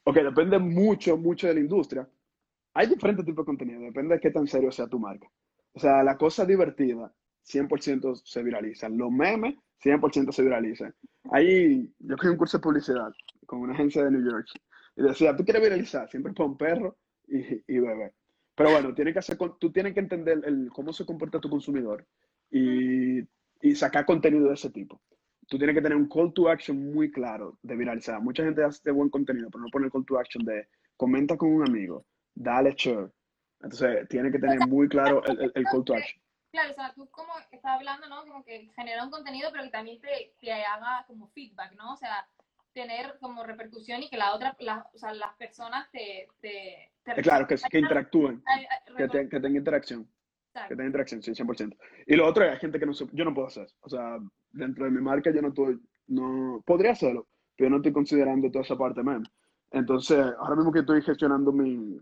Ok, 0.06 0.16
depende 0.16 0.58
mucho, 0.58 1.18
mucho 1.18 1.48
de 1.48 1.56
la 1.56 1.60
industria. 1.60 2.08
Hay 2.74 2.88
diferentes 2.88 3.26
tipos 3.26 3.44
de 3.44 3.48
contenido, 3.48 3.82
depende 3.82 4.16
de 4.16 4.22
qué 4.22 4.32
tan 4.32 4.48
serio 4.48 4.72
sea 4.72 4.88
tu 4.88 5.00
marca. 5.00 5.28
O 5.74 5.80
sea, 5.80 6.04
la 6.04 6.18
cosa 6.18 6.46
divertida, 6.46 7.14
100% 7.44 8.22
se 8.24 8.44
viraliza. 8.44 8.90
Los 8.90 9.12
memes, 9.12 9.56
100% 9.84 10.32
se 10.32 10.44
viralizan. 10.44 10.94
Ahí, 11.32 11.92
yo 12.00 12.16
cogí 12.16 12.28
un 12.28 12.38
curso 12.38 12.58
de 12.58 12.62
publicidad 12.62 13.12
con 13.46 13.60
una 13.60 13.74
agencia 13.74 14.04
de 14.04 14.12
New 14.12 14.24
York 14.24 14.48
y 14.96 15.04
decía, 15.04 15.36
tú 15.36 15.44
quieres 15.44 15.62
viralizar, 15.62 16.10
siempre 16.10 16.34
pon 16.34 16.58
perro 16.58 16.98
y, 17.28 17.62
y 17.68 17.80
bebé. 17.80 18.14
Pero 18.56 18.72
bueno, 18.72 18.94
tiene 18.94 19.14
que 19.14 19.20
hacer, 19.20 19.38
tú 19.60 19.72
tienes 19.72 19.94
que 19.94 20.02
entender 20.02 20.42
el, 20.46 20.70
cómo 20.72 20.94
se 20.94 21.06
comporta 21.06 21.40
tu 21.40 21.50
consumidor 21.50 22.06
y, 22.50 23.20
y 23.62 23.76
sacar 23.76 24.06
contenido 24.06 24.48
de 24.48 24.54
ese 24.54 24.70
tipo. 24.70 25.02
Tú 25.48 25.58
tienes 25.58 25.76
que 25.76 25.82
tener 25.82 25.98
un 25.98 26.08
call 26.08 26.34
to 26.34 26.50
action 26.50 26.94
muy 26.94 27.12
claro 27.12 27.58
de 27.62 27.76
viralizar. 27.76 28.22
Mucha 28.22 28.44
gente 28.44 28.64
hace 28.64 28.92
buen 28.92 29.10
contenido, 29.10 29.50
pero 29.50 29.64
no 29.64 29.70
pone 29.72 29.86
el 29.88 29.92
call 29.92 30.06
to 30.06 30.20
action 30.20 30.46
de 30.46 30.68
comenta 30.96 31.36
con 31.38 31.50
un 31.50 31.68
amigo, 31.68 32.06
dale 32.36 32.74
share. 32.76 33.12
Entonces, 33.62 34.08
tiene 34.10 34.32
que 34.32 34.40
tener 34.40 34.68
muy 34.68 34.88
claro 34.88 35.24
el, 35.26 35.40
el- 35.42 35.52
el 35.56 35.64
call 35.66 35.84
to 35.86 35.94
action. 35.96 36.22
Claro, 36.52 36.72
o 36.72 36.74
sea, 36.74 36.94
tú 36.94 37.10
como 37.12 37.32
estás 37.52 37.64
hablando, 37.78 38.08
¿no? 38.10 38.22
Como 38.24 38.44
que 38.44 38.70
genera 38.76 39.04
un 39.06 39.12
contenido, 39.12 39.50
pero 39.52 39.64
que 39.64 39.70
también 39.70 40.02
te, 40.02 40.34
te 40.40 40.52
haga 40.52 41.06
como 41.08 41.30
feedback, 41.30 41.74
¿no? 41.76 41.94
O 41.94 41.98
sea, 41.98 42.28
tener 42.74 43.18
como 43.20 43.44
repercusión 43.44 44.02
y 44.04 44.10
que 44.10 44.18
la 44.18 44.34
otra, 44.34 44.56
la- 44.60 44.86
o 44.94 44.98
sea, 44.98 45.14
las 45.14 45.34
personas 45.38 45.90
te... 45.92 46.28
te, 46.42 46.92
te 47.04 47.20
Eh, 47.20 47.24
Claro, 47.24 47.48
que, 47.48 47.56
que 47.56 47.80
interactúen, 47.80 48.44
que, 48.98 49.08
te- 49.08 49.30
que 49.30 49.40
tengan 49.40 49.56
interacción. 49.58 50.08
Exacto. 50.48 50.70
Que 50.70 50.76
tenga 50.76 50.88
interacción, 50.88 51.22
sí, 51.24 51.32
100%. 51.34 51.78
Y 52.08 52.16
lo 52.16 52.28
otro 52.28 52.44
hay 52.50 52.58
gente 52.58 52.80
que 52.80 52.86
no 52.86 52.94
se- 52.94 53.08
yo 53.14 53.24
no 53.24 53.34
puedo 53.34 53.48
hacer. 53.48 53.68
O 53.82 53.90
sea, 53.90 54.18
dentro 54.52 54.84
de 54.86 54.92
mi 54.92 55.02
marca 55.02 55.32
yo 55.32 55.42
no 55.42 55.50
estoy, 55.50 55.80
no, 56.08 56.62
podría 56.66 56.92
hacerlo, 56.92 57.28
pero 57.56 57.68
yo 57.68 57.70
no 57.70 57.78
estoy 57.78 57.94
considerando 57.94 58.52
toda 58.52 58.64
esa 58.64 58.78
parte 58.78 59.04
menos. 59.04 59.30
Entonces, 59.72 60.18
ahora 60.40 60.56
mismo 60.58 60.74
que 60.74 60.80
estoy 60.80 61.02
gestionando 61.02 61.54
mi, 61.54 61.98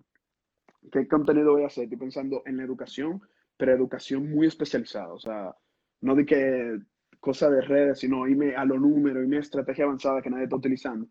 qué 0.90 1.08
contenido 1.08 1.52
voy 1.52 1.64
a 1.64 1.68
hacer, 1.68 1.86
estoy 1.86 1.98
pensando 1.98 2.44
en 2.46 2.58
la 2.58 2.64
educación, 2.64 3.22
pero 3.58 3.74
educación 3.74 4.30
muy 4.30 4.48
especializada. 4.48 5.14
O 5.14 5.20
sea, 5.20 5.56
no 6.02 6.16
de 6.16 6.26
que 6.26 6.80
cosa 7.20 7.50
de 7.50 7.62
redes, 7.62 8.00
sino 8.00 8.28
irme 8.28 8.56
a 8.56 8.66
los 8.66 8.80
números, 8.80 9.24
irme 9.24 9.38
a 9.38 9.42
estrategia 9.42 9.86
avanzada 9.86 10.22
que 10.22 10.30
nadie 10.30 10.46
está 10.46 10.56
utilizando. 10.56 11.08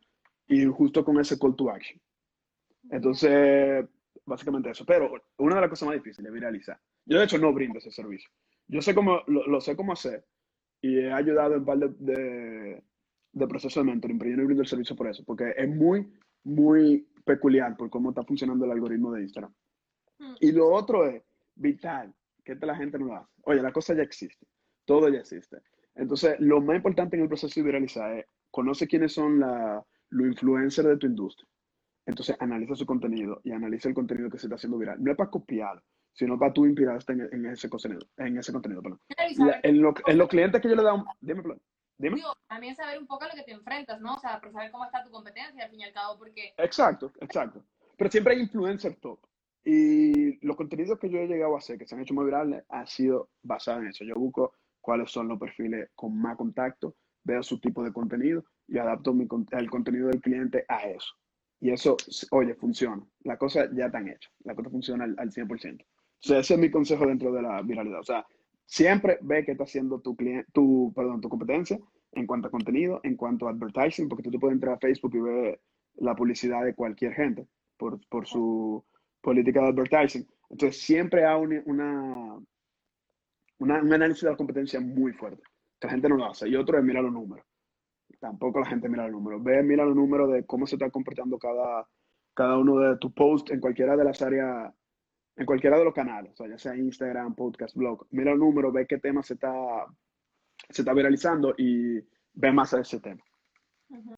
Y 0.46 0.64
justo 0.64 1.04
con 1.04 1.20
ese 1.20 1.38
call 1.38 1.56
to 1.56 1.70
action. 1.70 2.00
Entonces, 2.90 3.84
básicamente 4.24 4.70
eso. 4.70 4.86
Pero 4.86 5.12
una 5.38 5.56
de 5.56 5.60
las 5.60 5.70
cosas 5.70 5.88
más 5.88 5.96
difíciles 5.96 6.28
es 6.28 6.32
viralizar. 6.32 6.80
Yo, 7.04 7.18
de 7.18 7.24
hecho, 7.24 7.38
no 7.38 7.52
brindo 7.52 7.78
ese 7.78 7.90
servicio. 7.90 8.30
Yo 8.66 8.80
sé 8.80 8.94
cómo, 8.94 9.22
lo, 9.26 9.46
lo 9.46 9.60
sé 9.60 9.76
cómo 9.76 9.92
hacer 9.92 10.24
y 10.80 10.98
he 10.98 11.12
ayudado 11.12 11.54
en 11.54 11.60
un 11.60 11.64
par 11.64 11.78
de, 11.78 11.88
de, 11.98 12.84
de 13.32 13.46
procesos 13.46 13.84
de 13.84 13.90
mentoring, 13.90 14.18
pero 14.18 14.30
yo 14.30 14.36
no 14.36 14.44
brindo 14.44 14.62
el 14.62 14.68
servicio 14.68 14.96
por 14.96 15.08
eso, 15.08 15.24
porque 15.24 15.52
es 15.56 15.68
muy, 15.68 16.12
muy 16.44 17.08
peculiar 17.24 17.76
por 17.76 17.90
cómo 17.90 18.10
está 18.10 18.24
funcionando 18.24 18.64
el 18.64 18.72
algoritmo 18.72 19.12
de 19.12 19.22
Instagram. 19.22 19.52
Mm. 20.18 20.34
Y 20.40 20.52
lo 20.52 20.68
otro 20.72 21.06
es 21.06 21.22
vital, 21.54 22.14
que 22.44 22.52
esta 22.52 22.66
la 22.66 22.76
gente 22.76 22.98
no 22.98 23.06
lo 23.06 23.16
hace. 23.16 23.32
Oye, 23.44 23.62
la 23.62 23.72
cosa 23.72 23.94
ya 23.94 24.02
existe, 24.02 24.46
todo 24.84 25.08
ya 25.08 25.20
existe. 25.20 25.58
Entonces, 25.94 26.36
lo 26.38 26.60
más 26.60 26.76
importante 26.76 27.16
en 27.16 27.22
el 27.22 27.28
proceso 27.28 27.58
de 27.60 27.64
viralizar 27.66 28.12
es 28.18 28.26
conoce 28.50 28.86
quiénes 28.86 29.12
son 29.12 29.40
la, 29.40 29.84
los 30.10 30.26
influencers 30.26 30.88
de 30.88 30.96
tu 30.96 31.06
industria. 31.06 31.48
Entonces, 32.06 32.36
analiza 32.40 32.74
su 32.74 32.86
contenido 32.86 33.40
y 33.44 33.52
analiza 33.52 33.88
el 33.88 33.94
contenido 33.94 34.30
que 34.30 34.38
se 34.38 34.46
está 34.46 34.56
haciendo 34.56 34.78
viral. 34.78 35.02
No 35.02 35.10
es 35.10 35.16
para 35.16 35.28
copiarlo, 35.30 35.82
sino 36.12 36.38
para 36.38 36.52
tú 36.52 36.64
inspirarte 36.64 37.12
en, 37.12 37.28
en 37.32 37.46
ese 37.46 37.68
contenido. 37.68 38.00
En 38.16 38.38
ese 38.38 38.52
contenido 38.52 38.80
perdón. 38.82 39.00
La- 39.36 39.60
en, 39.62 39.82
lo- 39.82 39.94
en 40.06 40.16
los 40.18 40.28
clientes 40.28 40.60
que 40.62 40.68
yo 40.70 40.74
le 40.76 40.82
dime, 41.20 41.42
Flan, 41.42 41.60
dime. 41.98 42.16
digo, 42.16 42.32
también 42.48 42.74
saber 42.74 42.98
un 42.98 43.06
poco 43.06 43.24
a 43.24 43.28
lo 43.28 43.34
que 43.34 43.42
te 43.42 43.52
enfrentas, 43.52 44.00
¿no? 44.00 44.14
O 44.14 44.18
sea, 44.18 44.40
por 44.40 44.50
saber 44.52 44.70
cómo 44.70 44.84
está 44.86 45.02
tu 45.04 45.10
competencia, 45.10 45.64
al 45.64 45.70
fin 45.70 45.80
y 45.80 45.84
al 45.84 45.92
cabo, 45.92 46.16
porque 46.18 46.54
Exacto, 46.56 47.12
exacto. 47.20 47.62
Pero 47.98 48.10
siempre 48.10 48.34
hay 48.34 48.40
influencers 48.40 48.98
top. 49.00 49.18
Y 49.70 50.42
los 50.46 50.56
contenidos 50.56 50.98
que 50.98 51.10
yo 51.10 51.18
he 51.18 51.26
llegado 51.26 51.54
a 51.54 51.58
hacer, 51.58 51.76
que 51.76 51.86
se 51.86 51.94
han 51.94 52.00
hecho 52.00 52.14
muy 52.14 52.24
virales, 52.24 52.64
han 52.70 52.86
sido 52.86 53.28
basados 53.42 53.82
en 53.82 53.88
eso. 53.88 54.02
Yo 54.02 54.14
busco 54.14 54.54
cuáles 54.80 55.10
son 55.10 55.28
los 55.28 55.38
perfiles 55.38 55.90
con 55.94 56.18
más 56.18 56.38
contacto, 56.38 56.96
veo 57.22 57.42
su 57.42 57.60
tipo 57.60 57.84
de 57.84 57.92
contenido 57.92 58.46
y 58.66 58.78
adapto 58.78 59.12
mi, 59.12 59.28
el 59.50 59.70
contenido 59.70 60.08
del 60.08 60.22
cliente 60.22 60.64
a 60.68 60.88
eso. 60.88 61.14
Y 61.60 61.68
eso, 61.68 61.98
oye, 62.30 62.54
funciona. 62.54 63.04
La 63.24 63.36
cosa 63.36 63.68
ya 63.74 63.86
está 63.86 64.00
hecha. 64.00 64.30
La 64.44 64.54
cosa 64.54 64.70
funciona 64.70 65.04
al, 65.04 65.14
al 65.18 65.30
100%. 65.30 65.44
Entonces, 65.44 65.84
ese 66.22 66.54
es 66.54 66.60
mi 66.60 66.70
consejo 66.70 67.04
dentro 67.04 67.30
de 67.30 67.42
la 67.42 67.60
viralidad. 67.60 68.00
O 68.00 68.04
sea, 68.04 68.26
siempre 68.64 69.18
ve 69.20 69.44
qué 69.44 69.52
está 69.52 69.64
haciendo 69.64 70.00
tu 70.00 70.16
cliente, 70.16 70.50
tu, 70.50 70.94
perdón, 70.96 71.20
tu 71.20 71.28
competencia 71.28 71.78
en 72.12 72.26
cuanto 72.26 72.48
a 72.48 72.50
contenido, 72.50 73.00
en 73.02 73.16
cuanto 73.16 73.46
a 73.46 73.50
advertising, 73.50 74.08
porque 74.08 74.22
tú 74.22 74.30
te 74.30 74.38
puedes 74.38 74.54
entrar 74.54 74.76
a 74.76 74.78
Facebook 74.78 75.14
y 75.14 75.20
ver 75.20 75.60
la 75.96 76.16
publicidad 76.16 76.64
de 76.64 76.74
cualquier 76.74 77.12
gente 77.12 77.46
por, 77.76 78.00
por 78.08 78.26
su 78.26 78.82
política 79.28 79.60
de 79.60 79.68
advertising. 79.68 80.26
Entonces, 80.50 80.80
siempre 80.80 81.24
hay 81.26 81.36
una, 81.40 81.62
una, 81.66 82.38
una- 83.58 83.82
un 83.82 83.92
análisis 83.92 84.22
de 84.24 84.30
la 84.30 84.36
competencia 84.36 84.80
muy 84.80 85.12
fuerte, 85.12 85.42
la 85.82 85.90
gente 85.90 86.08
no 86.08 86.16
lo 86.16 86.26
hace. 86.26 86.48
Y 86.48 86.56
otro 86.56 86.78
es 86.78 86.84
mirar 86.84 87.04
los 87.04 87.12
números. 87.12 87.44
Tampoco 88.20 88.58
la 88.60 88.66
gente 88.66 88.88
mira 88.88 89.04
los 89.04 89.12
números. 89.12 89.42
Ve, 89.44 89.62
mira 89.62 89.84
los 89.84 89.94
números 89.94 90.32
de 90.32 90.44
cómo 90.46 90.66
se 90.66 90.76
está 90.76 90.90
comportando 90.90 91.38
cada, 91.38 91.86
cada 92.34 92.58
uno 92.58 92.78
de 92.80 92.96
tus 92.96 93.12
posts 93.12 93.52
en 93.52 93.60
cualquiera 93.60 93.96
de 93.96 94.04
las 94.04 94.20
áreas, 94.22 94.72
en 95.36 95.46
cualquiera 95.46 95.78
de 95.78 95.84
los 95.84 95.94
canales, 95.94 96.32
o 96.32 96.36
sea, 96.36 96.48
ya 96.48 96.58
sea 96.58 96.74
Instagram, 96.76 97.34
podcast, 97.36 97.76
blog. 97.76 98.06
Mira 98.10 98.30
los 98.32 98.40
números, 98.40 98.72
ve 98.72 98.86
qué 98.88 98.98
tema 98.98 99.22
se 99.22 99.34
está, 99.34 99.52
se 100.70 100.82
está 100.82 100.92
viralizando 100.94 101.54
y 101.56 102.00
ve 102.32 102.50
más 102.52 102.74
a 102.74 102.80
ese 102.80 102.98
tema. 102.98 103.22
Em, 103.90 104.16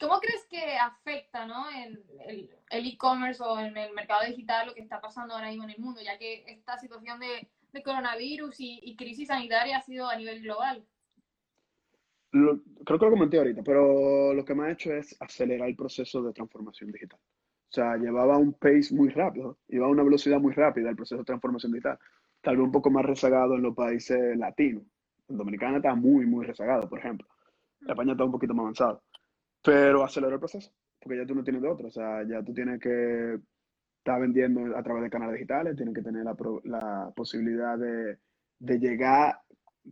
¿Cómo 0.00 0.18
crees 0.20 0.46
que 0.50 0.76
afecta 0.76 1.46
¿no? 1.46 1.70
en 1.70 2.02
el 2.28 2.50
el 2.70 2.86
e-commerce 2.86 3.40
o 3.42 3.58
en 3.60 3.76
el 3.76 3.92
mercado 3.94 4.26
digital 4.26 4.66
lo 4.66 4.74
que 4.74 4.80
está 4.80 5.00
pasando 5.00 5.34
ahora 5.34 5.48
mismo 5.48 5.64
en 5.64 5.70
el 5.70 5.78
mundo, 5.78 6.00
ya 6.02 6.18
que 6.18 6.42
esta 6.48 6.76
situación 6.78 7.20
de, 7.20 7.48
de 7.72 7.82
coronavirus 7.84 8.58
y, 8.58 8.80
y 8.82 8.96
crisis 8.96 9.28
sanitaria 9.28 9.78
ha 9.78 9.82
sido 9.82 10.08
a 10.08 10.16
nivel 10.16 10.42
global? 10.42 10.84
Lo- 12.32 12.60
creo 12.84 12.98
que 12.98 13.04
lo 13.04 13.10
comenté 13.12 13.38
ahorita, 13.38 13.62
pero 13.62 14.34
lo 14.34 14.44
que 14.44 14.54
me 14.54 14.64
ha 14.66 14.72
hecho 14.72 14.92
es 14.92 15.16
acelerar 15.20 15.68
el 15.68 15.76
proceso 15.76 16.22
de 16.22 16.32
transformación 16.32 16.90
digital. 16.90 17.20
O 17.20 17.72
sea, 17.74 17.96
llevaba 17.96 18.38
un 18.38 18.54
pace 18.54 18.92
muy 18.92 19.08
rápido, 19.10 19.58
iba 19.68 19.86
a 19.86 19.90
una 19.90 20.02
velocidad 20.02 20.40
muy 20.40 20.52
rápida 20.52 20.90
el 20.90 20.96
proceso 20.96 21.18
de 21.18 21.24
transformación 21.24 21.72
digital. 21.72 21.98
Tal 22.40 22.56
vez 22.56 22.64
un 22.64 22.72
poco 22.72 22.90
más 22.90 23.04
rezagado 23.04 23.54
en 23.54 23.62
los 23.62 23.74
países 23.74 24.36
latinos. 24.36 24.82
En 25.28 25.36
Dominicana 25.36 25.76
está 25.76 25.94
muy, 25.94 26.26
muy 26.26 26.44
rezagado, 26.44 26.88
por 26.88 26.98
ejemplo. 26.98 27.28
España 27.86 28.12
está 28.12 28.24
un 28.24 28.32
poquito 28.32 28.52
más 28.54 28.64
avanzado. 28.64 29.02
Pero 29.64 30.04
aceleró 30.04 30.34
el 30.34 30.40
proceso, 30.40 30.70
porque 31.00 31.18
ya 31.18 31.26
tú 31.26 31.34
no 31.34 31.42
tienes 31.42 31.62
de 31.62 31.68
otra. 31.68 31.88
O 31.88 31.90
sea, 31.90 32.22
ya 32.28 32.42
tú 32.42 32.52
tienes 32.52 32.78
que 32.78 33.38
estar 33.98 34.20
vendiendo 34.20 34.76
a 34.76 34.82
través 34.82 35.02
de 35.02 35.10
canales 35.10 35.34
digitales, 35.34 35.76
tienes 35.76 35.94
que 35.94 36.02
tener 36.02 36.24
la, 36.24 36.36
la 36.64 37.12
posibilidad 37.16 37.78
de, 37.78 38.18
de 38.58 38.78
llegar 38.78 39.40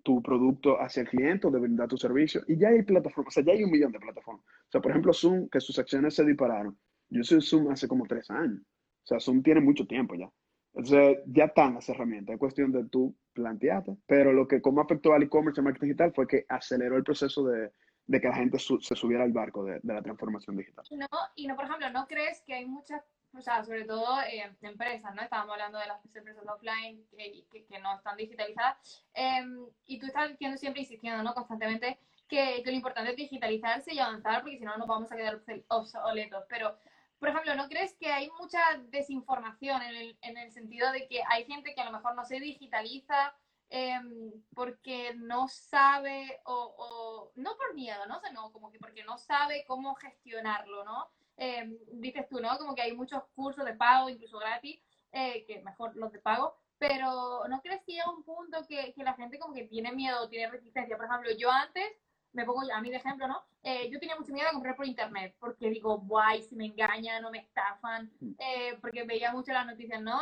tu 0.03 0.23
producto 0.23 0.81
hacia 0.81 1.03
el 1.03 1.09
cliente 1.09 1.47
o 1.47 1.51
de 1.51 1.59
brindar 1.59 1.89
tu 1.89 1.97
servicio. 1.97 2.43
Y 2.47 2.59
ya 2.59 2.69
hay 2.69 2.83
plataformas, 2.83 3.33
o 3.33 3.35
sea, 3.35 3.45
ya 3.45 3.53
hay 3.53 3.65
un 3.65 3.71
millón 3.71 3.93
de 3.93 4.01
plataformas. 4.01 4.45
O 4.45 4.71
sea, 4.71 4.81
por 4.81 4.91
ejemplo, 4.91 5.13
Zoom, 5.13 5.49
que 5.49 5.61
sus 5.61 5.79
acciones 5.79 6.15
se 6.15 6.25
dispararon. 6.25 6.79
Yo 7.09 7.23
soy 7.25 7.41
Zoom 7.41 7.71
hace 7.71 7.89
como 7.89 8.07
tres 8.07 8.31
años. 8.31 8.61
O 9.05 9.07
sea, 9.07 9.21
Zoom 9.21 9.43
tiene 9.43 9.61
mucho 9.61 9.87
tiempo 9.87 10.15
ya. 10.15 10.31
Entonces, 10.75 11.19
ya 11.27 11.45
están 11.45 11.75
las 11.75 11.89
herramientas. 11.89 12.35
Es 12.35 12.39
cuestión 12.39 12.73
de 12.73 12.85
tú 12.85 13.15
plantearte. 13.35 13.97
Pero 14.07 14.33
lo 14.33 14.49
que 14.49 14.63
como 14.63 14.81
afectó 14.81 15.13
al 15.13 15.23
e-commerce 15.23 15.61
y 15.61 15.65
marketing 15.65 15.89
digital 15.89 16.13
fue 16.15 16.27
que 16.27 16.47
aceleró 16.49 16.97
el 16.97 17.05
proceso 17.05 17.45
de, 17.45 17.71
de 18.13 18.21
que 18.21 18.29
la 18.29 18.35
gente 18.35 18.59
se 18.59 18.95
subiera 18.95 19.25
al 19.25 19.33
barco 19.33 19.65
de, 19.65 19.81
de, 19.83 19.95
la 19.95 20.03
transformación 20.03 20.55
digital. 20.55 20.85
No, 20.91 21.09
y 21.35 21.47
no, 21.47 21.57
por 21.57 21.65
ejemplo, 21.65 21.89
¿no 21.89 22.07
crees 22.07 22.43
que 22.43 22.53
hay 22.53 22.67
muchas 22.67 23.03
o 23.35 23.41
sea, 23.41 23.65
sobre 23.65 23.87
todo 23.87 24.21
eh, 24.21 24.55
empresas, 24.61 25.15
¿no? 25.15 25.23
Estábamos 25.23 25.55
hablando 25.55 25.79
de 25.79 25.87
las 25.87 26.05
empresas 26.15 26.45
offline 26.47 27.03
que, 27.17 27.65
que, 27.67 27.79
no 27.79 27.97
están 27.97 28.19
digitalizadas. 28.19 29.03
Em, 29.15 29.67
y 29.87 29.99
tú 29.99 30.05
estás 30.05 30.29
diciendo 30.29 30.59
siempre, 30.59 30.83
insistiendo, 30.83 31.23
¿no? 31.23 31.33
Constantemente 31.33 31.99
que, 32.29 32.61
que, 32.63 32.71
lo 32.71 32.77
importante 32.77 33.13
es 33.13 33.17
digitalizarse 33.17 33.95
y 33.95 33.99
avanzar 34.01 34.43
porque 34.43 34.59
si 34.59 34.65
no 34.65 34.77
nos 34.77 34.87
vamos 34.87 35.11
a 35.11 35.17
quedar 35.17 35.41
obsoletos. 35.69 36.45
Pero, 36.47 36.77
por 37.19 37.31
ejemplo, 37.31 37.55
¿no 37.55 37.71
crees 37.71 37.95
que 37.95 38.13
hay 38.13 38.29
mucha 38.39 38.61
desinformación 38.91 39.81
en 39.81 39.97
el, 39.97 40.19
en 40.21 40.37
el 40.37 40.53
sentido 40.53 40.93
de 40.93 41.09
que 41.09 41.23
hay 41.31 41.47
gente 41.47 41.75
que 41.75 41.81
a 41.81 41.87
lo 41.87 41.93
mejor 41.93 42.15
no 42.15 42.27
se 42.27 42.39
digitaliza 42.39 43.35
em, 43.73 44.33
porque 44.55 45.15
no 45.15 45.49
sabe 45.49 46.41
o, 46.45 47.33
no 47.37 47.57
por 47.57 47.75
miedo, 47.75 48.07
¿no? 48.07 48.21
O 48.45 48.53
como 48.53 48.71
que 48.71 48.79
porque 48.79 49.03
no 49.03 49.19
sabe 49.19 49.65
cómo 49.67 49.95
gestionarlo, 49.95 50.85
¿no? 50.85 51.11
eh, 51.37 51.79
dices 51.93 52.29
tú, 52.29 52.41
¿no? 52.41 52.57
Como 52.59 52.75
que 52.75 52.83
hay 52.83 52.93
muchos 52.93 53.23
cursos 53.35 53.65
de 53.65 53.75
pago, 53.75 54.09
incluso 54.09 54.39
gratis, 54.39 54.81
eh, 55.13 55.45
que 55.47 55.61
mejor 55.63 55.97
los 55.97 56.13
de 56.13 56.19
pago, 56.19 56.57
pero 56.79 57.47
¿no 57.49 57.61
crees 57.63 57.83
que 57.85 57.93
llega 57.93 58.11
un 58.11 58.25
punto 58.25 58.65
que, 58.69 58.93
que, 58.93 59.05
la 59.05 59.15
gente 59.15 59.39
como 59.39 59.55
que 59.55 59.65
tiene 59.65 59.93
miedo, 59.93 60.29
tiene 60.29 60.51
resistencia? 60.51 60.97
Por 60.97 61.07
ejemplo, 61.07 61.31
yo 61.37 61.51
antes, 61.51 61.85
me 62.33 62.45
pongo 62.45 62.63
a 62.73 62.81
mí 62.81 62.91
de 62.91 62.97
ejemplo, 62.97 63.29
¿no? 63.29 63.43
Eh, 63.63 63.89
yo 63.91 64.01
tenía 64.01 64.17
mucho 64.17 64.33
miedo 64.33 64.49
de 64.49 64.55
comprar 64.55 64.75
por 64.75 64.87
internet, 64.87 65.37
porque 65.39 65.71
digo, 65.71 65.99
guay, 65.99 66.43
si 66.43 66.57
me 66.57 66.67
engañan 66.67 67.25
o 67.25 67.31
me 67.31 67.39
estafan, 67.39 68.11
eh, 68.39 68.77
porque 68.81 69.05
veía 69.05 69.33
mucho 69.33 69.53
las 69.53 69.67
noticias, 69.67 70.01
¿no? 70.01 70.21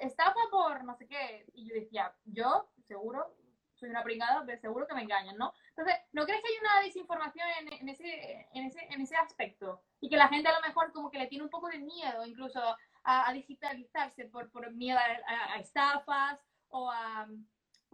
estafa 0.00 0.40
por 0.50 0.84
no 0.84 0.96
sé 0.96 1.06
qué, 1.06 1.46
y 1.54 1.68
yo 1.68 1.74
decía, 1.74 2.12
yo, 2.24 2.68
seguro, 2.88 3.34
soy 3.82 3.90
una 3.90 4.02
pringada, 4.02 4.44
pero 4.46 4.60
seguro 4.60 4.86
que 4.86 4.94
me 4.94 5.02
engañan, 5.02 5.36
¿no? 5.36 5.52
Entonces, 5.70 5.96
¿no 6.12 6.24
crees 6.24 6.40
que 6.40 6.48
hay 6.48 6.58
una 6.60 6.84
desinformación 6.84 7.46
en, 7.60 7.72
en, 7.72 7.88
ese, 7.88 8.48
en, 8.54 8.66
ese, 8.66 8.86
en 8.90 9.00
ese 9.00 9.16
aspecto? 9.16 9.82
Y 10.00 10.08
que 10.08 10.16
la 10.16 10.28
gente 10.28 10.48
a 10.48 10.60
lo 10.60 10.66
mejor 10.66 10.92
como 10.92 11.10
que 11.10 11.18
le 11.18 11.26
tiene 11.26 11.44
un 11.44 11.50
poco 11.50 11.68
de 11.68 11.78
miedo 11.78 12.24
incluso 12.24 12.60
a, 13.04 13.28
a 13.28 13.32
digitalizarse 13.32 14.26
por, 14.26 14.50
por 14.50 14.70
miedo 14.72 14.98
a, 14.98 15.54
a, 15.54 15.58
estafas 15.58 16.38
o 16.68 16.90
a, 16.90 17.26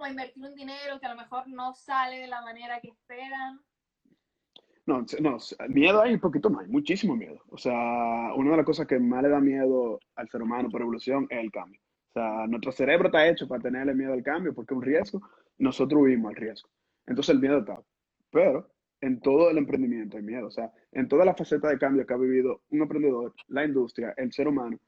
a 0.04 0.10
invertir 0.10 0.44
un 0.44 0.54
dinero 0.54 0.98
que 1.00 1.06
a 1.06 1.14
lo 1.14 1.20
mejor 1.20 1.48
no 1.48 1.74
sale 1.74 2.18
de 2.18 2.26
la 2.26 2.42
manera 2.42 2.80
que 2.80 2.88
esperan. 2.88 3.60
No, 4.86 5.04
no, 5.20 5.36
miedo 5.68 6.00
hay 6.00 6.14
un 6.14 6.20
poquito 6.20 6.48
más, 6.48 6.66
muchísimo 6.68 7.14
miedo. 7.14 7.40
O 7.50 7.58
sea, 7.58 8.32
una 8.34 8.52
de 8.52 8.56
las 8.56 8.66
cosas 8.66 8.86
que 8.86 8.98
más 8.98 9.22
le 9.22 9.28
da 9.28 9.40
miedo 9.40 10.00
al 10.14 10.28
ser 10.30 10.42
humano 10.42 10.70
por 10.70 10.80
evolución 10.80 11.26
es 11.28 11.38
el 11.38 11.50
cambio. 11.50 11.80
O 12.08 12.12
sea, 12.12 12.46
nuestro 12.46 12.72
cerebro 12.72 13.08
está 13.08 13.28
hecho 13.28 13.46
para 13.46 13.60
tenerle 13.60 13.94
miedo 13.94 14.14
al 14.14 14.22
cambio 14.22 14.54
porque 14.54 14.72
es 14.72 14.78
un 14.78 14.82
riesgo. 14.82 15.20
Nosotros 15.58 16.00
huimos 16.02 16.30
al 16.30 16.36
riesgo. 16.36 16.70
Entonces 17.06 17.34
el 17.34 17.40
miedo 17.40 17.58
está. 17.58 17.82
Pero 18.30 18.70
en 19.00 19.20
todo 19.20 19.50
el 19.50 19.58
emprendimiento 19.58 20.16
hay 20.16 20.22
miedo. 20.22 20.46
O 20.46 20.50
sea, 20.50 20.72
en 20.92 21.06
toda 21.06 21.24
la 21.24 21.34
faceta 21.34 21.68
de 21.68 21.78
cambio 21.78 22.06
que 22.06 22.14
ha 22.14 22.16
vivido 22.16 22.62
un 22.70 22.80
emprendedor, 22.82 23.34
la 23.48 23.64
industria, 23.64 24.14
el 24.16 24.32
ser 24.32 24.48
humano, 24.48 24.78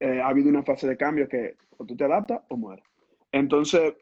eh, 0.00 0.20
ha 0.20 0.28
habido 0.28 0.48
una 0.48 0.62
fase 0.62 0.88
de 0.88 0.96
cambio 0.96 1.28
que 1.28 1.56
o 1.76 1.84
tú 1.84 1.96
te 1.96 2.04
adaptas 2.04 2.42
o 2.48 2.56
mueres. 2.56 2.84
Entonces, 3.32 3.94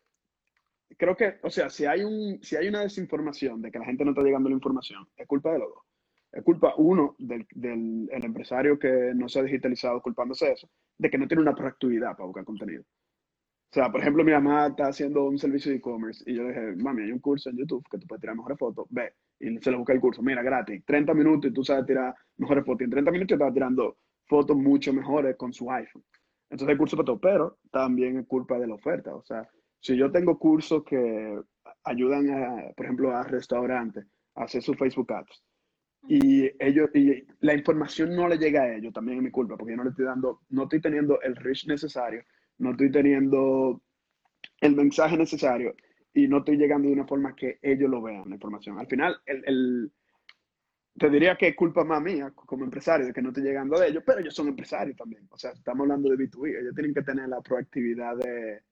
creo 0.97 1.17
que, 1.17 1.39
o 1.43 1.51
sea, 1.51 1.69
si 1.71 1.85
hay, 1.85 2.05
un, 2.05 2.43
si 2.43 2.57
hay 2.57 2.69
una 2.69 2.81
desinformación 2.81 3.63
de 3.63 3.71
que 3.71 3.79
la 3.79 3.85
gente 3.85 4.05
no 4.05 4.11
está 4.11 4.23
llegando 4.23 4.49
la 4.49 4.55
información, 4.55 5.07
es 5.17 5.27
culpa 5.27 5.53
de 5.53 5.61
los 5.61 5.69
dos. 5.69 5.83
Es 6.33 6.43
culpa, 6.43 6.75
uno, 6.77 7.17
del, 7.19 7.47
del 7.51 8.09
empresario 8.11 8.79
que 8.79 9.13
no 9.15 9.29
se 9.29 9.41
ha 9.41 9.43
digitalizado 9.43 10.03
culpándose 10.03 10.47
de 10.47 10.53
eso, 10.53 10.69
de 10.99 11.11
que 11.11 11.19
no 11.19 11.27
tiene 11.27 11.43
una 11.43 11.55
proactividad 11.55 12.13
para 12.13 12.27
buscar 12.27 12.45
contenido. 12.45 12.85
O 13.71 13.75
sea, 13.75 13.91
por 13.91 14.01
ejemplo, 14.01 14.25
mi 14.25 14.33
mamá 14.33 14.69
está 14.69 14.89
haciendo 14.89 15.25
un 15.25 15.39
servicio 15.39 15.71
de 15.71 15.79
e-commerce 15.79 16.23
y 16.27 16.35
yo 16.35 16.45
le 16.45 16.49
dije, 16.49 16.77
mami, 16.77 17.03
hay 17.03 17.13
un 17.13 17.19
curso 17.19 17.51
en 17.51 17.57
YouTube 17.57 17.85
que 17.91 17.99
tú 17.99 18.07
puedes 18.07 18.21
tirar 18.21 18.37
mejores 18.37 18.59
fotos, 18.59 18.87
ve. 18.91 19.15
Y 19.39 19.59
se 19.59 19.71
le 19.71 19.77
busca 19.77 19.93
el 19.93 20.01
curso, 20.01 20.23
mira, 20.23 20.43
gratis, 20.43 20.83
30 20.87 21.13
minutos 21.15 21.51
y 21.51 21.55
tú 21.55 21.65
sabes 21.65 21.85
tirar 21.85 22.15
mejores 22.37 22.65
fotos. 22.65 22.83
Y 22.83 22.85
en 22.85 22.91
30 22.91 23.11
minutos 23.11 23.35
estaba 23.35 23.53
tirando 23.53 23.99
fotos 24.27 24.57
mucho 24.57 24.93
mejores 24.93 25.37
con 25.37 25.53
su 25.53 25.71
iPhone. 25.71 26.05
Entonces 26.51 26.73
hay 26.73 26.79
curso 26.79 26.97
para 26.97 27.07
todo, 27.07 27.21
pero 27.21 27.59
también 27.71 28.19
es 28.19 28.27
culpa 28.27 28.59
de 28.59 28.67
la 28.67 28.75
oferta. 28.75 29.15
O 29.15 29.23
sea, 29.23 29.49
si 29.81 29.97
yo 29.97 30.11
tengo 30.11 30.39
cursos 30.39 30.85
que 30.85 31.41
ayudan, 31.85 32.31
a, 32.31 32.73
por 32.77 32.87
ejemplo, 32.87 33.17
a 33.17 33.23
restaurantes 33.23 34.07
a 34.35 34.45
hacer 34.45 34.63
sus 34.63 34.77
Facebook 34.77 35.13
Ads 35.13 35.43
y 36.09 36.45
ellos 36.61 36.89
y 36.95 37.27
la 37.41 37.55
información 37.55 38.15
no 38.15 38.29
le 38.29 38.39
llega 38.39 38.63
a 38.63 38.77
ellos, 38.77 38.93
también 38.93 39.19
es 39.19 39.25
mi 39.25 39.31
culpa, 39.31 39.57
porque 39.57 39.73
yo 39.73 39.77
no 39.77 39.85
le 39.85 39.91
estoy 39.91 40.05
dando, 40.05 40.41
no 40.51 40.65
estoy 40.65 40.81
teniendo 40.81 41.21
el 41.23 41.35
reach 41.35 41.67
necesario 41.67 42.23
no 42.59 42.71
estoy 42.71 42.91
teniendo 42.91 43.83
el 44.61 44.75
mensaje 44.75 45.17
necesario 45.17 45.75
y 46.15 46.29
no 46.29 46.39
estoy 46.39 46.57
llegando 46.57 46.89
de 46.89 46.95
una 46.95 47.07
forma 47.07 47.35
que 47.35 47.59
ellos 47.63 47.91
lo 47.91 48.01
vean, 48.01 48.29
la 48.29 48.37
información. 48.37 48.79
Al 48.79 48.87
final, 48.87 49.17
el, 49.27 49.43
el, 49.47 49.93
te 50.99 51.11
diría 51.11 51.37
que 51.37 51.49
es 51.49 51.57
culpa 51.57 51.85
más 51.85 52.03
mía 52.03 52.33
como 52.35 52.65
empresario 52.65 53.07
de 53.07 53.13
que 53.13 53.23
no 53.23 53.29
estoy 53.29 53.45
llegando 53.45 53.79
de 53.79 53.89
ellos, 53.89 54.03
pero 54.05 54.21
ellos 54.21 54.35
son 54.35 54.49
empresarios 54.49 54.97
también. 54.97 55.27
O 55.31 55.39
sea, 55.39 55.53
estamos 55.53 55.83
hablando 55.85 56.11
de 56.11 56.17
B2B. 56.17 56.61
Ellos 56.61 56.75
tienen 56.75 56.95
que 56.95 57.03
tener 57.03 57.29
la 57.29 57.41
proactividad 57.41 58.17
de, 58.17 58.63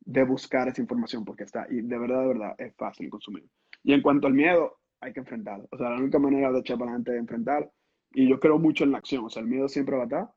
de 0.00 0.24
buscar 0.24 0.68
esa 0.68 0.80
información 0.80 1.24
porque 1.24 1.44
está, 1.44 1.66
y 1.68 1.82
de 1.82 1.98
verdad, 1.98 2.22
de 2.22 2.28
verdad, 2.28 2.54
es 2.58 2.74
fácil 2.76 3.10
consumir. 3.10 3.44
Y 3.82 3.92
en 3.92 4.02
cuanto 4.02 4.26
al 4.26 4.34
miedo, 4.34 4.78
hay 5.00 5.12
que 5.12 5.20
enfrentarlo. 5.20 5.68
O 5.70 5.76
sea, 5.76 5.90
la 5.90 5.96
única 5.96 6.18
manera 6.18 6.50
de 6.50 6.60
echar 6.60 6.78
para 6.78 6.90
adelante 6.90 7.12
es 7.12 7.18
enfrentarlo. 7.18 7.72
Y 8.12 8.28
yo 8.28 8.40
creo 8.40 8.58
mucho 8.58 8.84
en 8.84 8.92
la 8.92 8.98
acción. 8.98 9.24
O 9.24 9.30
sea, 9.30 9.42
el 9.42 9.48
miedo 9.48 9.68
siempre 9.68 9.96
va 9.96 10.02
a 10.02 10.06
estar, 10.06 10.28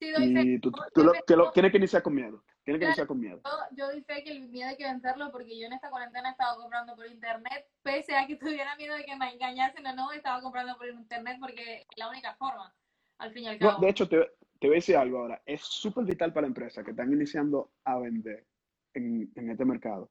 y 0.00 0.58
tú, 0.58 0.70
lo, 0.96 1.12
que 1.26 1.36
lo, 1.36 1.50
tienes 1.52 1.72
que 1.72 1.78
iniciar 1.78 2.02
con 2.02 2.14
miedo. 2.14 2.44
Tienes 2.64 2.80
que 2.80 2.86
iniciar 2.86 3.06
con 3.06 3.20
miedo. 3.20 3.40
Yo, 3.72 3.86
fe 4.06 4.24
que 4.24 4.30
el 4.30 4.48
miedo 4.48 4.70
hay 4.70 4.76
que 4.76 4.84
vencerlo 4.84 5.30
porque 5.30 5.58
yo 5.58 5.66
en 5.66 5.74
esta 5.74 5.90
cuarentena 5.90 6.30
he 6.30 6.32
estado 6.32 6.60
comprando 6.60 6.96
por 6.96 7.06
internet, 7.06 7.66
pese 7.82 8.16
a 8.16 8.26
que 8.26 8.36
tuviera 8.36 8.74
miedo 8.76 8.94
de 8.96 9.04
que 9.04 9.16
me 9.16 9.32
engañasen 9.32 9.86
o 9.86 9.94
no, 9.94 10.12
estaba 10.12 10.40
comprando 10.40 10.76
por 10.76 10.88
internet 10.88 11.36
porque 11.40 11.86
es 11.90 11.98
la 11.98 12.08
única 12.08 12.34
forma, 12.36 12.74
al 13.18 13.32
fin 13.32 13.44
y 13.44 13.48
al 13.48 13.58
cabo. 13.58 13.80
de 13.80 13.88
hecho, 13.90 14.08
te, 14.08 14.18
te, 14.58 14.66
voy 14.66 14.76
a 14.76 14.80
decir 14.80 14.96
algo 14.96 15.18
ahora. 15.18 15.42
Es 15.44 15.60
súper 15.60 16.04
vital 16.04 16.32
para 16.32 16.42
la 16.42 16.48
empresa 16.48 16.82
que 16.82 16.92
están 16.92 17.12
iniciando 17.12 17.70
a 17.84 17.98
vender 17.98 18.46
en, 18.94 19.30
en 19.34 19.50
este 19.50 19.64
mercado. 19.64 20.10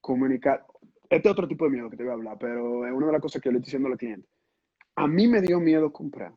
Comunicar. 0.00 0.66
Este 1.08 1.28
es 1.28 1.32
otro 1.32 1.46
tipo 1.46 1.66
de 1.66 1.70
miedo 1.70 1.88
que 1.88 1.96
te 1.96 2.02
voy 2.02 2.10
a 2.10 2.14
hablar, 2.14 2.36
pero 2.40 2.86
es 2.86 2.92
una 2.92 3.06
de 3.06 3.12
las 3.12 3.22
cosas 3.22 3.40
que 3.40 3.48
yo 3.48 3.52
le 3.52 3.58
estoy 3.58 3.66
diciendo 3.66 3.86
a 3.86 3.90
los 3.90 3.98
clientes. 3.98 4.30
A 4.96 5.06
mí 5.06 5.28
me 5.28 5.40
dio 5.40 5.60
miedo 5.60 5.92
comprar 5.92 6.32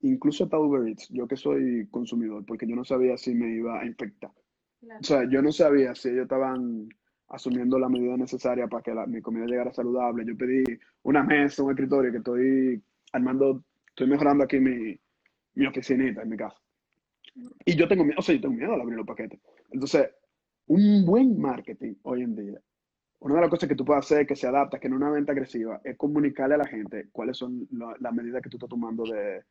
incluso 0.00 0.44
hasta 0.44 0.58
Uber 0.58 0.88
Eats, 0.88 1.08
yo 1.08 1.26
que 1.26 1.36
soy 1.36 1.88
consumidor, 1.90 2.44
porque 2.46 2.66
yo 2.66 2.76
no 2.76 2.84
sabía 2.84 3.16
si 3.16 3.34
me 3.34 3.50
iba 3.50 3.80
a 3.80 3.86
infectar. 3.86 4.30
O 4.82 5.02
sea, 5.02 5.28
yo 5.28 5.42
no 5.42 5.52
sabía 5.52 5.94
si 5.94 6.08
ellos 6.08 6.22
estaban 6.22 6.88
asumiendo 7.28 7.78
la 7.78 7.88
medida 7.88 8.16
necesaria 8.16 8.68
para 8.68 8.82
que 8.82 8.94
la, 8.94 9.06
mi 9.06 9.20
comida 9.20 9.46
llegara 9.46 9.72
saludable. 9.72 10.24
Yo 10.24 10.36
pedí 10.36 10.64
una 11.02 11.22
mesa, 11.22 11.62
un 11.62 11.70
escritorio 11.70 12.10
que 12.10 12.18
estoy 12.18 12.82
armando, 13.12 13.64
estoy 13.88 14.06
mejorando 14.06 14.44
aquí 14.44 14.58
mi, 14.60 14.98
mi 15.54 15.66
oficinita 15.66 16.22
en 16.22 16.28
mi 16.28 16.36
casa. 16.36 16.56
Y 17.64 17.76
yo 17.76 17.86
tengo 17.86 18.04
miedo, 18.04 18.18
o 18.18 18.22
sea, 18.22 18.34
yo 18.34 18.40
tengo 18.40 18.54
miedo 18.54 18.72
al 18.72 18.80
abrir 18.80 18.96
los 18.96 19.06
paquetes. 19.06 19.40
Entonces, 19.70 20.10
un 20.66 21.04
buen 21.04 21.38
marketing 21.38 21.94
hoy 22.02 22.22
en 22.22 22.34
día, 22.34 22.60
una 23.20 23.36
de 23.36 23.40
las 23.42 23.50
cosas 23.50 23.68
que 23.68 23.74
tú 23.74 23.84
puedes 23.84 24.04
hacer 24.04 24.26
que 24.26 24.36
se 24.36 24.46
adapta, 24.46 24.78
que 24.78 24.86
en 24.86 24.94
una 24.94 25.10
venta 25.10 25.32
agresiva, 25.32 25.80
es 25.84 25.96
comunicarle 25.96 26.54
a 26.54 26.58
la 26.58 26.66
gente 26.66 27.08
cuáles 27.10 27.36
son 27.36 27.68
las 28.00 28.14
medidas 28.14 28.42
que 28.42 28.48
tú 28.48 28.56
estás 28.56 28.70
tomando 28.70 29.04
de, 29.04 29.42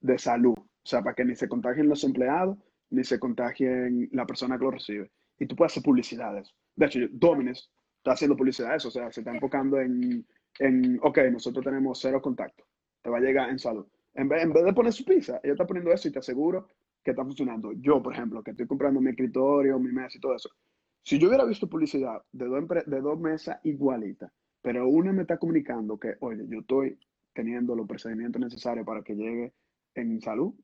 de 0.00 0.18
salud. 0.18 0.54
O 0.56 0.86
sea, 0.88 1.02
para 1.02 1.14
que 1.14 1.24
ni 1.24 1.34
se 1.34 1.48
contagien 1.48 1.88
los 1.88 2.04
empleados, 2.04 2.56
ni 2.90 3.04
se 3.04 3.18
contagien 3.18 4.08
la 4.12 4.26
persona 4.26 4.58
que 4.58 4.64
lo 4.64 4.70
recibe. 4.72 5.10
Y 5.38 5.46
tú 5.46 5.56
puedes 5.56 5.72
hacer 5.72 5.82
publicidades. 5.82 6.54
De 6.76 6.86
hecho, 6.86 7.00
Domines 7.10 7.70
está 7.98 8.12
haciendo 8.12 8.36
publicidades, 8.36 8.84
o 8.86 8.90
sea, 8.90 9.10
se 9.10 9.20
está 9.20 9.32
enfocando 9.32 9.80
en, 9.80 10.26
en, 10.58 10.98
ok, 11.02 11.18
nosotros 11.30 11.64
tenemos 11.64 12.00
cero 12.00 12.20
contacto, 12.20 12.64
te 13.02 13.10
va 13.10 13.18
a 13.18 13.20
llegar 13.20 13.50
en 13.50 13.58
salud. 13.58 13.86
En 14.14 14.28
vez, 14.28 14.42
en 14.42 14.52
vez 14.52 14.64
de 14.64 14.72
poner 14.72 14.92
su 14.92 15.04
pizza, 15.04 15.40
ella 15.42 15.52
está 15.52 15.66
poniendo 15.66 15.92
eso 15.92 16.08
y 16.08 16.12
te 16.12 16.18
aseguro 16.18 16.68
que 17.02 17.12
está 17.12 17.24
funcionando. 17.24 17.72
Yo, 17.72 18.02
por 18.02 18.12
ejemplo, 18.12 18.42
que 18.42 18.50
estoy 18.50 18.66
comprando 18.66 19.00
mi 19.00 19.10
escritorio, 19.10 19.78
mi 19.78 19.92
mesa 19.92 20.18
y 20.18 20.20
todo 20.20 20.34
eso. 20.34 20.50
Si 21.02 21.18
yo 21.18 21.28
hubiera 21.28 21.44
visto 21.44 21.68
publicidad 21.68 22.22
de 22.32 22.46
dos, 22.46 22.64
de 22.86 23.00
dos 23.00 23.18
mesas 23.18 23.58
igualitas, 23.64 24.30
pero 24.60 24.88
una 24.88 25.12
me 25.12 25.22
está 25.22 25.38
comunicando 25.38 25.98
que, 25.98 26.16
oye, 26.20 26.44
yo 26.48 26.60
estoy 26.60 26.98
teniendo 27.32 27.74
los 27.74 27.86
procedimientos 27.86 28.40
necesarios 28.40 28.84
para 28.84 29.02
que 29.02 29.14
llegue 29.14 29.54
en 29.94 30.20
salud 30.20 30.54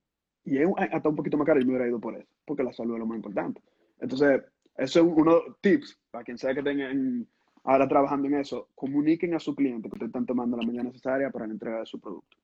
y 0.47 0.59
es 0.59 0.69
hasta 0.93 1.09
un 1.09 1.17
poquito 1.17 1.37
más 1.37 1.47
caro 1.47 1.61
y 1.61 1.65
me 1.65 1.73
hubiera 1.73 1.89
ido 1.89 2.01
por 2.01 2.17
eso, 2.17 2.29
porque 2.47 2.63
la 2.63 2.73
salud 2.73 2.95
es 2.95 3.01
lo 3.01 3.07
más 3.07 3.17
importante. 3.17 3.61
Entonces, 4.01 4.43
eso 4.77 5.01
es 5.01 5.07
uno 5.07 5.35
de 5.35 5.41
los 5.49 5.61
tips 5.61 5.99
para 6.11 6.25
quien 6.25 6.39
sea 6.39 6.55
que 6.55 6.63
tengan 6.63 7.27
ahora 7.65 7.89
trabajando 7.89 8.29
en 8.29 8.35
eso, 8.35 8.71
comuniquen 8.75 9.35
a 9.35 9.41
su 9.41 9.55
cliente 9.55 9.89
que 9.89 9.95
ustedes 9.95 10.11
están 10.11 10.25
tomando 10.25 10.57
la 10.57 10.65
medida 10.65 10.85
necesaria 10.85 11.31
para 11.31 11.47
la 11.47 11.53
entrega 11.53 11.81
de 11.81 11.87
su 11.87 12.01
producto. 12.01 12.37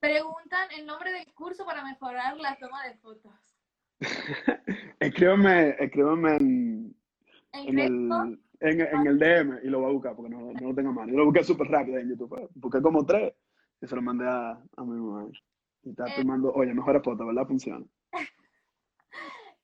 Preguntan 0.00 0.68
el 0.76 0.84
nombre 0.84 1.12
del 1.12 1.32
curso 1.32 1.64
para 1.64 1.82
mejorar 1.82 2.36
la 2.36 2.56
toma 2.58 2.86
de 2.86 2.94
fotos. 2.96 3.32
escríbanme, 5.00 5.76
escríbanme 5.78 6.36
en, 6.36 6.96
en, 7.52 7.78
el, 7.78 8.38
en, 8.60 8.80
en, 8.80 9.06
el 9.06 9.18
DM 9.18 9.60
y 9.62 9.68
lo 9.68 9.80
voy 9.80 9.90
a 9.90 9.92
buscar 9.92 10.16
porque 10.16 10.30
no, 10.30 10.52
no 10.52 10.68
lo 10.68 10.74
tengo 10.74 10.92
mano. 10.92 11.10
Yo 11.10 11.18
lo 11.18 11.26
busqué 11.26 11.42
súper 11.44 11.68
rápido 11.68 11.98
en 11.98 12.10
YouTube. 12.10 12.50
Busqué 12.54 12.82
como 12.82 13.06
tres 13.06 13.32
y 13.80 13.86
se 13.86 13.94
lo 13.94 14.02
mandé 14.02 14.26
a, 14.26 14.50
a 14.50 14.84
mi 14.84 15.00
mamá. 15.00 15.28
Y 15.82 15.90
está 15.90 16.06
eh, 16.08 16.14
tomando, 16.16 16.52
oye, 16.52 16.72
mejor 16.74 17.02
foto, 17.02 17.26
¿verdad? 17.26 17.46
Funciona. 17.46 17.84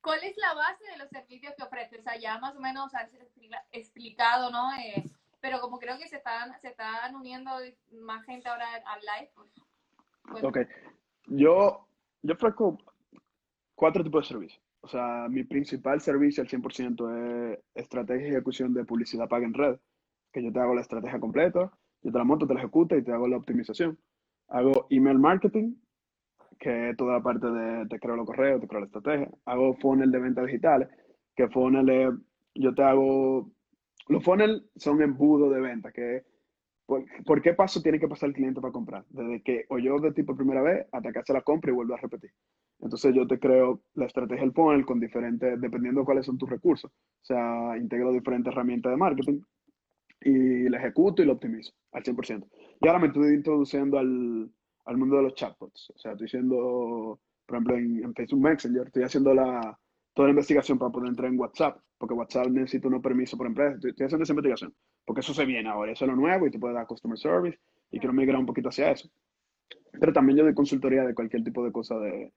¿Cuál 0.01 0.23
es 0.23 0.37
la 0.37 0.53
base 0.53 0.85
de 0.91 0.97
los 0.97 1.09
servicios 1.09 1.53
que 1.55 1.63
ofreces? 1.63 1.99
O 1.99 2.03
sea, 2.03 2.17
ya 2.17 2.39
más 2.39 2.55
o 2.55 2.59
menos 2.59 2.93
has 2.95 3.11
explicado, 3.71 4.49
¿no? 4.51 4.71
Eh, 4.73 5.03
pero 5.41 5.59
como 5.61 5.79
creo 5.79 5.97
que 5.97 6.07
se 6.07 6.17
están, 6.17 6.57
se 6.59 6.69
están 6.69 7.15
uniendo 7.15 7.51
más 8.01 8.25
gente 8.25 8.49
ahora 8.49 8.65
al 8.85 8.99
live, 9.01 9.31
pues... 9.35 10.43
Ok. 10.43 10.59
Yo, 11.27 11.87
yo 12.21 12.33
ofrezco 12.33 12.77
cuatro 13.75 14.03
tipos 14.03 14.23
de 14.23 14.27
servicios. 14.27 14.61
O 14.81 14.87
sea, 14.87 15.27
mi 15.29 15.43
principal 15.43 16.01
servicio 16.01 16.41
al 16.41 16.49
100% 16.49 17.53
es 17.53 17.59
estrategia 17.75 18.27
y 18.27 18.31
ejecución 18.31 18.73
de 18.73 18.85
publicidad 18.85 19.27
paga 19.27 19.45
en 19.45 19.53
red, 19.53 19.77
que 20.31 20.43
yo 20.43 20.51
te 20.51 20.59
hago 20.59 20.73
la 20.73 20.81
estrategia 20.81 21.19
completa, 21.19 21.71
yo 22.01 22.11
te 22.11 22.17
la 22.17 22.23
monto, 22.23 22.47
te 22.47 22.53
la 22.53 22.61
ejecuto 22.61 22.95
y 22.95 23.03
te 23.03 23.11
hago 23.11 23.27
la 23.27 23.37
optimización. 23.37 23.99
Hago 24.47 24.87
email 24.89 25.19
marketing, 25.19 25.75
que 26.59 26.89
es 26.89 26.97
toda 26.97 27.13
la 27.13 27.23
parte 27.23 27.47
de 27.47 27.87
te 27.87 27.99
creo 27.99 28.15
los 28.15 28.25
correos, 28.25 28.59
te 28.61 28.67
creo 28.67 28.81
la 28.81 28.87
estrategia. 28.87 29.29
Hago 29.45 29.75
funnel 29.75 30.11
de 30.11 30.19
ventas 30.19 30.45
digitales, 30.45 30.89
que 31.35 31.47
funnel 31.47 31.89
es, 31.89 32.09
yo 32.55 32.75
te 32.75 32.83
hago, 32.83 33.49
los 34.07 34.23
funnel 34.23 34.69
son 34.75 35.01
embudos 35.01 35.53
de 35.53 35.61
venta, 35.61 35.91
que 35.91 36.23
por, 36.85 37.05
por, 37.23 37.41
qué 37.41 37.53
paso 37.53 37.81
tiene 37.81 37.99
que 37.99 38.07
pasar 38.07 38.29
el 38.29 38.35
cliente 38.35 38.59
para 38.59 38.73
comprar? 38.73 39.05
Desde 39.09 39.41
que 39.43 39.65
oyó 39.69 39.99
de 39.99 40.11
tipo 40.11 40.35
primera 40.35 40.61
vez 40.61 40.87
hasta 40.91 41.11
que 41.11 41.19
hace 41.19 41.33
la 41.33 41.41
compra 41.41 41.71
y 41.71 41.75
vuelve 41.75 41.93
a 41.93 41.97
repetir. 41.97 42.31
Entonces 42.79 43.13
yo 43.13 43.27
te 43.27 43.39
creo 43.39 43.81
la 43.93 44.05
estrategia 44.05 44.41
del 44.43 44.53
funnel 44.53 44.85
con 44.85 44.99
diferentes, 44.99 45.61
dependiendo 45.61 46.01
de 46.01 46.05
cuáles 46.05 46.25
son 46.25 46.37
tus 46.37 46.49
recursos. 46.49 46.91
O 46.91 47.25
sea, 47.25 47.77
integro 47.77 48.11
diferentes 48.11 48.51
herramientas 48.51 48.91
de 48.91 48.97
marketing 48.97 49.41
y 50.21 50.67
la 50.69 50.79
ejecuto 50.79 51.21
y 51.21 51.25
lo 51.25 51.33
optimizo 51.33 51.73
al 51.91 52.03
100%. 52.03 52.47
Y 52.81 52.87
ahora 52.87 52.99
me 52.99 53.07
estoy 53.07 53.35
introduciendo 53.35 53.99
al, 53.99 54.49
al 54.89 54.97
mundo 54.97 55.17
de 55.17 55.23
los 55.23 55.35
chatbots. 55.35 55.91
O 55.95 55.99
sea, 55.99 56.13
estoy 56.13 56.25
haciendo, 56.25 57.19
por 57.45 57.55
ejemplo, 57.55 57.77
en, 57.77 58.13
Facebook 58.15 58.41
Messenger, 58.41 58.87
estoy 58.87 59.03
haciendo 59.03 59.35
la, 59.35 59.79
toda 60.15 60.27
la 60.27 60.31
investigación 60.31 60.79
para 60.79 60.91
poder 60.91 61.09
entrar 61.09 61.31
en 61.31 61.39
WhatsApp, 61.39 61.79
porque 61.99 62.15
WhatsApp 62.15 62.47
necesita 62.47 62.87
unos 62.87 63.03
permisos 63.03 63.37
por 63.37 63.45
empresa. 63.45 63.75
Estoy, 63.75 64.05
haciendo 64.05 64.23
esa 64.23 64.33
investigación, 64.33 64.73
porque 65.05 65.21
eso 65.21 65.33
se 65.33 65.45
viene 65.45 65.69
ahora, 65.69 65.91
eso 65.91 66.05
es 66.05 66.09
lo 66.09 66.17
nuevo 66.17 66.47
y 66.47 66.51
te 66.51 66.57
puede 66.57 66.73
dar 66.73 66.87
customer 66.87 67.19
service 67.19 67.59
y 67.91 67.99
quiero 67.99 68.13
migrar 68.13 68.39
un 68.39 68.47
poquito 68.47 68.69
hacia 68.69 68.89
eso. 68.89 69.07
Pero 69.91 70.11
también 70.11 70.39
yo 70.39 70.43
doy 70.43 70.55
consultoría 70.55 71.03
de 71.03 71.13
cualquier 71.13 71.43
tipo 71.43 71.63
de 71.63 71.71
cosa 71.71 71.99
de, 71.99 72.33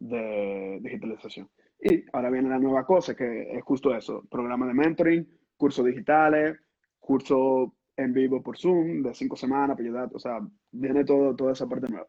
de 0.00 0.80
digitalización. 0.82 1.48
Y 1.80 2.04
ahora 2.12 2.30
viene 2.30 2.48
la 2.48 2.58
nueva 2.58 2.84
cosa, 2.84 3.14
que 3.14 3.56
es 3.56 3.62
justo 3.62 3.94
eso, 3.94 4.24
programa 4.28 4.66
de 4.66 4.74
mentoring, 4.74 5.28
cursos 5.56 5.86
digitales, 5.86 6.58
cursos 6.98 7.70
en 7.96 8.12
vivo 8.12 8.42
por 8.42 8.58
Zoom 8.58 9.02
de 9.02 9.14
cinco 9.14 9.36
semanas 9.36 9.78
ayudar, 9.78 10.10
o 10.14 10.18
sea, 10.18 10.40
viene 10.70 11.04
todo, 11.04 11.34
toda 11.36 11.52
esa 11.52 11.68
parte 11.68 11.88
nueva. 11.88 12.06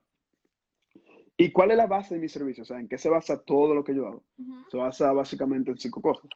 ¿Y 1.36 1.52
cuál 1.52 1.72
es 1.72 1.78
la 1.78 1.88
base 1.88 2.16
de 2.16 2.22
mi 2.22 2.30
servicio? 2.30 2.64
O 2.64 2.66
sea, 2.66 2.80
¿en 2.80 2.88
qué 2.88 2.98
se 2.98 3.10
basa 3.10 3.42
todo 3.42 3.74
lo 3.74 3.84
que 3.84 3.96
yo 3.96 4.08
hago? 4.08 4.24
Se 4.70 4.78
basa 4.78 5.12
básicamente 5.12 5.72
en 5.72 5.78
cinco 5.78 6.02
cosas. 6.02 6.30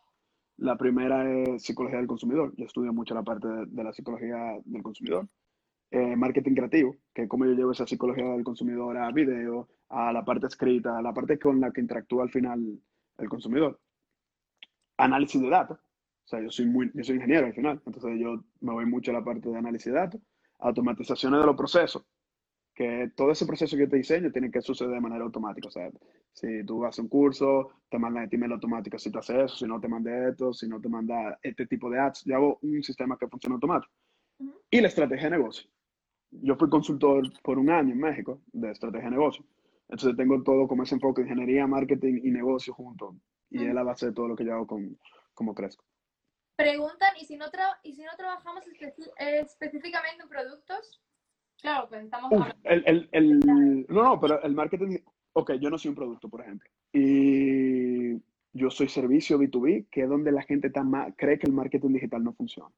La 0.58 0.76
primera 0.76 1.32
es 1.32 1.64
psicología 1.64 2.00
del 2.00 2.08
consumidor. 2.08 2.54
Yo 2.58 2.66
estudio 2.66 2.92
mucho 2.92 3.14
la 3.14 3.24
parte 3.24 3.48
de, 3.48 3.84
la 3.84 3.94
psicología 3.94 4.60
del 4.66 4.82
consumidor. 4.82 5.28
Eh, 5.92 6.16
marketing 6.16 6.56
creativo, 6.56 6.96
que 7.14 7.24
es 7.24 7.30
como 7.30 7.46
yo 7.46 7.54
llevo 7.54 7.72
esa 7.72 7.86
psicología 7.86 8.26
del 8.26 8.44
consumidor 8.44 8.98
a 8.98 9.12
video, 9.12 9.70
a 9.90 10.12
la 10.12 10.26
parte 10.26 10.48
escrita, 10.48 10.98
a 10.98 11.02
la 11.02 11.14
parte 11.14 11.40
con 11.40 11.62
la 11.62 11.72
que 11.72 11.80
interactúa 11.80 12.24
al 12.24 12.32
final 12.32 12.80
el 13.18 13.30
consumidor. 13.30 13.80
Análisis 14.98 15.40
de 15.40 15.50
datos, 15.50 15.80
o 16.28 16.30
sea, 16.30 16.42
yo 16.42 16.52
soy, 16.52 16.66
muy, 16.66 16.92
yo 16.94 17.06
soy 17.06 17.16
ingeniero 17.16 17.46
al 17.46 17.54
final, 17.54 17.82
entonces 17.86 18.20
yo 18.20 18.44
me 18.60 18.74
voy 18.74 18.86
mucho 18.86 19.12
a 19.12 19.14
la 19.14 19.24
parte 19.24 19.48
de 19.48 19.58
análisis 19.58 19.86
de 19.86 19.98
datos, 19.98 20.22
automatizaciones 20.60 21.40
de 21.40 21.46
los 21.46 21.56
procesos, 21.56 22.04
que 22.76 23.14
todo 23.16 23.32
ese 23.32 23.46
proceso 23.46 23.78
que 23.78 23.88
te 23.88 23.96
diseño 23.96 24.30
tiene 24.30 24.52
que 24.52 24.62
suceder 24.62 24.92
de 24.92 25.00
manera 25.00 25.24
automática. 25.24 25.70
O 25.70 25.72
sea, 25.72 25.90
si 26.34 26.66
tú 26.66 26.84
haces 26.84 27.00
un 27.00 27.08
curso, 27.08 27.70
te 27.90 27.98
mandan 27.98 28.28
email 28.30 28.52
automático 28.52 29.00
si 29.00 29.10
tú 29.10 29.20
haces 29.20 29.38
eso, 29.38 29.56
si 29.56 29.66
no 29.68 29.80
te 29.80 29.88
manda 29.88 30.28
esto, 30.28 30.52
si 30.52 30.68
no 30.68 30.82
te 30.82 30.90
manda 30.90 31.40
este 31.42 31.66
tipo 31.66 31.90
de 31.90 31.98
ads. 31.98 32.26
Yo 32.26 32.36
hago 32.36 32.60
un 32.62 32.84
sistema 32.84 33.18
que 33.18 33.30
funciona 33.30 33.56
automático. 33.56 33.94
Y 34.70 34.82
la 34.82 34.90
estrategia 34.90 35.30
de 35.30 35.38
negocio. 35.38 35.70
Yo 36.30 36.58
fui 36.58 36.70
consultor 36.70 37.24
por 37.42 37.58
un 37.58 37.70
año 37.70 37.94
en 37.94 38.00
México 38.00 38.42
de 38.52 38.72
estrategia 38.72 39.10
de 39.10 39.16
negocio. 39.16 39.46
Entonces 39.88 40.18
tengo 40.18 40.44
todo 40.44 40.68
como 40.68 40.84
ese 40.84 40.96
enfoque 40.96 41.22
de 41.22 41.30
ingeniería, 41.30 41.66
marketing 41.68 42.20
y 42.22 42.32
negocio 42.32 42.74
juntos. 42.74 43.16
Y 43.50 43.64
es 43.64 43.74
la 43.74 43.84
base 43.84 44.08
de 44.08 44.12
todo 44.12 44.28
lo 44.28 44.36
que 44.36 44.44
yo 44.44 44.54
hago 44.54 44.68
con, 44.68 45.00
como 45.34 45.56
Cresco. 45.56 45.86
Preguntan, 46.58 47.12
¿y 47.22 47.26
si 47.26 47.38
no, 47.38 47.46
y 47.84 47.94
si 47.94 48.04
no 48.04 48.12
trabajamos 48.18 48.64
específicamente 49.18 50.24
en 50.24 50.28
productos? 50.28 51.02
Claro, 51.62 51.88
pues 51.88 52.06
estamos 52.06 52.32
el, 52.64 53.08
el, 53.12 53.40
No, 53.88 54.04
no, 54.04 54.20
pero 54.20 54.42
el 54.42 54.54
marketing... 54.54 54.98
Ok, 55.34 55.54
yo 55.62 55.70
no 55.70 55.78
soy 55.78 55.90
un 55.90 55.96
producto, 55.96 56.28
por 56.30 56.42
ejemplo. 56.42 56.68
Y 56.92 58.16
yo 58.54 58.72
soy 58.72 58.90
servicio 58.90 59.38
B2B, 59.38 59.88
que 59.92 60.02
es 60.02 60.10
donde 60.10 60.32
la 60.32 60.42
gente 60.42 60.68
está 60.68 60.84
más, 60.84 61.14
cree 61.16 61.38
que 61.38 61.46
el 61.46 61.54
marketing 61.54 61.94
digital 61.94 62.24
no 62.24 62.34
funciona. 62.34 62.74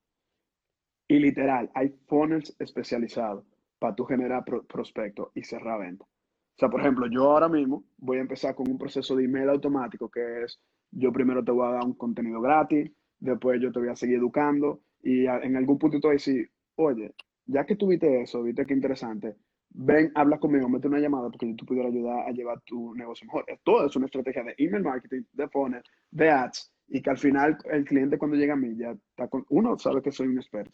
Y 1.08 1.20
literal, 1.20 1.72
hay 1.74 1.96
funnels 2.08 2.54
especializados 2.60 3.46
para 3.80 3.96
tú 3.96 4.04
generar 4.04 4.44
prospectos 4.44 5.30
y 5.34 5.44
cerrar 5.44 5.80
ventas. 5.80 6.08
O 6.08 6.60
sea, 6.60 6.70
por 6.70 6.82
ejemplo, 6.82 7.08
yo 7.08 7.32
ahora 7.32 7.48
mismo 7.48 7.86
voy 7.98 8.18
a 8.18 8.22
empezar 8.22 8.54
con 8.56 8.70
un 8.70 8.78
proceso 8.78 9.16
de 9.16 9.24
email 9.24 9.48
automático 9.48 10.12
que 10.12 10.44
es, 10.44 10.60
yo 10.92 11.14
primero 11.14 11.42
te 11.42 11.52
voy 11.52 11.66
a 11.66 11.72
dar 11.72 11.86
un 11.86 11.94
contenido 11.94 12.42
gratis, 12.42 12.92
después 13.20 13.62
yo 13.62 13.72
te 13.72 13.80
voy 13.80 13.90
a 13.90 13.96
seguir 13.96 14.18
educando 14.18 14.82
y 15.02 15.26
en 15.26 15.56
algún 15.56 15.78
punto 15.78 16.00
te 16.00 16.08
voy 16.08 16.14
a 16.14 16.20
decir, 16.20 16.50
oye, 16.76 17.14
ya 17.46 17.66
que 17.66 17.76
tuviste 17.76 18.22
eso, 18.22 18.44
viste 18.44 18.66
qué 18.66 18.74
interesante, 18.74 19.36
ven, 19.70 20.12
habla 20.16 20.40
conmigo, 20.40 20.70
mete 20.70 20.88
una 20.88 21.00
llamada 21.00 21.30
porque 21.30 21.50
yo 21.50 21.56
te 21.56 21.66
pudiera 21.66 21.90
ayudar 21.90 22.28
a 22.28 22.32
llevar 22.32 22.62
tu 22.62 22.94
negocio 22.96 23.26
mejor. 23.26 23.46
Todo 23.64 23.86
es 23.86 23.96
una 23.96 24.06
estrategia 24.06 24.44
de 24.44 24.56
email 24.58 24.84
marketing, 24.84 25.24
de 25.34 25.48
funnel, 25.50 25.84
de 26.12 26.30
ads 26.30 26.72
y 26.88 27.02
que 27.02 27.10
al 27.10 27.18
final 27.18 27.58
el 27.72 27.86
cliente 27.86 28.18
cuando 28.18 28.36
llega 28.38 28.54
a 28.54 28.58
mí 28.58 28.76
ya 28.76 28.92
está 28.92 29.28
con, 29.28 29.46
uno, 29.50 29.78
sabe 29.78 30.02
que 30.02 30.12
soy 30.12 30.28
un 30.28 30.38
experto. 30.38 30.74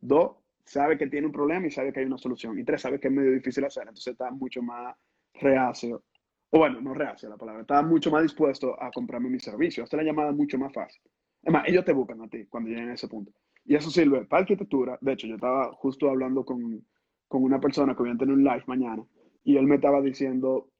Dos, 0.00 0.36
sabe 0.64 0.98
que 0.98 1.06
tiene 1.06 1.26
un 1.26 1.32
problema 1.32 1.66
y 1.66 1.70
sabe 1.70 1.92
que 1.92 2.00
hay 2.00 2.06
una 2.06 2.18
solución. 2.18 2.58
Y 2.58 2.64
tres, 2.64 2.82
sabe 2.82 3.00
que 3.00 3.08
es 3.08 3.14
medio 3.14 3.32
difícil 3.32 3.64
hacer, 3.64 3.82
entonces 3.82 4.12
está 4.12 4.30
mucho 4.30 4.62
más 4.62 4.94
reacio. 5.34 6.04
O 6.50 6.58
bueno, 6.58 6.80
no 6.80 6.94
reacio 6.94 7.28
la 7.28 7.36
palabra, 7.36 7.62
está 7.62 7.82
mucho 7.82 8.10
más 8.10 8.22
dispuesto 8.22 8.80
a 8.80 8.90
comprarme 8.90 9.28
mi 9.28 9.40
servicio, 9.40 9.84
hacer 9.84 9.98
la 9.98 10.04
llamada 10.04 10.32
mucho 10.32 10.58
más 10.58 10.72
fácil. 10.72 11.02
Además, 11.44 11.64
ellos 11.66 11.84
te 11.84 11.92
buscan 11.92 12.22
a 12.22 12.28
ti 12.28 12.46
cuando 12.46 12.70
lleguen 12.70 12.90
a 12.90 12.94
ese 12.94 13.08
punto. 13.08 13.32
Y 13.64 13.74
eso 13.74 13.90
sirve 13.90 14.24
para 14.26 14.42
arquitectura. 14.42 14.98
De 15.00 15.12
hecho, 15.12 15.26
yo 15.26 15.34
estaba 15.36 15.72
justo 15.74 16.08
hablando 16.10 16.44
con, 16.44 16.84
con 17.28 17.42
una 17.42 17.60
persona 17.60 17.94
que 17.94 18.02
voy 18.02 18.12
a 18.12 18.16
tener 18.16 18.34
un 18.34 18.44
live 18.44 18.64
mañana 18.66 19.04
y 19.44 19.56
él 19.56 19.66
me 19.66 19.76
estaba 19.76 20.00
diciendo, 20.00 20.70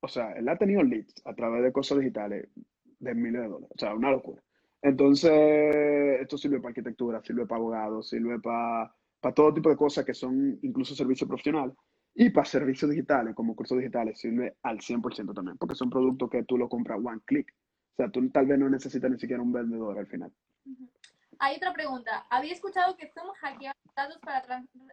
o 0.00 0.08
sea, 0.08 0.32
él 0.32 0.48
ha 0.48 0.56
tenido 0.56 0.82
leads 0.82 1.14
a 1.24 1.34
través 1.34 1.62
de 1.62 1.72
cosas 1.72 1.98
digitales 1.98 2.48
de 2.98 3.14
miles 3.14 3.42
de 3.42 3.48
dólares. 3.48 3.70
O 3.74 3.78
sea, 3.78 3.94
una 3.94 4.10
locura. 4.10 4.42
Entonces, 4.82 5.32
esto 6.20 6.36
sirve 6.36 6.58
para 6.58 6.68
arquitectura, 6.70 7.22
sirve 7.22 7.46
para 7.46 7.60
abogados, 7.60 8.08
sirve 8.08 8.38
para, 8.38 8.94
para 9.20 9.34
todo 9.34 9.54
tipo 9.54 9.70
de 9.70 9.76
cosas 9.76 10.04
que 10.04 10.14
son 10.14 10.58
incluso 10.62 10.94
servicios 10.94 11.26
profesionales. 11.28 11.74
Y 12.14 12.30
para 12.30 12.44
servicios 12.44 12.90
digitales, 12.90 13.34
como 13.34 13.56
cursos 13.56 13.78
digitales, 13.78 14.18
sirve 14.20 14.54
al 14.62 14.78
100% 14.78 15.34
también, 15.34 15.56
porque 15.58 15.74
son 15.74 15.90
productos 15.90 16.30
que 16.30 16.44
tú 16.44 16.56
lo 16.56 16.68
compras 16.68 17.00
one 17.02 17.20
click. 17.24 17.52
O 17.94 17.96
sea, 17.96 18.10
tú 18.10 18.28
tal 18.30 18.46
vez 18.46 18.58
no 18.58 18.68
necesitas 18.68 19.08
ni 19.08 19.18
siquiera 19.18 19.40
un 19.40 19.52
vendedor 19.52 19.96
al 19.96 20.06
final. 20.08 20.32
Hay 21.38 21.56
otra 21.56 21.72
pregunta. 21.72 22.26
Había 22.28 22.52
escuchado 22.52 22.96
que 22.96 23.08
Zoom 23.08 23.28
hackea 23.40 23.74
datos 23.94 24.18
para, 24.18 24.42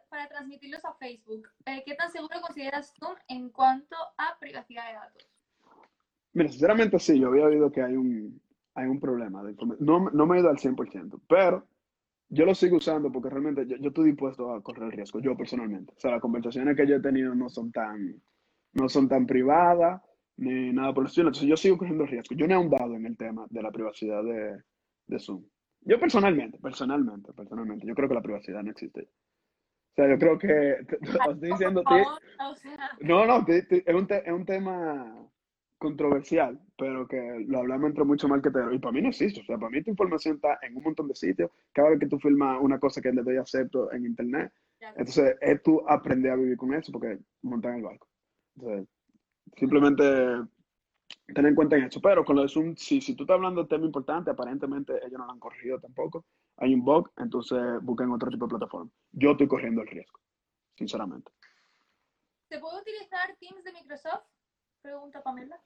para 0.10 0.28
transmitirlos 0.28 0.86
a 0.86 0.94
Facebook. 0.94 1.48
Eh, 1.66 1.82
¿Qué 1.84 1.96
tan 1.96 2.12
seguro 2.12 2.40
consideras 2.42 2.94
Zoom 3.00 3.16
en 3.28 3.50
cuanto 3.50 3.96
a 4.18 4.38
privacidad 4.40 4.88
de 4.88 4.94
datos? 4.94 5.28
Mira, 6.34 6.50
sinceramente 6.50 7.00
sí, 7.00 7.20
yo 7.20 7.30
había 7.30 7.46
oído 7.46 7.72
que 7.72 7.82
hay 7.82 7.96
un, 7.96 8.40
hay 8.76 8.86
un 8.86 9.00
problema. 9.00 9.44
De 9.44 9.56
no, 9.80 10.12
no 10.12 10.26
me 10.28 10.38
he 10.38 10.42
ido 10.42 10.50
al 10.50 10.58
100%, 10.58 11.20
pero 11.28 11.66
yo 12.30 12.46
lo 12.46 12.54
sigo 12.54 12.78
usando 12.78 13.12
porque 13.12 13.30
realmente 13.30 13.66
yo, 13.66 13.78
yo, 13.78 13.90
estoy 13.90 14.12
dispuesto 14.12 14.54
a 14.54 14.62
correr 14.62 14.84
el 14.84 14.92
riesgo, 14.92 15.20
yo 15.20 15.36
personalmente. 15.36 15.94
O 15.98 16.00
sea, 16.00 16.12
las 16.12 16.22
conversaciones 16.22 16.78
que 16.78 16.86
yo 16.86 16.98
he 16.98 17.02
tenido 17.02 17.34
no 17.34 17.50
son 17.50 17.72
tan, 17.72 18.22
no 18.74 18.88
son 18.88 19.10
tan 19.10 19.26
privadas 19.26 20.02
ni 20.38 20.72
nada 20.72 20.94
por 20.94 21.04
el 21.04 21.08
estilo. 21.08 21.30
Entonces 21.30 21.50
yo 21.50 21.58
sigo 21.58 21.78
cogiendo 21.78 22.06
riesgo. 22.06 22.36
Yo 22.36 22.48
no 22.48 22.54
he 22.54 22.58
ahondado 22.58 22.96
en 22.96 23.06
el 23.06 23.18
tema 23.18 23.46
de 23.50 23.62
la 23.62 23.72
privacidad 23.72 24.24
de, 24.24 24.62
de 25.08 25.20
Zoom. 25.20 25.44
Yo 25.82 26.00
personalmente, 26.00 26.60
personalmente, 26.60 27.34
personalmente, 27.34 27.88
yo 27.88 27.96
creo 27.96 28.08
que 28.08 28.16
la 28.16 28.22
privacidad 28.22 28.64
no 28.64 28.72
existe. 28.72 29.02
O 29.02 29.94
sea, 29.96 30.08
yo 30.08 30.18
creo 30.18 30.38
que, 30.38 30.78
estoy 31.02 31.50
diciendo, 31.50 31.84
no, 33.02 33.26
no, 33.26 33.46
es, 33.48 33.66
un 33.94 34.08
es 34.10 34.32
un 34.32 34.46
tema 34.46 35.30
controversial, 35.78 36.60
pero 36.78 37.08
que 37.08 37.44
lo 37.48 37.60
hablamos 37.60 37.90
entre 37.90 38.06
muchos 38.06 38.30
marqueteros. 38.30 38.74
Y 38.74 38.80
para 38.80 38.94
mí 38.94 39.02
no 39.02 39.10
existe. 39.10 39.42
O 39.42 39.44
sea, 39.44 39.58
para 39.58 39.72
mí 39.72 39.82
tu 39.84 39.90
información 39.90 40.36
está 40.36 40.60
en 40.62 40.78
un 40.78 40.84
montón 40.84 41.08
de 41.08 41.16
sitios. 41.16 41.52
Cada 41.74 41.90
vez 41.90 42.00
que 42.00 42.08
tú 42.08 42.20
filmas 42.20 42.60
una 42.62 42.80
cosa 42.80 43.02
que 43.02 43.12
le 43.12 43.24
doy 43.24 43.38
acepto 43.38 43.92
en 43.92 44.06
internet, 44.06 44.54
entonces 44.96 45.36
es 45.42 45.62
tú 45.64 45.84
aprender 45.88 46.32
a 46.32 46.36
vivir 46.36 46.56
con 46.56 46.74
eso 46.74 46.92
porque 46.92 47.18
montan 47.42 47.78
el 47.78 47.84
barco. 47.84 48.08
Entonces, 48.56 48.88
simplemente 49.56 50.04
tener 51.34 51.50
en 51.50 51.56
cuenta 51.56 51.78
en 51.78 51.84
eso. 51.84 52.02
Pero 52.02 52.26
con 52.26 52.36
lo 52.36 52.44
de 52.44 52.50
Zoom, 52.50 52.76
si, 52.76 53.02
si 53.02 53.16
tú 53.16 53.24
estás 53.24 53.36
hablando 53.36 53.64
de 53.64 53.70
tema 53.70 53.86
importante, 53.86 54.32
aparentemente 54.32 54.98
ellos 55.06 55.20
no 55.20 55.26
lo 55.26 55.32
han 55.32 55.40
corregido 55.40 55.80
tampoco. 55.80 56.26
hay 56.58 56.74
un 56.74 56.84
bug, 56.84 57.12
entonces 57.18 57.60
busquen 57.82 58.12
otro 58.12 58.30
tipo 58.30 58.46
de 58.46 58.50
plataforma. 58.50 58.92
Yo 59.12 59.32
estoy 59.32 59.48
corriendo 59.48 59.82
el 59.82 59.88
riesgo, 59.88 60.20
sinceramente. 60.78 61.32
¿Se 62.50 62.60
puede 62.60 62.82
utilizar 62.82 63.36
Teams 63.40 63.64
de 63.64 63.72
Microsoft? 63.72 64.26
Pregunta 64.82 65.24
Pamela. 65.24 65.62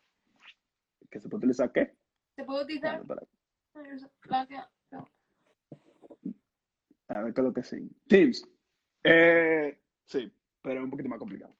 ¿Que 1.10 1.20
se 1.20 1.30
puede 1.30 1.40
utilizar 1.40 1.72
qué? 1.72 1.96
¿Se 2.36 2.44
puede 2.44 2.64
utilizar? 2.64 3.04
Gracias. 4.24 4.68
A 7.08 7.22
ver 7.22 7.34
qué 7.34 7.42
es 7.42 7.46
lo 7.46 7.54
que 7.54 7.64
sí. 7.64 7.90
Teams. 8.08 8.48
Eh, 9.04 9.80
sí, 10.06 10.32
pero 10.62 10.80
es 10.80 10.84
un 10.84 10.90
poquito 10.90 11.10
más 11.10 11.20
complicado. 11.20 11.56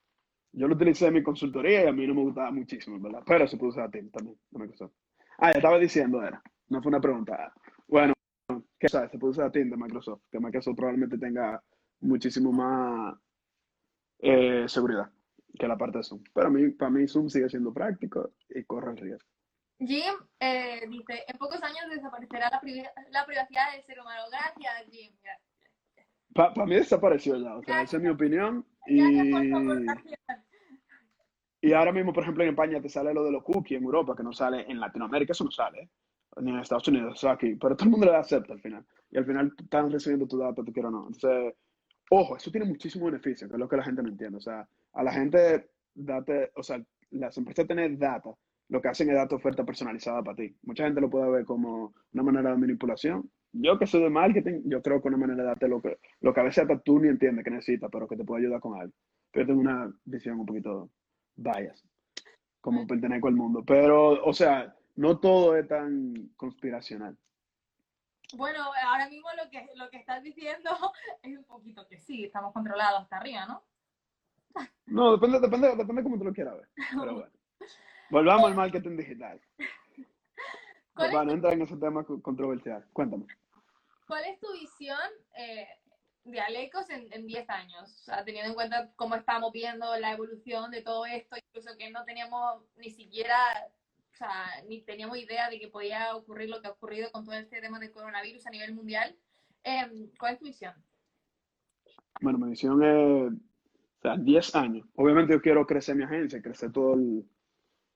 Yo 0.56 0.66
lo 0.66 0.74
utilicé 0.74 1.06
en 1.06 1.14
mi 1.14 1.22
consultoría 1.22 1.84
y 1.84 1.86
a 1.86 1.92
mí 1.92 2.06
no 2.06 2.14
me 2.14 2.22
gustaba 2.22 2.50
muchísimo, 2.50 2.98
¿verdad? 2.98 3.22
Pero 3.26 3.46
se 3.46 3.58
puede 3.58 3.72
usar 3.72 3.90
Teams 3.90 4.10
también 4.10 4.38
de 4.50 4.58
Microsoft. 4.58 4.92
Ah, 5.38 5.52
ya 5.52 5.58
estaba 5.58 5.78
diciendo, 5.78 6.22
era. 6.22 6.42
No 6.68 6.80
fue 6.80 6.88
una 6.88 7.00
pregunta. 7.00 7.52
Bueno, 7.86 8.14
¿qué 8.78 8.88
sabes? 8.88 9.10
Se 9.10 9.18
puede 9.18 9.32
usar 9.32 9.52
Teams 9.52 9.70
de 9.70 9.76
Microsoft, 9.76 10.22
que 10.32 10.40
Microsoft 10.40 10.76
probablemente 10.76 11.18
tenga 11.18 11.62
muchísimo 12.00 12.52
más 12.52 13.14
eh, 14.20 14.64
seguridad 14.66 15.10
que 15.58 15.68
la 15.68 15.76
parte 15.76 15.98
de 15.98 16.04
Zoom. 16.04 16.22
Pero 16.32 16.46
a 16.46 16.50
mí, 16.50 16.70
para 16.70 16.90
mí 16.90 17.06
Zoom 17.06 17.28
sigue 17.28 17.50
siendo 17.50 17.74
práctico 17.74 18.32
y 18.48 18.64
corre 18.64 18.92
el 18.92 18.96
riesgo. 18.96 19.28
Jim 19.78 20.14
eh, 20.40 20.86
dice, 20.88 21.22
en 21.28 21.36
pocos 21.36 21.62
años 21.62 21.84
desaparecerá 21.90 22.48
la, 22.48 22.60
la, 23.10 23.26
privacidad 23.26 23.72
del 23.74 23.84
ser 23.84 24.00
humano. 24.00 24.22
Gracias, 24.30 24.90
Jim. 24.90 25.12
Para 26.32 26.64
mí 26.64 26.76
desapareció 26.76 27.36
ya, 27.36 27.56
o 27.56 27.62
sea, 27.62 27.82
esa 27.82 27.98
es 27.98 28.02
mi 28.02 28.08
opinión. 28.08 28.64
Y... 28.86 29.00
y 31.60 31.72
ahora 31.72 31.92
mismo, 31.92 32.12
por 32.12 32.22
ejemplo, 32.22 32.44
en 32.44 32.50
España 32.50 32.80
te 32.80 32.88
sale 32.88 33.14
lo 33.14 33.24
de 33.24 33.32
los 33.32 33.42
cookies 33.42 33.78
en 33.78 33.84
Europa, 33.84 34.14
que 34.16 34.22
no 34.22 34.32
sale 34.32 34.64
en 34.70 34.80
Latinoamérica, 34.80 35.32
eso 35.32 35.44
no 35.44 35.50
sale, 35.50 35.82
¿eh? 35.82 35.88
ni 36.42 36.50
en 36.50 36.58
Estados 36.58 36.86
Unidos, 36.88 37.14
eso 37.16 37.30
aquí, 37.30 37.54
pero 37.54 37.76
todo 37.76 37.86
el 37.86 37.90
mundo 37.90 38.06
le 38.06 38.16
acepta 38.16 38.52
al 38.52 38.60
final. 38.60 38.84
Y 39.10 39.18
al 39.18 39.24
final 39.24 39.52
están 39.58 39.90
recibiendo 39.90 40.26
tu 40.26 40.38
datos, 40.38 40.64
te 40.64 40.72
quiero 40.72 40.88
o 40.88 40.92
no. 40.92 41.06
Entonces, 41.06 41.54
ojo, 42.10 42.36
eso 42.36 42.50
tiene 42.50 42.66
muchísimo 42.66 43.06
beneficio, 43.06 43.48
que 43.48 43.54
es 43.54 43.58
lo 43.58 43.68
que 43.68 43.76
la 43.76 43.84
gente 43.84 44.02
no 44.02 44.08
entiende. 44.08 44.36
O 44.36 44.40
sea, 44.40 44.68
a 44.92 45.02
la 45.02 45.12
gente, 45.12 45.70
date, 45.94 46.50
o 46.54 46.62
sea, 46.62 46.82
las 47.10 47.38
empresas 47.38 47.66
tienen 47.66 47.98
data 47.98 48.34
lo 48.68 48.80
que 48.80 48.88
hacen 48.88 49.08
es 49.08 49.14
darte 49.14 49.34
oferta 49.34 49.64
personalizada 49.64 50.22
para 50.22 50.36
ti. 50.36 50.56
Mucha 50.62 50.84
gente 50.84 51.00
lo 51.00 51.10
puede 51.10 51.30
ver 51.30 51.44
como 51.44 51.94
una 52.12 52.22
manera 52.22 52.50
de 52.50 52.58
manipulación. 52.58 53.30
Yo 53.52 53.78
que 53.78 53.86
soy 53.86 54.02
de 54.02 54.10
marketing, 54.10 54.62
yo 54.64 54.82
creo 54.82 55.00
que 55.00 55.08
una 55.08 55.16
manera 55.16 55.42
de 55.42 55.48
darte 55.48 55.68
lo 55.68 55.80
que, 55.80 55.98
lo 56.20 56.34
que 56.34 56.40
a 56.40 56.44
veces 56.44 56.62
hasta 56.62 56.78
tú 56.80 56.98
ni 56.98 57.08
entiendes 57.08 57.44
que 57.44 57.50
necesitas, 57.50 57.88
pero 57.90 58.08
que 58.08 58.16
te 58.16 58.24
puede 58.24 58.42
ayudar 58.42 58.60
con 58.60 58.78
algo. 58.78 58.92
Pero 59.30 59.44
yo 59.44 59.46
tengo 59.48 59.60
una 59.60 59.92
visión 60.04 60.40
un 60.40 60.46
poquito 60.46 60.90
bias, 61.36 61.84
como 62.60 62.86
pertenezco 62.86 63.28
al 63.28 63.34
mundo. 63.34 63.62
Pero, 63.66 64.24
o 64.24 64.32
sea, 64.32 64.74
no 64.96 65.18
todo 65.18 65.56
es 65.56 65.68
tan 65.68 66.30
conspiracional. 66.36 67.16
Bueno, 68.34 68.58
ahora 68.84 69.08
mismo 69.08 69.28
lo 69.42 69.48
que, 69.50 69.68
lo 69.76 69.88
que 69.88 69.98
estás 69.98 70.22
diciendo 70.22 70.70
es 71.22 71.38
un 71.38 71.44
poquito 71.44 71.86
que 71.86 71.98
sí, 71.98 72.24
estamos 72.24 72.52
controlados 72.52 73.02
hasta 73.02 73.18
arriba, 73.18 73.46
¿no? 73.46 73.62
No, 74.86 75.12
depende, 75.12 75.38
depende, 75.38 75.76
depende 75.76 76.02
cómo 76.02 76.18
tú 76.18 76.24
lo 76.24 76.32
quieras 76.32 76.56
ver. 76.56 76.68
Pero 76.98 77.14
bueno. 77.14 77.30
Volvamos 78.10 78.46
al 78.46 78.54
marketing 78.54 78.96
digital. 78.96 79.40
Para 80.94 81.24
no 81.24 81.32
entrar 81.32 81.52
en 81.52 81.62
ese 81.62 81.76
tema 81.76 82.04
controversial. 82.04 82.84
Cuéntame. 82.92 83.26
¿Cuál 84.06 84.24
es 84.24 84.38
tu 84.40 84.52
visión 84.52 84.98
eh, 85.36 85.68
de 86.26 86.40
Alecos 86.40 86.88
en 86.90 87.26
10 87.26 87.50
años? 87.50 88.00
O 88.00 88.04
sea, 88.04 88.24
teniendo 88.24 88.50
en 88.50 88.54
cuenta 88.54 88.90
cómo 88.96 89.14
estamos 89.14 89.52
viendo 89.52 89.96
la 89.98 90.12
evolución 90.12 90.70
de 90.70 90.82
todo 90.82 91.06
esto, 91.06 91.36
incluso 91.36 91.76
que 91.78 91.90
no 91.90 92.04
teníamos 92.04 92.62
ni 92.76 92.90
siquiera, 92.90 93.36
o 94.12 94.16
sea, 94.16 94.46
ni 94.68 94.82
teníamos 94.82 95.18
idea 95.18 95.48
de 95.50 95.58
que 95.58 95.68
podía 95.68 96.14
ocurrir 96.16 96.50
lo 96.50 96.60
que 96.60 96.68
ha 96.68 96.72
ocurrido 96.72 97.10
con 97.12 97.24
todo 97.24 97.34
este 97.34 97.60
tema 97.60 97.78
del 97.78 97.92
coronavirus 97.92 98.46
a 98.46 98.50
nivel 98.50 98.74
mundial. 98.74 99.16
Em, 99.64 100.10
¿Cuál 100.18 100.34
es 100.34 100.38
tu 100.38 100.46
visión? 100.46 100.74
Bueno, 102.20 102.38
mi 102.38 102.50
visión 102.50 102.82
es, 102.82 103.32
o 103.32 104.02
sea, 104.02 104.16
10 104.16 104.54
años. 104.54 104.86
Obviamente 104.94 105.32
yo 105.32 105.40
quiero 105.40 105.66
crecer 105.66 105.96
mi 105.96 106.04
agencia, 106.04 106.42
crecer 106.42 106.72
todo 106.72 106.94
el 106.94 107.26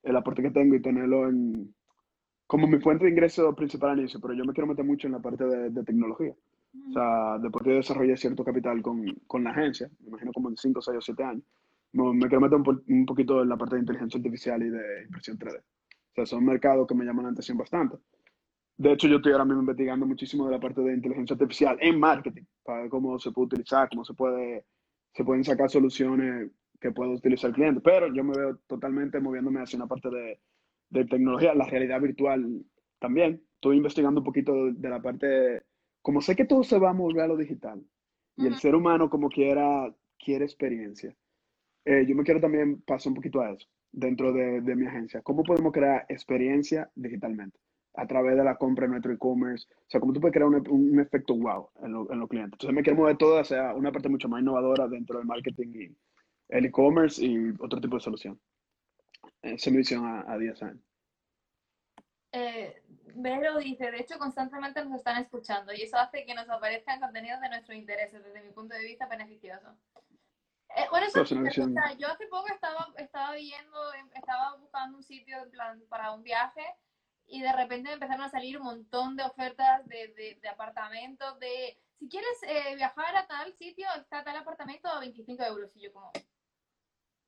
el 0.03 0.17
aporte 0.17 0.43
que 0.43 0.51
tengo 0.51 0.75
y 0.75 0.83
tenerlo 0.83 1.29
en, 1.29 1.75
como 2.47 2.67
mi 2.67 2.79
fuente 2.79 3.05
de 3.05 3.11
ingreso 3.11 3.55
principal 3.55 3.91
al 3.91 4.01
inicio, 4.01 4.21
pero 4.21 4.35
yo 4.35 4.45
me 4.45 4.53
quiero 4.53 4.67
meter 4.67 4.85
mucho 4.85 5.07
en 5.07 5.15
la 5.15 5.21
parte 5.21 5.45
de, 5.45 5.85
tecnología. 5.85 6.35
O 6.73 6.93
sea, 6.93 7.39
después 7.39 7.65
de 7.65 7.75
desarrollar 7.75 8.19
cierto 8.19 8.45
capital 8.45 8.81
con, 8.83 9.05
con, 9.27 9.45
la 9.45 9.51
agencia, 9.51 9.91
me 10.01 10.09
imagino 10.09 10.33
como 10.33 10.49
en 10.49 10.57
5, 10.57 10.81
6 10.81 10.99
o 10.99 11.01
7 11.01 11.25
años, 11.25 11.45
me 11.93 12.29
quiero 12.29 12.41
meter 12.41 12.59
un, 12.59 12.85
un, 12.87 13.07
poquito 13.07 13.43
en 13.43 13.49
la 13.49 13.57
parte 13.57 13.75
de 13.75 13.81
inteligencia 13.81 14.19
artificial 14.19 14.63
y 14.63 14.71
de 14.71 15.03
impresión 15.05 15.39
3D. 15.39 15.59
O 15.59 16.15
sea, 16.15 16.27
son 16.27 16.45
mercados 16.45 16.87
que 16.87 16.95
me 16.95 17.05
llaman 17.05 17.25
la 17.25 17.31
atención 17.33 17.59
bastante. 17.59 17.97
De 18.77 18.93
hecho, 18.93 19.09
yo 19.09 19.17
estoy 19.17 19.33
ahora 19.33 19.45
mismo 19.45 19.61
investigando 19.61 20.07
muchísimo 20.07 20.47
de 20.47 20.53
la 20.53 20.61
parte 20.61 20.81
de 20.81 20.95
inteligencia 20.95 21.35
artificial 21.35 21.77
en 21.81 21.99
marketing, 21.99 22.45
para 22.65 22.83
ver 22.83 22.91
cómo 22.91 23.19
se 23.19 23.33
puede 23.33 23.47
utilizar, 23.47 23.89
cómo 23.89 24.05
se, 24.05 24.15
puede, 24.15 24.65
se 25.13 25.25
pueden 25.25 25.45
sacar 25.45 25.69
soluciones 25.69 26.51
que 26.81 26.93
puedo 26.93 27.11
utilizar 27.11 27.51
el 27.51 27.57
cliente, 27.57 27.81
pero 27.81 28.13
yo 28.13 28.25
me 28.25 28.37
veo 28.37 28.57
totalmente 28.67 29.21
moviéndome 29.21 29.61
hacia 29.61 29.77
una 29.77 29.87
parte 29.87 30.09
de, 30.09 30.41
de 30.91 31.05
tecnología, 31.05 31.55
la 31.55 31.67
realidad 31.67 32.01
virtual 32.01 32.65
también. 32.99 33.43
Estoy 33.55 33.77
investigando 33.77 34.21
un 34.21 34.25
poquito 34.25 34.73
de, 34.73 34.89
la 34.89 35.01
parte, 35.01 35.63
como 36.03 36.21
sé 36.21 36.37
que 36.37 36.45
todo 36.45 36.63
se 36.63 36.79
va 36.79 36.91
a 36.91 36.95
mover 36.95 37.21
a 37.21 37.29
lo 37.29 37.37
digital 37.37 37.83
y 38.37 38.47
el 38.47 38.57
ser 38.57 38.75
humano 38.75 39.11
como 39.11 39.29
quiera 39.29 39.95
quiere 40.19 40.45
experiencia, 40.45 41.15
eh, 41.85 42.05
yo 42.07 42.15
me 42.15 42.25
quiero 42.25 42.41
también 42.41 42.81
pasar 42.83 43.11
un 43.11 43.17
poquito 43.17 43.41
a 43.41 43.51
eso 43.51 43.67
dentro 43.93 44.33
de, 44.33 44.61
de, 44.61 44.77
mi 44.77 44.87
agencia. 44.87 45.23
¿Cómo 45.23 45.43
podemos 45.43 45.73
crear 45.73 46.07
experiencia 46.09 46.91
digitalmente? 46.95 47.59
A 47.95 48.07
través 48.07 48.37
de 48.37 48.45
la 48.45 48.57
compra 48.57 48.85
en 48.85 48.93
nuestro 48.93 49.13
e-commerce. 49.13 49.67
O 49.71 49.85
sea, 49.89 50.01
cómo 50.01 50.13
tú 50.13 50.21
puedes 50.21 50.33
crear 50.33 50.49
un, 50.49 50.67
un 50.69 51.01
efecto 51.01 51.35
wow 51.35 51.71
en, 51.83 51.87
en, 51.87 52.21
los 52.21 52.29
clientes. 52.29 52.53
Entonces 52.55 52.75
me 52.75 52.83
quiero 52.83 52.99
mover 52.99 53.17
todo 53.17 53.39
hacia 53.39 53.75
una 53.75 53.91
parte 53.91 54.09
mucho 54.09 54.29
más 54.29 54.41
innovadora 54.41 54.87
dentro 54.87 55.19
del 55.19 55.27
marketing 55.27 55.69
y, 55.75 55.97
el 56.51 56.67
e-commerce 56.67 57.25
y 57.25 57.51
otro 57.61 57.81
tipo 57.81 57.97
de 57.97 58.03
solución. 58.03 58.41
Esa 59.43 59.55
es 59.55 59.71
mi 59.71 59.79
visión 59.79 60.05
a, 60.05 60.37
10 60.37 60.63
años. 60.63 60.85
Eh, 62.33 62.83
Vero 63.15 63.59
dice, 63.59 63.91
de 63.91 64.01
hecho 64.01 64.19
constantemente 64.19 64.85
nos 64.85 64.95
están 64.95 65.23
escuchando 65.23 65.73
y 65.73 65.83
eso 65.83 65.97
hace 65.97 66.25
que 66.25 66.35
nos 66.35 66.49
aparezcan 66.49 67.01
contenidos 67.01 67.41
de 67.41 67.49
nuestro 67.49 67.75
interés, 67.75 68.13
desde 68.13 68.43
mi 68.43 68.51
punto 68.51 68.75
de 68.75 68.85
vista 68.85 69.07
beneficioso. 69.07 69.69
Eh, 70.77 70.87
bueno, 70.91 71.07
eso, 71.07 71.25
yo 71.25 72.09
hace 72.09 72.27
poco 72.29 72.47
estaba, 72.49 72.93
estaba 72.97 73.35
viendo, 73.35 73.95
em, 73.95 74.09
estaba 74.15 74.57
buscando 74.57 74.99
un 74.99 75.03
sitio 75.03 75.43
en 75.43 75.51
plan 75.51 75.83
para 75.89 76.13
un 76.13 76.23
viaje 76.23 76.65
y 77.27 77.41
de 77.41 77.53
repente 77.53 77.89
me 77.89 77.95
empezaron 77.95 78.23
a 78.23 78.31
salir 78.31 78.59
un 78.59 78.65
montón 78.65 79.17
de 79.17 79.25
ofertas 79.25 79.87
de, 79.87 80.39
de, 80.41 80.49
apartamentos, 80.49 81.39
de 81.41 81.77
si 81.99 82.09
quieres 82.09 82.43
eh, 82.45 82.77
viajar 82.77 83.17
a 83.17 83.27
tal 83.27 83.53
sitio, 83.55 83.87
está 83.97 84.23
tal 84.23 84.37
apartamento 84.37 84.89
a 84.89 85.01
25 85.01 85.43
euros. 85.45 85.71
Y 85.75 85.83
yo 85.83 85.93
como, 85.93 86.13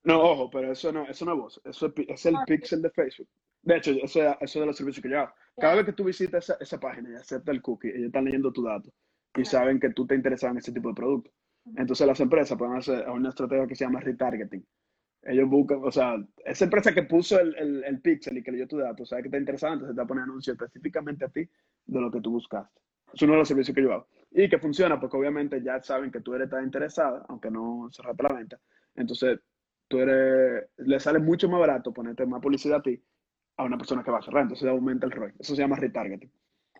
no, 0.05 0.20
ojo, 0.20 0.51
pero 0.51 0.72
eso 0.72 0.91
no, 0.91 1.07
eso 1.07 1.24
no 1.24 1.33
es 1.33 1.39
vos, 1.39 1.61
eso 1.64 1.93
es, 1.97 2.26
el 2.26 2.37
ah, 2.37 2.45
pixel 2.45 2.83
de 2.83 2.91
Facebook. 2.91 3.28
De 3.62 3.76
hecho, 3.76 3.92
eso, 3.92 4.20
eso 4.20 4.36
es 4.40 4.54
de 4.54 4.66
los 4.66 4.76
servicios 4.76 5.02
que 5.02 5.10
yo 5.10 5.20
hago. 5.20 5.32
Cada 5.58 5.76
vez 5.76 5.86
que 5.86 5.92
tú 5.92 6.04
visitas 6.04 6.44
esa, 6.44 6.56
esa 6.60 6.80
página 6.80 7.10
y 7.10 7.14
aceptas 7.14 7.54
el 7.54 7.62
cookie, 7.62 7.88
ellos 7.88 8.06
están 8.06 8.24
leyendo 8.24 8.52
tu 8.52 8.62
dato 8.64 8.92
y 9.36 9.44
saben 9.44 9.78
que 9.78 9.90
tú 9.90 10.06
te 10.06 10.14
interesas 10.14 10.50
en 10.50 10.58
ese 10.58 10.72
tipo 10.72 10.88
de 10.88 10.94
producto. 10.94 11.30
Entonces 11.76 12.06
las 12.06 12.20
empresas 12.20 12.58
pueden 12.58 12.76
hacer 12.76 13.08
una 13.08 13.28
estrategia 13.28 13.66
que 13.66 13.76
se 13.76 13.84
llama 13.84 14.00
retargeting. 14.00 14.66
Ellos 15.22 15.48
buscan, 15.48 15.78
o 15.84 15.92
sea, 15.92 16.16
esa 16.44 16.64
empresa 16.64 16.92
que 16.92 17.04
puso 17.04 17.38
el, 17.38 17.54
el, 17.56 17.84
el 17.84 18.00
pixel 18.00 18.38
y 18.38 18.42
que 18.42 18.50
leyó 18.50 18.66
tu 18.66 18.78
dato, 18.78 19.06
sabe 19.06 19.22
que 19.22 19.28
te 19.28 19.38
interesa, 19.38 19.72
entonces 19.72 19.96
te 19.96 20.04
pone 20.04 20.22
anuncio 20.22 20.54
específicamente 20.54 21.24
a 21.24 21.28
ti 21.28 21.48
de 21.86 22.00
lo 22.00 22.10
que 22.10 22.20
tú 22.20 22.32
buscaste. 22.32 22.80
Es 23.14 23.22
uno 23.22 23.34
de 23.34 23.38
los 23.38 23.48
servicios 23.48 23.74
que 23.74 23.82
yo 23.82 23.92
hago. 23.92 24.08
Y 24.32 24.48
que 24.48 24.58
funciona 24.58 24.98
porque 24.98 25.16
obviamente 25.16 25.62
ya 25.62 25.80
saben 25.80 26.10
que 26.10 26.20
tú 26.20 26.34
eres 26.34 26.50
tan 26.50 26.64
interesada, 26.64 27.24
aunque 27.28 27.50
no 27.50 27.88
cerraste 27.92 28.22
la 28.24 28.34
venta. 28.34 28.60
Entonces 28.96 29.38
tú 29.86 30.00
eres, 30.00 30.68
le 30.78 30.98
sale 30.98 31.20
mucho 31.20 31.48
más 31.48 31.60
barato 31.60 31.92
ponerte 31.92 32.26
más 32.26 32.40
publicidad 32.40 32.78
a 32.78 32.82
ti 32.82 33.00
a 33.57 33.64
una 33.64 33.76
persona 33.76 34.03
que 34.03 34.11
va 34.11 34.18
a 34.18 34.22
cerrar. 34.22 34.42
Entonces 34.42 34.68
aumenta 34.68 35.07
el 35.07 35.12
ROI. 35.12 35.32
Eso 35.38 35.55
se 35.55 35.62
llama 35.62 35.76
retargeting 35.76 36.30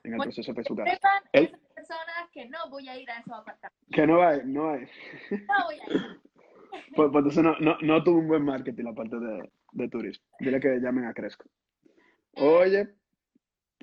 en 0.04 0.14
el 0.14 0.20
proceso 0.20 0.52
de 0.52 0.56
Facebook. 0.56 0.84
El, 1.32 1.50
personas 1.74 2.30
que 2.32 2.48
no 2.48 2.70
voy 2.70 2.88
a 2.88 2.98
ir 2.98 3.10
a 3.10 3.18
esos 3.18 3.32
apartamentos. 3.32 3.88
Que 3.92 4.06
no 4.06 4.22
hay, 4.22 4.40
no 4.44 4.70
hay. 4.70 4.86
No 5.30 5.64
voy 5.66 5.74
a 5.74 5.94
ir. 5.94 6.20
Pues, 6.96 7.10
pues, 7.12 7.24
entonces 7.24 7.44
no, 7.44 7.54
no, 7.58 7.76
no, 7.82 8.02
tuvo 8.02 8.18
un 8.18 8.28
buen 8.28 8.44
marketing 8.46 8.84
la 8.84 8.94
parte 8.94 9.18
de, 9.18 9.50
de 9.72 9.88
turismo. 9.88 10.24
Dile 10.40 10.58
que 10.58 10.78
llamen 10.80 11.04
a 11.04 11.12
Cresco. 11.12 11.44
Eh, 12.32 12.42
Oye, 12.42 12.94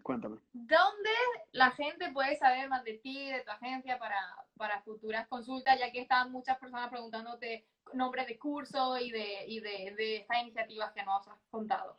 cuéntame. 0.02 0.38
¿Dónde 0.54 1.10
la 1.52 1.70
gente 1.72 2.12
puede 2.12 2.36
saber 2.38 2.68
más 2.68 2.84
de 2.84 2.98
ti, 2.98 3.30
de 3.30 3.42
tu 3.42 3.52
agencia 3.52 4.00
para, 4.00 4.18
para 4.58 4.82
futuras 4.82 5.28
consultas? 5.28 5.80
Ya 5.80 5.92
que 5.92 6.02
están 6.02 6.32
muchas 6.32 6.58
personas 6.58 6.90
preguntándote 6.90 7.68
nombre 7.94 8.26
de 8.26 8.40
curso 8.40 8.98
y 8.98 9.12
de, 9.12 9.46
y 9.48 9.60
de, 9.60 9.94
de 9.96 10.18
estas 10.18 10.42
iniciativas 10.42 10.92
que 10.92 11.04
nos 11.04 11.28
has 11.28 11.40
contado. 11.52 11.96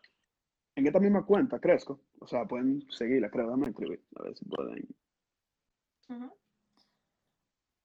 En 0.81 0.87
esta 0.87 0.99
misma 0.99 1.27
cuenta, 1.27 1.59
Cresco. 1.59 2.01
O 2.21 2.27
sea, 2.27 2.47
pueden 2.47 2.91
seguirla, 2.91 3.31
creo, 3.31 3.51
dame 3.51 3.69
escribir, 3.69 4.03
a 4.17 4.23
ver 4.23 4.35
si 4.35 4.45
pueden. 4.47 4.89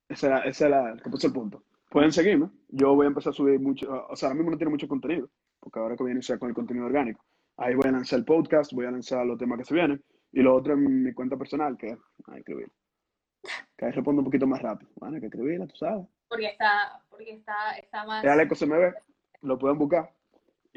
Ese 0.08 0.28
era, 0.28 0.40
ese 0.40 0.66
era, 0.68 0.96
que 1.04 1.10
puse 1.10 1.28
el 1.28 1.34
punto. 1.34 1.64
Pueden 1.90 2.14
seguirme. 2.14 2.50
Yo 2.70 2.96
voy 2.96 3.06
a 3.06 3.10
empezar 3.10 3.32
a 3.32 3.36
subir 3.36 3.60
mucho, 3.60 4.08
o 4.10 4.16
sea, 4.16 4.28
ahora 4.28 4.38
mismo 4.38 4.52
no 4.52 4.58
tiene 4.58 4.72
mucho 4.72 4.88
contenido, 4.88 5.30
porque 5.60 5.78
ahora 5.78 5.98
que 5.98 6.04
voy 6.04 6.12
a 6.12 6.14
iniciar 6.14 6.40
con 6.40 6.48
el 6.48 6.56
contenido 6.56 6.86
orgánico. 6.86 7.26
Ahí 7.58 7.76
voy 7.76 7.90
a 7.90 7.92
lanzar 7.92 8.20
el 8.20 8.26
podcast, 8.26 8.72
voy 8.72 8.86
a 8.86 8.92
lanzar 8.92 9.26
los 9.26 9.38
temas 9.38 9.58
que 9.60 9.66
se 9.66 9.74
vienen, 9.74 10.02
y 10.32 10.42
lo 10.42 10.56
otro 10.56 10.74
en 10.74 11.04
mi 11.04 11.14
cuenta 11.14 11.36
personal, 11.36 11.78
que 11.78 11.90
es 11.90 12.00
a 12.28 12.38
escribir. 12.38 12.72
Que 13.78 13.86
ahí 13.86 13.92
respondo 13.92 14.22
un 14.22 14.26
poquito 14.26 14.48
más 14.48 14.62
rápido. 14.62 14.90
Bueno, 14.96 15.16
hay 15.16 15.22
que 15.22 15.28
escribirla, 15.28 15.68
tú 15.68 15.76
sabes. 15.76 16.08
Porque 16.30 16.48
está, 16.48 17.04
porque 17.10 17.34
está, 17.34 17.78
está 17.78 18.06
más... 18.06 18.24
El 18.24 18.30
Aleco 18.30 18.56
se 18.56 18.66
me 18.66 18.78
ve, 18.78 18.94
lo 19.42 19.58
pueden 19.58 19.78
buscar. 19.78 20.16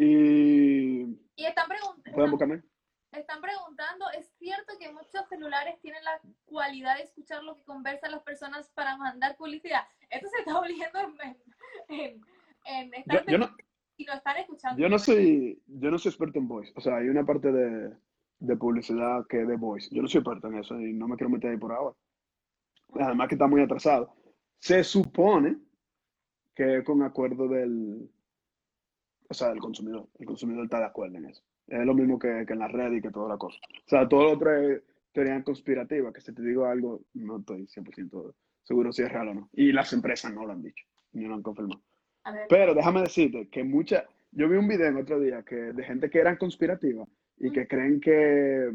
Y 0.03 1.03
Y 1.37 1.45
están 1.45 1.69
preguntando... 1.69 2.15
pueden 2.15 2.31
buscarme. 2.31 2.63
Están 3.11 3.41
preguntando, 3.41 4.05
¿es 4.19 4.31
cierto 4.39 4.75
que 4.79 4.93
muchos 4.93 5.27
celulares 5.29 5.81
tienen 5.81 6.05
la 6.05 6.21
cualidad 6.45 6.97
de 6.99 7.05
escuchar 7.05 7.43
lo 7.43 7.57
que 7.57 7.65
conversan 7.65 8.13
las 8.13 8.23
personas 8.23 8.71
para 8.75 8.97
mandar 8.97 9.37
publicidad? 9.37 9.81
Esto 10.11 10.29
se 10.29 10.39
está 10.41 10.59
volviendo 10.61 10.99
en... 11.89 12.23
en, 12.67 12.95
en- 12.95 13.05
Yo, 13.27 13.39
no, 13.39 13.57
y 13.97 14.05
lo 14.05 14.13
están 14.13 14.37
escuchando. 14.37 14.81
yo 14.81 14.89
no 14.89 14.99
soy, 14.99 15.61
yo 15.67 15.91
no 15.91 15.99
soy 15.99 16.11
experto 16.11 16.39
en 16.39 16.47
voice. 16.49 16.73
O 16.77 16.81
sea, 16.81 16.97
hay 16.99 17.09
una 17.09 17.25
parte 17.25 17.51
de, 17.51 17.97
de 18.39 18.57
publicidad 18.57 19.27
que 19.29 19.43
es 19.43 19.49
de 19.49 19.57
voice. 19.57 19.89
Yo 19.91 20.03
no 20.03 20.09
soy 20.09 20.21
experto 20.21 20.47
en 20.49 20.59
eso 20.59 20.79
y 20.81 20.93
no 20.93 21.09
me 21.09 21.17
quiero 21.17 21.31
meter 21.31 21.51
ahí 21.51 21.57
por 21.57 21.73
ahora. 21.73 21.97
Además 23.01 23.29
que 23.29 23.35
está 23.35 23.47
muy 23.49 23.63
atrasado. 23.63 24.15
Se 24.61 24.85
supone 24.85 25.57
que 26.55 26.85
con 26.85 27.03
acuerdo 27.03 27.49
del, 27.49 28.11
o 29.29 29.35
sea, 29.35 29.49
del 29.49 29.61
consumidor. 29.61 30.09
El 30.19 30.27
consumidor 30.27 30.65
está 30.65 30.79
de 30.79 30.87
acuerdo 30.87 31.19
en 31.19 31.27
eso. 31.27 31.43
Es 31.67 31.85
lo 31.85 31.95
mismo 31.95 32.19
que, 32.19 32.45
que 32.47 32.53
en 32.55 32.59
la 32.59 32.69
red 32.69 32.93
y 32.93 33.03
que 33.03 33.11
toda 33.11 33.29
la 33.29 33.37
cosa. 33.37 33.59
O 33.87 33.89
sea, 33.89 34.09
todo 34.09 34.25
lo 34.25 34.33
otro 34.33 34.57
es 34.57 34.83
teoría 35.13 35.43
conspirativa, 35.43 36.13
que 36.13 36.21
si 36.21 36.33
te 36.33 36.43
digo 36.43 36.67
algo, 36.67 37.03
no 37.15 37.39
estoy 37.39 37.67
100% 37.67 38.35
seguro 38.63 38.93
si 38.93 39.03
es 39.03 39.13
real 39.13 39.29
o 39.29 39.35
no. 39.35 39.51
Y 39.53 39.73
las 39.73 39.93
empresas 39.93 40.33
no 40.33 40.47
lo 40.47 40.53
han 40.53 40.63
dicho, 40.63 40.85
ni 41.13 41.25
lo 41.25 41.35
han 41.35 41.43
confirmado. 41.43 41.83
Pero 42.49 42.75
déjame 42.75 43.01
decirte 43.01 43.49
que 43.49 43.65
mucha, 43.65 44.05
yo 44.33 44.49
vi 44.49 44.57
un 44.57 44.69
video 44.69 44.89
en 44.89 44.97
otro 44.97 45.19
día 45.19 45.43
que 45.43 45.57
de 45.57 45.83
gente 45.83 46.11
que 46.11 46.19
eran 46.19 46.37
conspirativas 46.37 47.09
y 47.39 47.51
que 47.51 47.67
creen 47.67 48.01
que, 48.01 48.71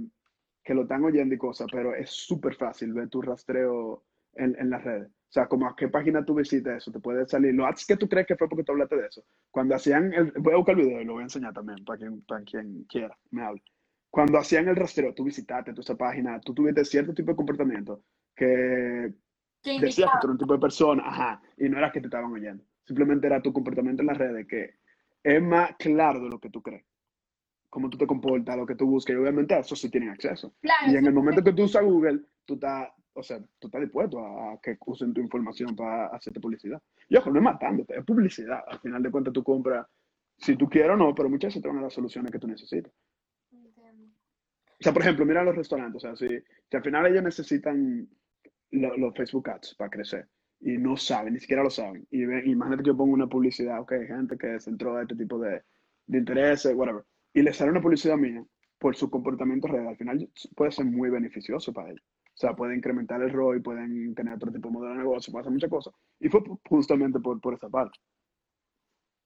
que 0.63 0.73
lo 0.73 0.83
están 0.83 1.03
oyendo 1.03 1.35
y 1.35 1.37
cosas, 1.37 1.67
pero 1.71 1.93
es 1.93 2.09
súper 2.09 2.55
fácil 2.55 2.93
ver 2.93 3.09
tu 3.09 3.21
rastreo 3.21 4.03
en, 4.33 4.55
en 4.59 4.69
las 4.71 4.83
redes. 4.83 5.11
O 5.33 5.37
sea, 5.41 5.47
como 5.47 5.67
a 5.67 5.75
qué 5.75 5.87
página 5.87 6.23
tú 6.23 6.35
visitas 6.35 6.77
eso, 6.77 6.91
te 6.91 6.99
puede 6.99 7.25
salir. 7.25 7.55
Lo 7.55 7.65
ads 7.65 7.87
que 7.87 7.97
tú 7.97 8.07
crees 8.07 8.27
que 8.27 8.35
fue 8.35 8.47
porque 8.47 8.63
tú 8.63 8.73
hablaste 8.73 8.97
de 8.97 9.07
eso. 9.07 9.25
Cuando 9.49 9.73
hacían 9.73 10.13
el, 10.13 10.31
voy 10.33 10.53
a 10.53 10.57
buscar 10.57 10.77
el 10.77 10.85
video 10.85 11.01
y 11.01 11.05
lo 11.05 11.13
voy 11.13 11.21
a 11.21 11.23
enseñar 11.23 11.55
también 11.55 11.83
para 11.83 11.97
quien, 11.97 12.21
para 12.21 12.43
quien 12.43 12.83
quiera, 12.83 13.17
me 13.31 13.43
hable. 13.43 13.63
Cuando 14.11 14.37
hacían 14.37 14.67
el 14.67 14.75
rastreo, 14.75 15.11
tú 15.15 15.23
visitaste 15.23 15.71
toda 15.71 15.81
esa 15.81 15.97
página, 15.97 16.39
tú 16.39 16.53
tuviste 16.53 16.85
cierto 16.85 17.15
tipo 17.15 17.31
de 17.31 17.35
comportamiento 17.35 18.03
que 18.35 19.11
¿qué 19.63 19.79
decías 19.79 20.11
que 20.11 20.17
tú 20.21 20.27
eras 20.27 20.33
un 20.33 20.37
tipo 20.37 20.53
de 20.53 20.59
persona, 20.59 21.01
ajá, 21.03 21.41
y 21.57 21.67
no 21.67 21.79
era 21.79 21.91
que 21.91 21.99
te 21.99 22.05
estaban 22.05 22.31
oyendo. 22.31 22.63
Simplemente 22.85 23.25
era 23.25 23.41
tu 23.41 23.51
comportamiento 23.51 24.03
en 24.03 24.09
las 24.09 24.17
redes 24.19 24.45
que 24.45 24.75
es 25.23 25.41
más 25.41 25.75
claro 25.79 26.19
de 26.19 26.29
lo 26.29 26.39
que 26.39 26.51
tú 26.51 26.61
crees. 26.61 26.85
Cómo 27.71 27.89
tú 27.89 27.97
te 27.97 28.05
comportas, 28.05 28.55
lo 28.55 28.67
que 28.67 28.75
tú 28.75 28.85
buscas, 28.85 29.15
y 29.15 29.17
obviamente 29.17 29.55
a 29.55 29.61
eso 29.61 29.75
sí 29.75 29.89
tienen 29.89 30.09
acceso. 30.09 30.53
Claro, 30.61 30.91
Y 30.91 30.95
en 30.95 31.07
el 31.07 31.13
momento 31.13 31.43
que 31.43 31.53
tú 31.53 31.63
usas 31.63 31.83
Google, 31.83 32.21
tú 32.45 32.53
estás, 32.53 32.89
o 33.13 33.23
sea, 33.23 33.39
tú 33.59 33.67
estás 33.67 33.81
dispuesto 33.81 34.19
a, 34.19 34.59
que 34.61 34.77
usen 34.85 35.13
tu 35.13 35.21
información 35.21 35.75
para 35.75 36.07
hacerte 36.07 36.39
publicidad. 36.39 36.81
Y 37.09 37.17
ojo, 37.17 37.29
no 37.31 37.39
es 37.39 37.43
matándote, 37.43 37.97
es 37.97 38.05
publicidad. 38.05 38.63
Al 38.67 38.79
final 38.79 39.01
de 39.03 39.11
cuentas 39.11 39.33
tú 39.33 39.43
compras, 39.43 39.85
si 40.37 40.55
tú 40.55 40.67
quieres 40.69 40.91
o 40.91 40.95
no, 40.97 41.13
pero 41.15 41.29
muchas 41.29 41.49
veces 41.49 41.61
te 41.61 41.67
van 41.67 41.77
a 41.79 41.81
dar 41.83 41.91
soluciones 41.91 42.31
que 42.31 42.39
tú 42.39 42.47
necesitas. 42.47 42.91
O 44.79 44.83
sea, 44.83 44.93
por 44.93 45.01
ejemplo, 45.01 45.25
mira 45.25 45.43
los 45.43 45.55
restaurantes. 45.55 45.97
O 45.97 45.99
sea, 45.99 46.15
si, 46.15 46.27
si 46.69 46.77
al 46.77 46.83
final 46.83 47.05
ellos 47.07 47.23
necesitan 47.23 48.07
lo- 48.71 48.97
los 48.97 49.15
Facebook 49.15 49.49
Ads 49.49 49.75
para 49.75 49.89
crecer 49.89 50.27
y 50.59 50.77
no 50.77 50.97
saben, 50.97 51.33
ni 51.33 51.39
siquiera 51.39 51.63
lo 51.63 51.69
saben. 51.69 52.05
Y 52.11 52.25
ven, 52.25 52.47
imagínate 52.49 52.83
que 52.83 52.87
yo 52.89 52.97
pongo 52.97 53.13
una 53.13 53.27
publicidad, 53.27 53.79
ok, 53.81 53.93
gente 54.07 54.37
que 54.37 54.59
se 54.59 54.69
entró 54.69 54.95
a 54.97 55.01
este 55.03 55.15
tipo 55.15 55.39
de, 55.39 55.61
de 56.07 56.17
intereses, 56.17 56.73
whatever, 56.75 57.03
y 57.33 57.41
le 57.41 57.53
sale 57.53 57.71
una 57.71 57.81
publicidad 57.81 58.17
mía 58.17 58.43
por 58.79 58.95
su 58.95 59.09
comportamiento 59.09 59.67
real. 59.67 59.87
Al 59.87 59.97
final 59.97 60.29
puede 60.55 60.71
ser 60.71 60.85
muy 60.85 61.09
beneficioso 61.09 61.71
para 61.73 61.89
ellos. 61.91 62.03
O 62.33 62.37
sea, 62.37 62.55
puede 62.55 62.75
incrementar 62.75 63.21
el 63.21 63.29
ROI, 63.31 63.59
pueden 63.59 64.15
tener 64.15 64.33
otro 64.33 64.51
tipo 64.51 64.67
de 64.69 64.73
modelo 64.73 64.93
de 64.93 64.99
negocio, 64.99 65.31
puede 65.31 65.41
hacer 65.41 65.53
muchas 65.53 65.69
cosas. 65.69 65.93
Y 66.19 66.29
fue 66.29 66.41
justamente 66.67 67.19
por, 67.19 67.39
por 67.39 67.53
esa 67.53 67.69
parte. 67.69 67.99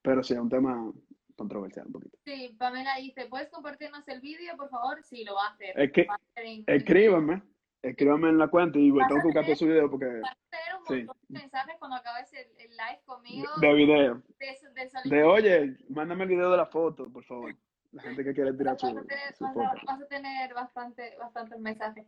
Pero 0.02 0.22
sí, 0.24 0.34
es 0.34 0.40
un 0.40 0.50
tema 0.50 0.92
controversial 1.36 1.88
un 1.88 1.94
poquito. 1.94 2.18
Sí, 2.26 2.54
Pamela 2.60 2.96
dice, 2.98 3.28
¿puedes 3.28 3.50
compartirnos 3.50 4.06
el 4.10 4.20
vídeo, 4.20 4.58
por 4.58 4.70
favor? 4.70 5.02
Sí, 5.04 5.24
lo 5.24 5.36
va 5.36 5.48
a 5.48 5.50
hacer. 5.52 5.80
Es 5.80 5.92
que, 5.94 6.06
a 6.10 6.16
hacer 6.16 6.46
en- 6.46 6.64
escríbanme, 6.68 7.44
escríbanme 7.82 8.30
en 8.30 8.38
la 8.40 8.50
cuenta 8.50 8.78
y 8.78 8.92
tengo 8.92 9.08
que 9.08 9.28
buscar 9.28 9.56
su 9.56 9.66
video 9.68 9.90
porque 9.90 10.06
Vas 10.06 10.32
a 10.32 10.50
tener 10.50 10.76
un 10.80 10.86
Sí. 10.88 11.06
montón 11.06 11.18
de 11.30 11.40
mensajes 11.40 11.76
cuando 11.80 11.98
acabes 11.98 12.34
el, 12.34 12.48
el 12.58 12.70
live 12.72 13.02
conmigo 13.06 13.48
de 13.62 13.74
video. 13.74 14.22
de, 14.40 15.02
de 15.06 15.10
De 15.10 15.24
oye, 15.24 15.78
mándame 15.90 16.24
el 16.24 16.30
video 16.30 16.52
de 16.52 16.58
la 16.58 16.66
foto, 16.66 17.10
por 17.10 17.24
favor. 17.24 17.56
La 17.94 18.02
gente 18.02 18.24
que 18.24 18.34
quiere 18.34 18.52
tirar 18.54 18.74
vas, 18.74 18.82
su, 18.82 18.88
a 18.88 19.02
tener, 19.04 19.36
su 19.36 19.44
vas, 19.46 19.54
foto. 19.54 19.66
a, 19.70 19.82
vas 19.86 20.02
a 20.02 20.08
tener 20.08 20.54
bastante, 20.54 21.16
bastantes 21.18 21.60
mensajes. 21.60 22.06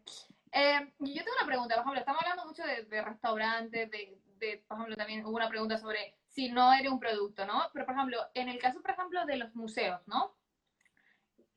Eh, 0.52 0.93
yo 1.00 1.24
tengo 1.24 1.38
una 1.38 1.45
pregunta, 1.47 1.76
por 1.76 1.82
ejemplo, 1.84 2.00
estamos 2.00 2.22
hablando 2.24 2.45
mucho 2.47 2.64
de, 2.64 2.84
de 2.86 3.02
restaurantes, 3.02 3.89
de, 3.91 4.20
de, 4.38 4.64
por 4.68 4.78
ejemplo, 4.78 4.95
también 4.95 5.26
hubo 5.26 5.36
una 5.36 5.50
pregunta 5.50 5.78
sobre 5.78 6.18
si 6.28 6.50
no 6.52 6.74
eres 6.74 6.91
un 6.91 7.00
producto, 7.00 7.45
¿no? 7.45 7.70
Pero, 7.74 7.86
por 7.86 7.95
ejemplo, 7.95 8.20
en 8.34 8.50
el 8.50 8.60
caso, 8.60 8.82
por 8.82 8.91
ejemplo, 8.91 9.26
de 9.26 9.38
los 9.38 9.54
museos, 9.56 10.02
¿no? 10.08 10.36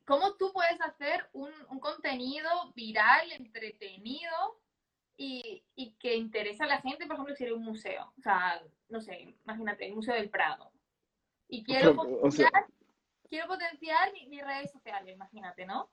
¿Cómo 0.05 0.35
tú 0.35 0.51
puedes 0.53 0.79
hacer 0.81 1.29
un, 1.33 1.51
un 1.69 1.79
contenido 1.79 2.49
viral, 2.75 3.31
entretenido 3.31 4.61
y, 5.15 5.63
y 5.75 5.93
que 5.93 6.15
interese 6.15 6.63
a 6.63 6.67
la 6.67 6.81
gente, 6.81 7.05
por 7.05 7.15
ejemplo, 7.15 7.35
si 7.35 7.43
eres 7.45 7.55
un 7.55 7.63
museo? 7.63 8.13
O 8.17 8.21
sea, 8.21 8.61
no 8.89 8.99
sé, 9.01 9.35
imagínate, 9.45 9.85
el 9.85 9.95
Museo 9.95 10.13
del 10.15 10.29
Prado. 10.29 10.71
Y 11.47 11.63
quiero 11.63 11.91
O 11.91 11.93
sea, 12.31 12.49
potenciar, 12.49 12.65
quiero 13.29 13.47
potenciar 13.47 14.11
mi- 14.11 14.27
mis 14.27 14.43
redes 14.43 14.71
sociales, 14.71 15.15
imagínate, 15.15 15.65
¿no? 15.65 15.89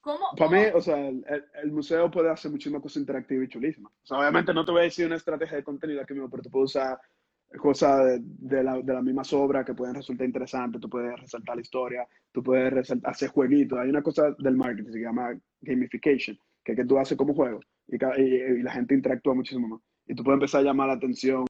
¿Cómo, 0.00 0.26
para 0.36 0.50
mí, 0.50 0.58
o 0.74 0.80
sea, 0.80 0.96
el, 1.08 1.24
el- 1.28 1.44
el 1.62 1.72
museo 1.72 2.10
puede 2.10 2.30
hacer 2.30 2.50
muchísimas 2.50 2.80
cosas 2.82 3.00
interactivas 3.00 3.46
y 3.46 3.48
chulísimas. 3.48 3.92
O 4.02 4.06
sea, 4.06 4.18
obviamente 4.18 4.54
no 4.54 4.64
te 4.64 4.70
voy 4.72 4.80
a 4.80 4.84
decir 4.84 5.06
una 5.06 5.16
estrategia 5.16 5.56
de 5.56 5.64
contenido 5.64 6.00
aquí 6.00 6.14
mismo, 6.14 6.30
pero 6.30 6.42
tú 6.42 6.50
puedes 6.50 6.70
usar 6.74 6.98
cosas 7.58 8.04
de, 8.04 8.18
de 8.22 8.62
la, 8.62 8.78
de 8.80 8.92
las 8.92 9.02
mismas 9.02 9.32
obras 9.32 9.64
que 9.64 9.74
pueden 9.74 9.94
resultar 9.94 10.26
interesantes, 10.26 10.80
tú 10.80 10.88
puedes 10.90 11.18
resaltar 11.18 11.56
la 11.56 11.62
historia, 11.62 12.06
tú 12.32 12.42
puedes 12.42 12.72
resaltar, 12.72 13.10
hacer 13.10 13.30
jueguitos. 13.30 13.78
Hay 13.78 13.88
una 13.88 14.02
cosa 14.02 14.34
del 14.38 14.56
marketing 14.56 14.84
que 14.86 14.92
se 14.92 15.00
llama 15.00 15.34
gamification, 15.62 16.38
que 16.64 16.72
es 16.72 16.76
que 16.78 16.84
tú 16.84 16.98
haces 16.98 17.16
como 17.16 17.34
juego 17.34 17.60
y, 17.86 17.98
ca- 17.98 18.18
y- 18.18 18.22
y 18.34 18.62
la 18.62 18.72
gente 18.72 18.94
interactúa 18.94 19.34
muchísimo 19.34 19.66
más. 19.68 19.80
Y 20.06 20.14
tú 20.14 20.22
puedes 20.24 20.36
empezar 20.36 20.60
a 20.60 20.64
llamar 20.64 20.88
la 20.88 20.94
atención 20.94 21.44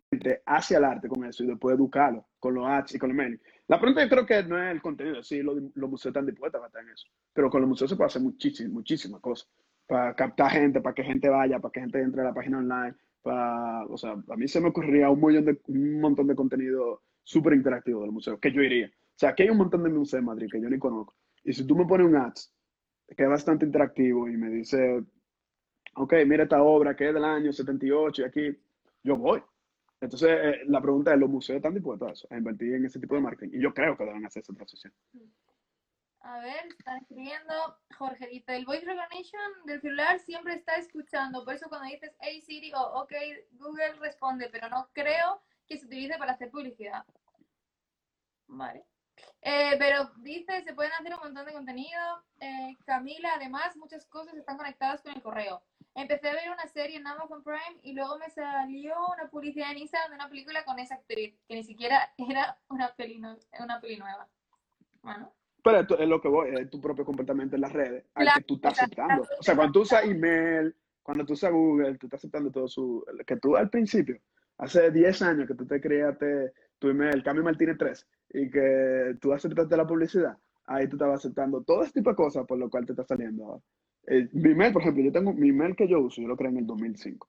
hacia 0.46 0.78
el 0.78 0.84
arte 0.84 1.08
con 1.08 1.24
eso 1.24 1.44
y 1.44 1.46
después 1.46 1.76
educarlo 1.76 2.26
con 2.40 2.54
los 2.54 2.66
ads 2.66 2.94
y 2.94 2.98
con 2.98 3.10
los 3.10 3.16
mailing. 3.16 3.40
La 3.68 3.78
pregunta 3.78 4.02
yo 4.02 4.08
creo 4.08 4.26
que 4.26 4.42
no 4.44 4.62
es 4.62 4.72
el 4.72 4.82
contenido, 4.82 5.22
sí, 5.22 5.42
los, 5.42 5.56
los 5.74 5.90
museos 5.90 6.10
están 6.10 6.26
dispuestos 6.26 6.62
a 6.62 6.66
estar 6.66 6.82
en 6.82 6.90
eso, 6.90 7.06
pero 7.32 7.50
con 7.50 7.60
los 7.60 7.68
museos 7.68 7.90
se 7.90 7.96
puede 7.96 8.06
hacer 8.06 8.22
muchísimas, 8.22 8.72
muchísimas 8.72 9.20
cosas 9.20 9.48
para 9.88 10.14
captar 10.14 10.50
gente, 10.50 10.80
para 10.80 10.94
que 10.94 11.02
gente 11.02 11.28
vaya, 11.28 11.58
para 11.58 11.72
que 11.72 11.80
gente 11.80 12.00
entre 12.00 12.20
a 12.20 12.24
la 12.24 12.34
página 12.34 12.58
online, 12.58 12.94
para, 13.22 13.86
o 13.86 13.96
sea, 13.96 14.12
a 14.12 14.36
mí 14.36 14.46
se 14.46 14.60
me 14.60 14.68
ocurría 14.68 15.10
un, 15.10 15.20
millón 15.20 15.46
de, 15.46 15.60
un 15.66 16.00
montón 16.00 16.26
de 16.26 16.34
contenido 16.34 17.02
súper 17.22 17.54
interactivo 17.54 18.02
del 18.02 18.12
museo, 18.12 18.38
que 18.38 18.52
yo 18.52 18.62
iría. 18.62 18.86
O 18.86 19.18
sea, 19.18 19.30
aquí 19.30 19.44
hay 19.44 19.50
un 19.50 19.56
montón 19.56 19.82
de 19.82 19.88
museos 19.88 20.20
en 20.20 20.26
Madrid 20.26 20.48
que 20.52 20.60
yo 20.60 20.68
ni 20.68 20.78
conozco. 20.78 21.16
Y 21.42 21.54
si 21.54 21.66
tú 21.66 21.74
me 21.74 21.86
pones 21.86 22.06
un 22.06 22.16
ads 22.16 22.54
que 23.16 23.22
es 23.22 23.28
bastante 23.28 23.64
interactivo 23.64 24.28
y 24.28 24.36
me 24.36 24.50
dice, 24.50 25.02
ok, 25.94 26.14
mira 26.26 26.44
esta 26.44 26.62
obra 26.62 26.94
que 26.94 27.08
es 27.08 27.14
del 27.14 27.24
año 27.24 27.50
78 27.50 28.22
y 28.22 28.24
aquí, 28.24 28.58
yo 29.02 29.16
voy. 29.16 29.42
Entonces, 30.00 30.30
eh, 30.30 30.60
la 30.66 30.80
pregunta 30.80 31.12
es, 31.12 31.18
¿los 31.18 31.28
museos 31.28 31.56
están 31.56 31.74
dispuestos 31.74 32.08
a 32.08 32.12
eso, 32.12 32.28
invertir 32.30 32.74
en 32.74 32.84
ese 32.84 33.00
tipo 33.00 33.14
de 33.16 33.20
marketing? 33.20 33.58
Y 33.58 33.62
yo 33.62 33.74
creo 33.74 33.96
que 33.96 34.04
deben 34.04 34.24
hacer 34.24 34.42
esa 34.42 34.52
transición. 34.52 34.92
A 36.20 36.40
ver, 36.40 36.66
están 36.78 36.98
escribiendo. 36.98 37.54
Jorge 37.96 38.28
dice, 38.28 38.56
el 38.56 38.66
voice 38.66 38.84
recognition 38.84 39.64
del 39.64 39.80
celular 39.80 40.18
siempre 40.20 40.54
está 40.54 40.76
escuchando. 40.76 41.44
Por 41.44 41.54
eso 41.54 41.68
cuando 41.68 41.88
dices, 41.88 42.14
hey 42.20 42.40
Siri 42.42 42.72
o 42.74 42.80
ok, 43.02 43.12
Google 43.52 43.94
responde, 43.94 44.48
pero 44.50 44.68
no 44.68 44.88
creo 44.92 45.42
que 45.66 45.78
se 45.78 45.86
utilice 45.86 46.16
para 46.18 46.32
hacer 46.32 46.50
publicidad. 46.50 47.04
Vale. 48.46 48.84
Eh, 49.40 49.76
pero 49.78 50.10
dice, 50.18 50.62
se 50.62 50.74
pueden 50.74 50.92
hacer 50.92 51.14
un 51.14 51.20
montón 51.20 51.46
de 51.46 51.52
contenido. 51.52 52.00
Eh, 52.40 52.76
Camila, 52.84 53.34
además, 53.34 53.76
muchas 53.76 54.06
cosas 54.06 54.34
están 54.34 54.56
conectadas 54.56 55.02
con 55.02 55.12
el 55.12 55.22
correo. 55.22 55.62
Empecé 56.00 56.28
a 56.28 56.32
ver 56.34 56.50
una 56.52 56.66
serie 56.68 56.96
en 56.96 57.06
Amazon 57.06 57.42
Prime 57.42 57.80
y 57.82 57.92
luego 57.92 58.18
me 58.18 58.30
salió 58.30 58.94
una 59.12 59.28
publicidad 59.28 59.72
en 59.72 59.78
Instagram 59.78 60.10
de 60.10 60.14
una 60.14 60.28
película 60.28 60.64
con 60.64 60.78
esa 60.78 60.94
actriz, 60.94 61.34
que 61.48 61.54
ni 61.56 61.64
siquiera 61.64 62.12
era 62.18 62.56
una 62.68 62.94
peli, 62.94 63.18
no- 63.18 63.36
una 63.58 63.80
peli 63.80 63.96
nueva. 63.96 64.28
Bueno. 65.02 65.32
Pero 65.64 65.80
esto 65.80 65.98
es 65.98 66.08
lo 66.08 66.20
que 66.20 66.28
voy, 66.28 66.50
es 66.54 66.70
tu 66.70 66.80
propio 66.80 67.04
comportamiento 67.04 67.56
en 67.56 67.62
las 67.62 67.72
redes, 67.72 68.04
al 68.14 68.22
Claro, 68.24 68.38
que 68.38 68.44
tú 68.44 68.54
estás 68.54 68.78
aceptando. 68.78 69.26
O 69.38 69.42
sea, 69.42 69.56
cuando 69.56 69.72
tú 69.72 69.80
usas 69.80 70.04
email, 70.04 70.74
cuando 71.02 71.26
tú 71.26 71.32
usas 71.32 71.50
Google, 71.50 71.98
tú 71.98 72.06
estás 72.06 72.20
aceptando 72.20 72.50
todo 72.52 72.68
su... 72.68 73.04
Que 73.26 73.36
tú 73.36 73.56
al 73.56 73.68
principio, 73.68 74.20
hace 74.58 74.90
10 74.92 75.22
años 75.22 75.48
que 75.48 75.54
tú 75.54 75.66
te 75.66 75.80
creaste 75.80 76.52
tu 76.78 76.88
email, 76.90 77.24
Cami 77.24 77.42
Martínez 77.42 77.76
3, 77.76 78.06
y 78.34 78.50
que 78.50 79.16
tú 79.20 79.32
aceptaste 79.32 79.76
la 79.76 79.86
publicidad, 79.86 80.38
ahí 80.66 80.88
tú 80.88 80.94
estabas 80.94 81.18
aceptando 81.18 81.60
todo 81.64 81.82
este 81.82 82.00
tipo 82.00 82.10
de 82.10 82.16
cosas 82.16 82.46
por 82.46 82.56
lo 82.56 82.70
cual 82.70 82.86
te 82.86 82.92
está 82.92 83.04
saliendo 83.04 83.44
ahora. 83.44 83.62
Eh, 84.10 84.28
mi 84.32 84.50
email, 84.52 84.72
por 84.72 84.82
ejemplo, 84.82 85.02
yo 85.04 85.12
tengo 85.12 85.32
mi 85.32 85.50
email 85.50 85.76
que 85.76 85.86
yo 85.88 86.00
uso, 86.00 86.22
yo 86.22 86.28
lo 86.28 86.36
creé 86.36 86.50
en 86.50 86.58
el 86.58 86.66
2005, 86.66 87.28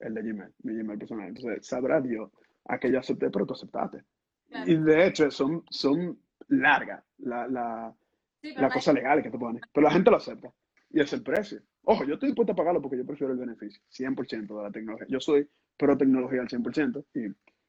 el 0.00 0.14
de 0.14 0.22
Gmail, 0.22 0.52
mi 0.62 0.74
Gmail 0.74 0.98
personal. 0.98 1.28
Entonces, 1.28 1.66
sabrá 1.66 2.00
Dios 2.00 2.30
a 2.66 2.78
que 2.78 2.90
yo 2.90 2.98
acepté, 3.00 3.30
pero 3.30 3.46
tú 3.46 3.54
aceptaste. 3.54 4.04
Claro. 4.48 4.70
Y 4.70 4.76
de 4.76 5.06
hecho, 5.06 5.30
son, 5.30 5.64
son 5.70 6.18
largas 6.48 7.04
la, 7.18 7.46
la, 7.48 7.94
Sí, 8.42 8.54
la 8.56 8.70
cosa 8.70 8.92
legal 8.92 9.22
que 9.22 9.30
te 9.30 9.38
pone. 9.38 9.60
Pero 9.72 9.84
la 9.84 9.92
gente 9.92 10.10
lo 10.10 10.16
acepta. 10.16 10.52
y 10.90 11.00
es 11.00 11.12
el 11.12 11.22
precio. 11.22 11.60
Ojo, 11.82 12.04
yo 12.04 12.14
estoy 12.14 12.28
dispuesto 12.30 12.52
a 12.52 12.56
pagarlo 12.56 12.80
porque 12.80 12.96
yo 12.96 13.06
prefiero 13.06 13.32
el 13.32 13.38
beneficio, 13.38 13.82
100% 13.90 14.56
de 14.56 14.62
la 14.62 14.70
tecnología. 14.70 15.06
Yo 15.08 15.20
soy 15.20 15.48
pro 15.76 15.96
tecnología 15.96 16.40
al 16.40 16.48
100% 16.48 17.04
y 17.14 17.28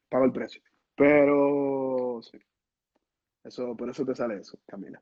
pago 0.09 0.26
el 0.26 0.32
precio. 0.32 0.62
Pero 0.95 2.22
sí, 2.24 2.38
eso, 3.43 3.76
por 3.76 3.89
eso 3.89 4.05
te 4.05 4.16
sale 4.16 4.38
eso, 4.38 4.59
Camila. 4.66 5.01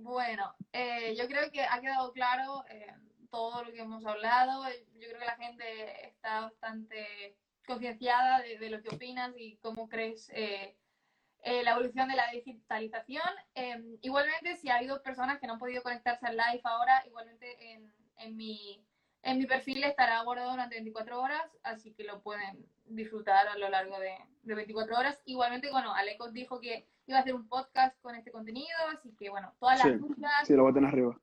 Bueno, 0.00 0.54
eh, 0.72 1.16
yo 1.16 1.26
creo 1.26 1.50
que 1.50 1.62
ha 1.62 1.80
quedado 1.80 2.12
claro 2.12 2.64
eh, 2.70 2.86
todo 3.30 3.64
lo 3.64 3.72
que 3.72 3.80
hemos 3.80 4.04
hablado. 4.06 4.64
Yo 4.94 5.08
creo 5.08 5.18
que 5.18 5.24
la 5.24 5.36
gente 5.36 6.06
está 6.06 6.42
bastante 6.42 7.36
concienciada 7.66 8.40
de, 8.40 8.70
lo 8.70 8.80
que 8.80 8.94
opinas 8.94 9.32
y 9.36 9.56
cómo 9.56 9.88
crees 9.88 10.30
eh, 10.30 10.76
la 11.42 11.72
evolución 11.72 12.08
de 12.08 12.16
la 12.16 12.30
digitalización. 12.30 13.28
Em, 13.54 13.98
igualmente, 14.02 14.56
si 14.56 14.70
ha 14.70 14.76
habido 14.76 15.02
personas 15.02 15.40
que 15.40 15.46
no 15.46 15.54
han 15.54 15.58
podido 15.58 15.82
conectarse 15.82 16.26
al 16.26 16.36
live 16.36 16.60
ahora, 16.62 17.02
igualmente 17.06 17.72
en, 17.72 17.92
en, 18.18 18.36
mi, 18.36 18.84
en 19.22 19.38
mi 19.38 19.46
perfil 19.46 19.82
estará 19.84 20.22
guardado 20.22 20.52
durante 20.52 20.76
24 20.76 21.20
horas, 21.20 21.58
así 21.62 21.92
que 21.92 22.04
lo 22.04 22.22
pueden 22.22 22.66
disfrutar 22.86 23.48
a 23.48 23.58
lo 23.58 23.68
largo 23.68 23.98
de, 23.98 24.16
de 24.42 24.54
24 24.54 24.96
horas. 24.96 25.20
Igualmente, 25.24 25.70
bueno, 25.70 25.94
Alecos 25.94 26.32
dijo 26.32 26.60
que 26.60 26.86
iba 27.06 27.18
a 27.18 27.20
hacer 27.20 27.34
un 27.34 27.48
podcast 27.48 28.00
con 28.00 28.14
este 28.14 28.30
contenido, 28.30 28.78
así 28.92 29.14
que 29.18 29.30
bueno, 29.30 29.54
todas 29.58 29.84
las 29.84 29.98
dudas 29.98 30.46
sí, 30.46 30.54
lo 30.54 30.62
voy 30.62 30.70
a 30.70 30.74
tener 30.74 30.90
arriba. 30.90 31.20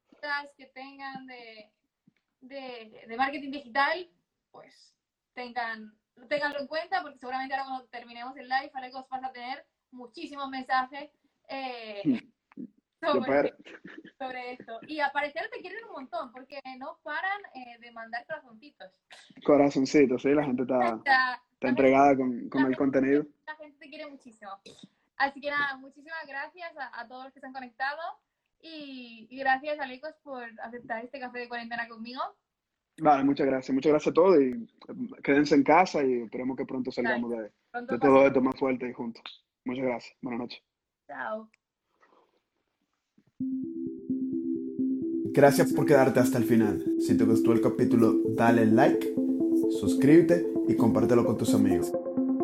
que 0.58 0.66
tengan 0.68 1.26
de, 1.28 1.72
de, 2.42 3.06
de, 3.08 3.18
marketing 3.18 3.52
digital, 3.52 4.10
pues 4.52 4.96
tengan, 5.34 5.96
tenganlo 6.28 6.60
en 6.60 6.68
cuenta, 6.68 7.02
porque 7.02 7.18
seguramente 7.18 7.54
ahora 7.54 7.66
cuando 7.66 7.88
terminemos 7.88 8.36
el 8.38 8.50
live, 8.50 8.72
Alecos 8.74 9.08
vas 9.10 9.24
a 9.24 9.32
tener 9.32 9.66
muchísimos 9.92 10.50
mensajes 10.50 11.12
eh, 11.48 12.02
sobre, 13.06 13.54
sobre, 14.18 14.54
esto. 14.54 14.80
Y 14.88 15.00
a 15.00 15.12
parecer 15.12 15.50
te 15.52 15.62
quieren 15.62 15.86
un 15.86 15.92
montón, 15.94 16.32
porque 16.32 16.60
no 16.78 17.00
paran 17.04 17.42
eh, 17.54 17.78
de 17.80 17.92
mandar 17.92 18.26
corazoncitos. 18.26 18.92
Corazoncitos, 19.44 20.22
sí, 20.22 20.30
la 20.30 20.44
gente 20.44 20.64
está, 20.64 20.96
está, 20.96 21.42
entregada 21.62 22.16
con, 22.16 22.50
con 22.50 22.66
el 22.66 22.78
contenido. 22.78 23.26
La 23.46 23.56
gente 23.56 23.78
te 23.80 23.90
quiere 23.90 24.08
muchísimo. 24.08 24.52
Así 25.18 25.40
que 25.40 25.50
nada, 25.50 25.78
muchísimas 25.78 26.28
gracias 26.28 26.74
a, 26.94 27.08
todos 27.08 27.26
los 27.26 27.34
que 27.34 27.40
se 27.40 27.46
han 27.46 27.54
conectado 27.54 28.02
y, 28.62 29.28
gracias 29.32 29.80
a 29.80 29.86
Lecos 29.86 30.14
por 30.24 30.44
aceptar 30.62 31.04
este 31.04 31.20
café 31.20 31.40
de 31.40 31.48
cuarentena 31.48 31.88
conmigo. 31.88 32.22
Vale, 32.98 33.24
muchas 33.24 33.46
gracias. 33.46 33.74
Muchas 33.74 33.92
gracias 33.92 34.12
a 34.12 34.14
todos 34.14 34.40
y 34.40 34.52
eh, 34.52 34.68
quédense 35.24 35.56
en 35.56 35.64
casa 35.64 36.04
y 36.04 36.24
esperemos 36.24 36.58
que 36.58 36.66
pronto 36.66 36.92
salgamos 36.92 37.30
de, 37.32 37.38
de 37.44 38.00
todo 38.00 38.26
esto 38.26 38.42
más 38.42 38.58
fuerte 38.58 38.90
y 38.90 38.94
juntos. 38.94 39.24
Muchas 39.66 39.86
gracias. 39.86 40.18
Buenas 40.22 40.40
noches. 40.40 40.64
Chao. 41.08 41.50
Gracias 45.36 45.74
por 45.74 45.86
quedarte 45.86 46.22
hasta 46.22 46.38
el 46.38 46.46
final. 46.46 46.82
Si 46.98 47.18
te 47.18 47.26
gustó 47.26 47.52
el 47.52 47.60
capítulo, 47.60 48.22
dale 48.38 48.66
like, 48.66 49.14
suscríbete 49.82 50.48
y 50.70 50.76
compártelo 50.76 51.26
con 51.26 51.38
tus 51.38 51.54
amigos. 51.54 51.92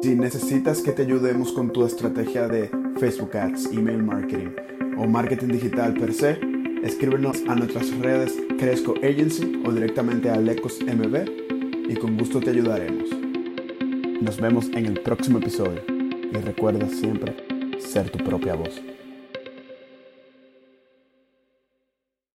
Si 0.02 0.14
necesitas 0.16 0.82
que 0.82 0.92
te 0.92 1.04
ayudemos 1.04 1.54
con 1.54 1.72
tu 1.72 1.86
estrategia 1.86 2.50
de 2.50 2.70
Facebook 2.98 3.38
Ads, 3.38 3.72
email 3.72 4.04
marketing 4.04 4.50
o 4.98 5.08
marketing 5.08 5.48
digital 5.48 5.94
per 5.94 6.14
se, 6.14 6.38
escríbenos 6.84 7.42
a 7.48 7.56
nuestras 7.56 7.98
redes 8.00 8.38
Cresco 8.60 8.96
Agency 8.98 9.62
o 9.66 9.72
directamente 9.72 10.30
a 10.30 10.36
Lecos 10.36 10.80
MB 10.82 11.90
y 11.90 11.96
con 11.96 12.18
gusto 12.18 12.42
te 12.42 12.50
ayudaremos. 12.50 13.10
Nos 14.22 14.42
vemos 14.42 14.70
en 14.74 14.86
el 14.88 15.00
próximo 15.00 15.40
episodio 15.40 15.82
y 15.88 16.36
recuerda 16.36 16.90
siempre 16.90 17.36
ser 17.80 18.10
tu 18.10 18.22
propia 18.22 18.56
voz. 18.56 18.82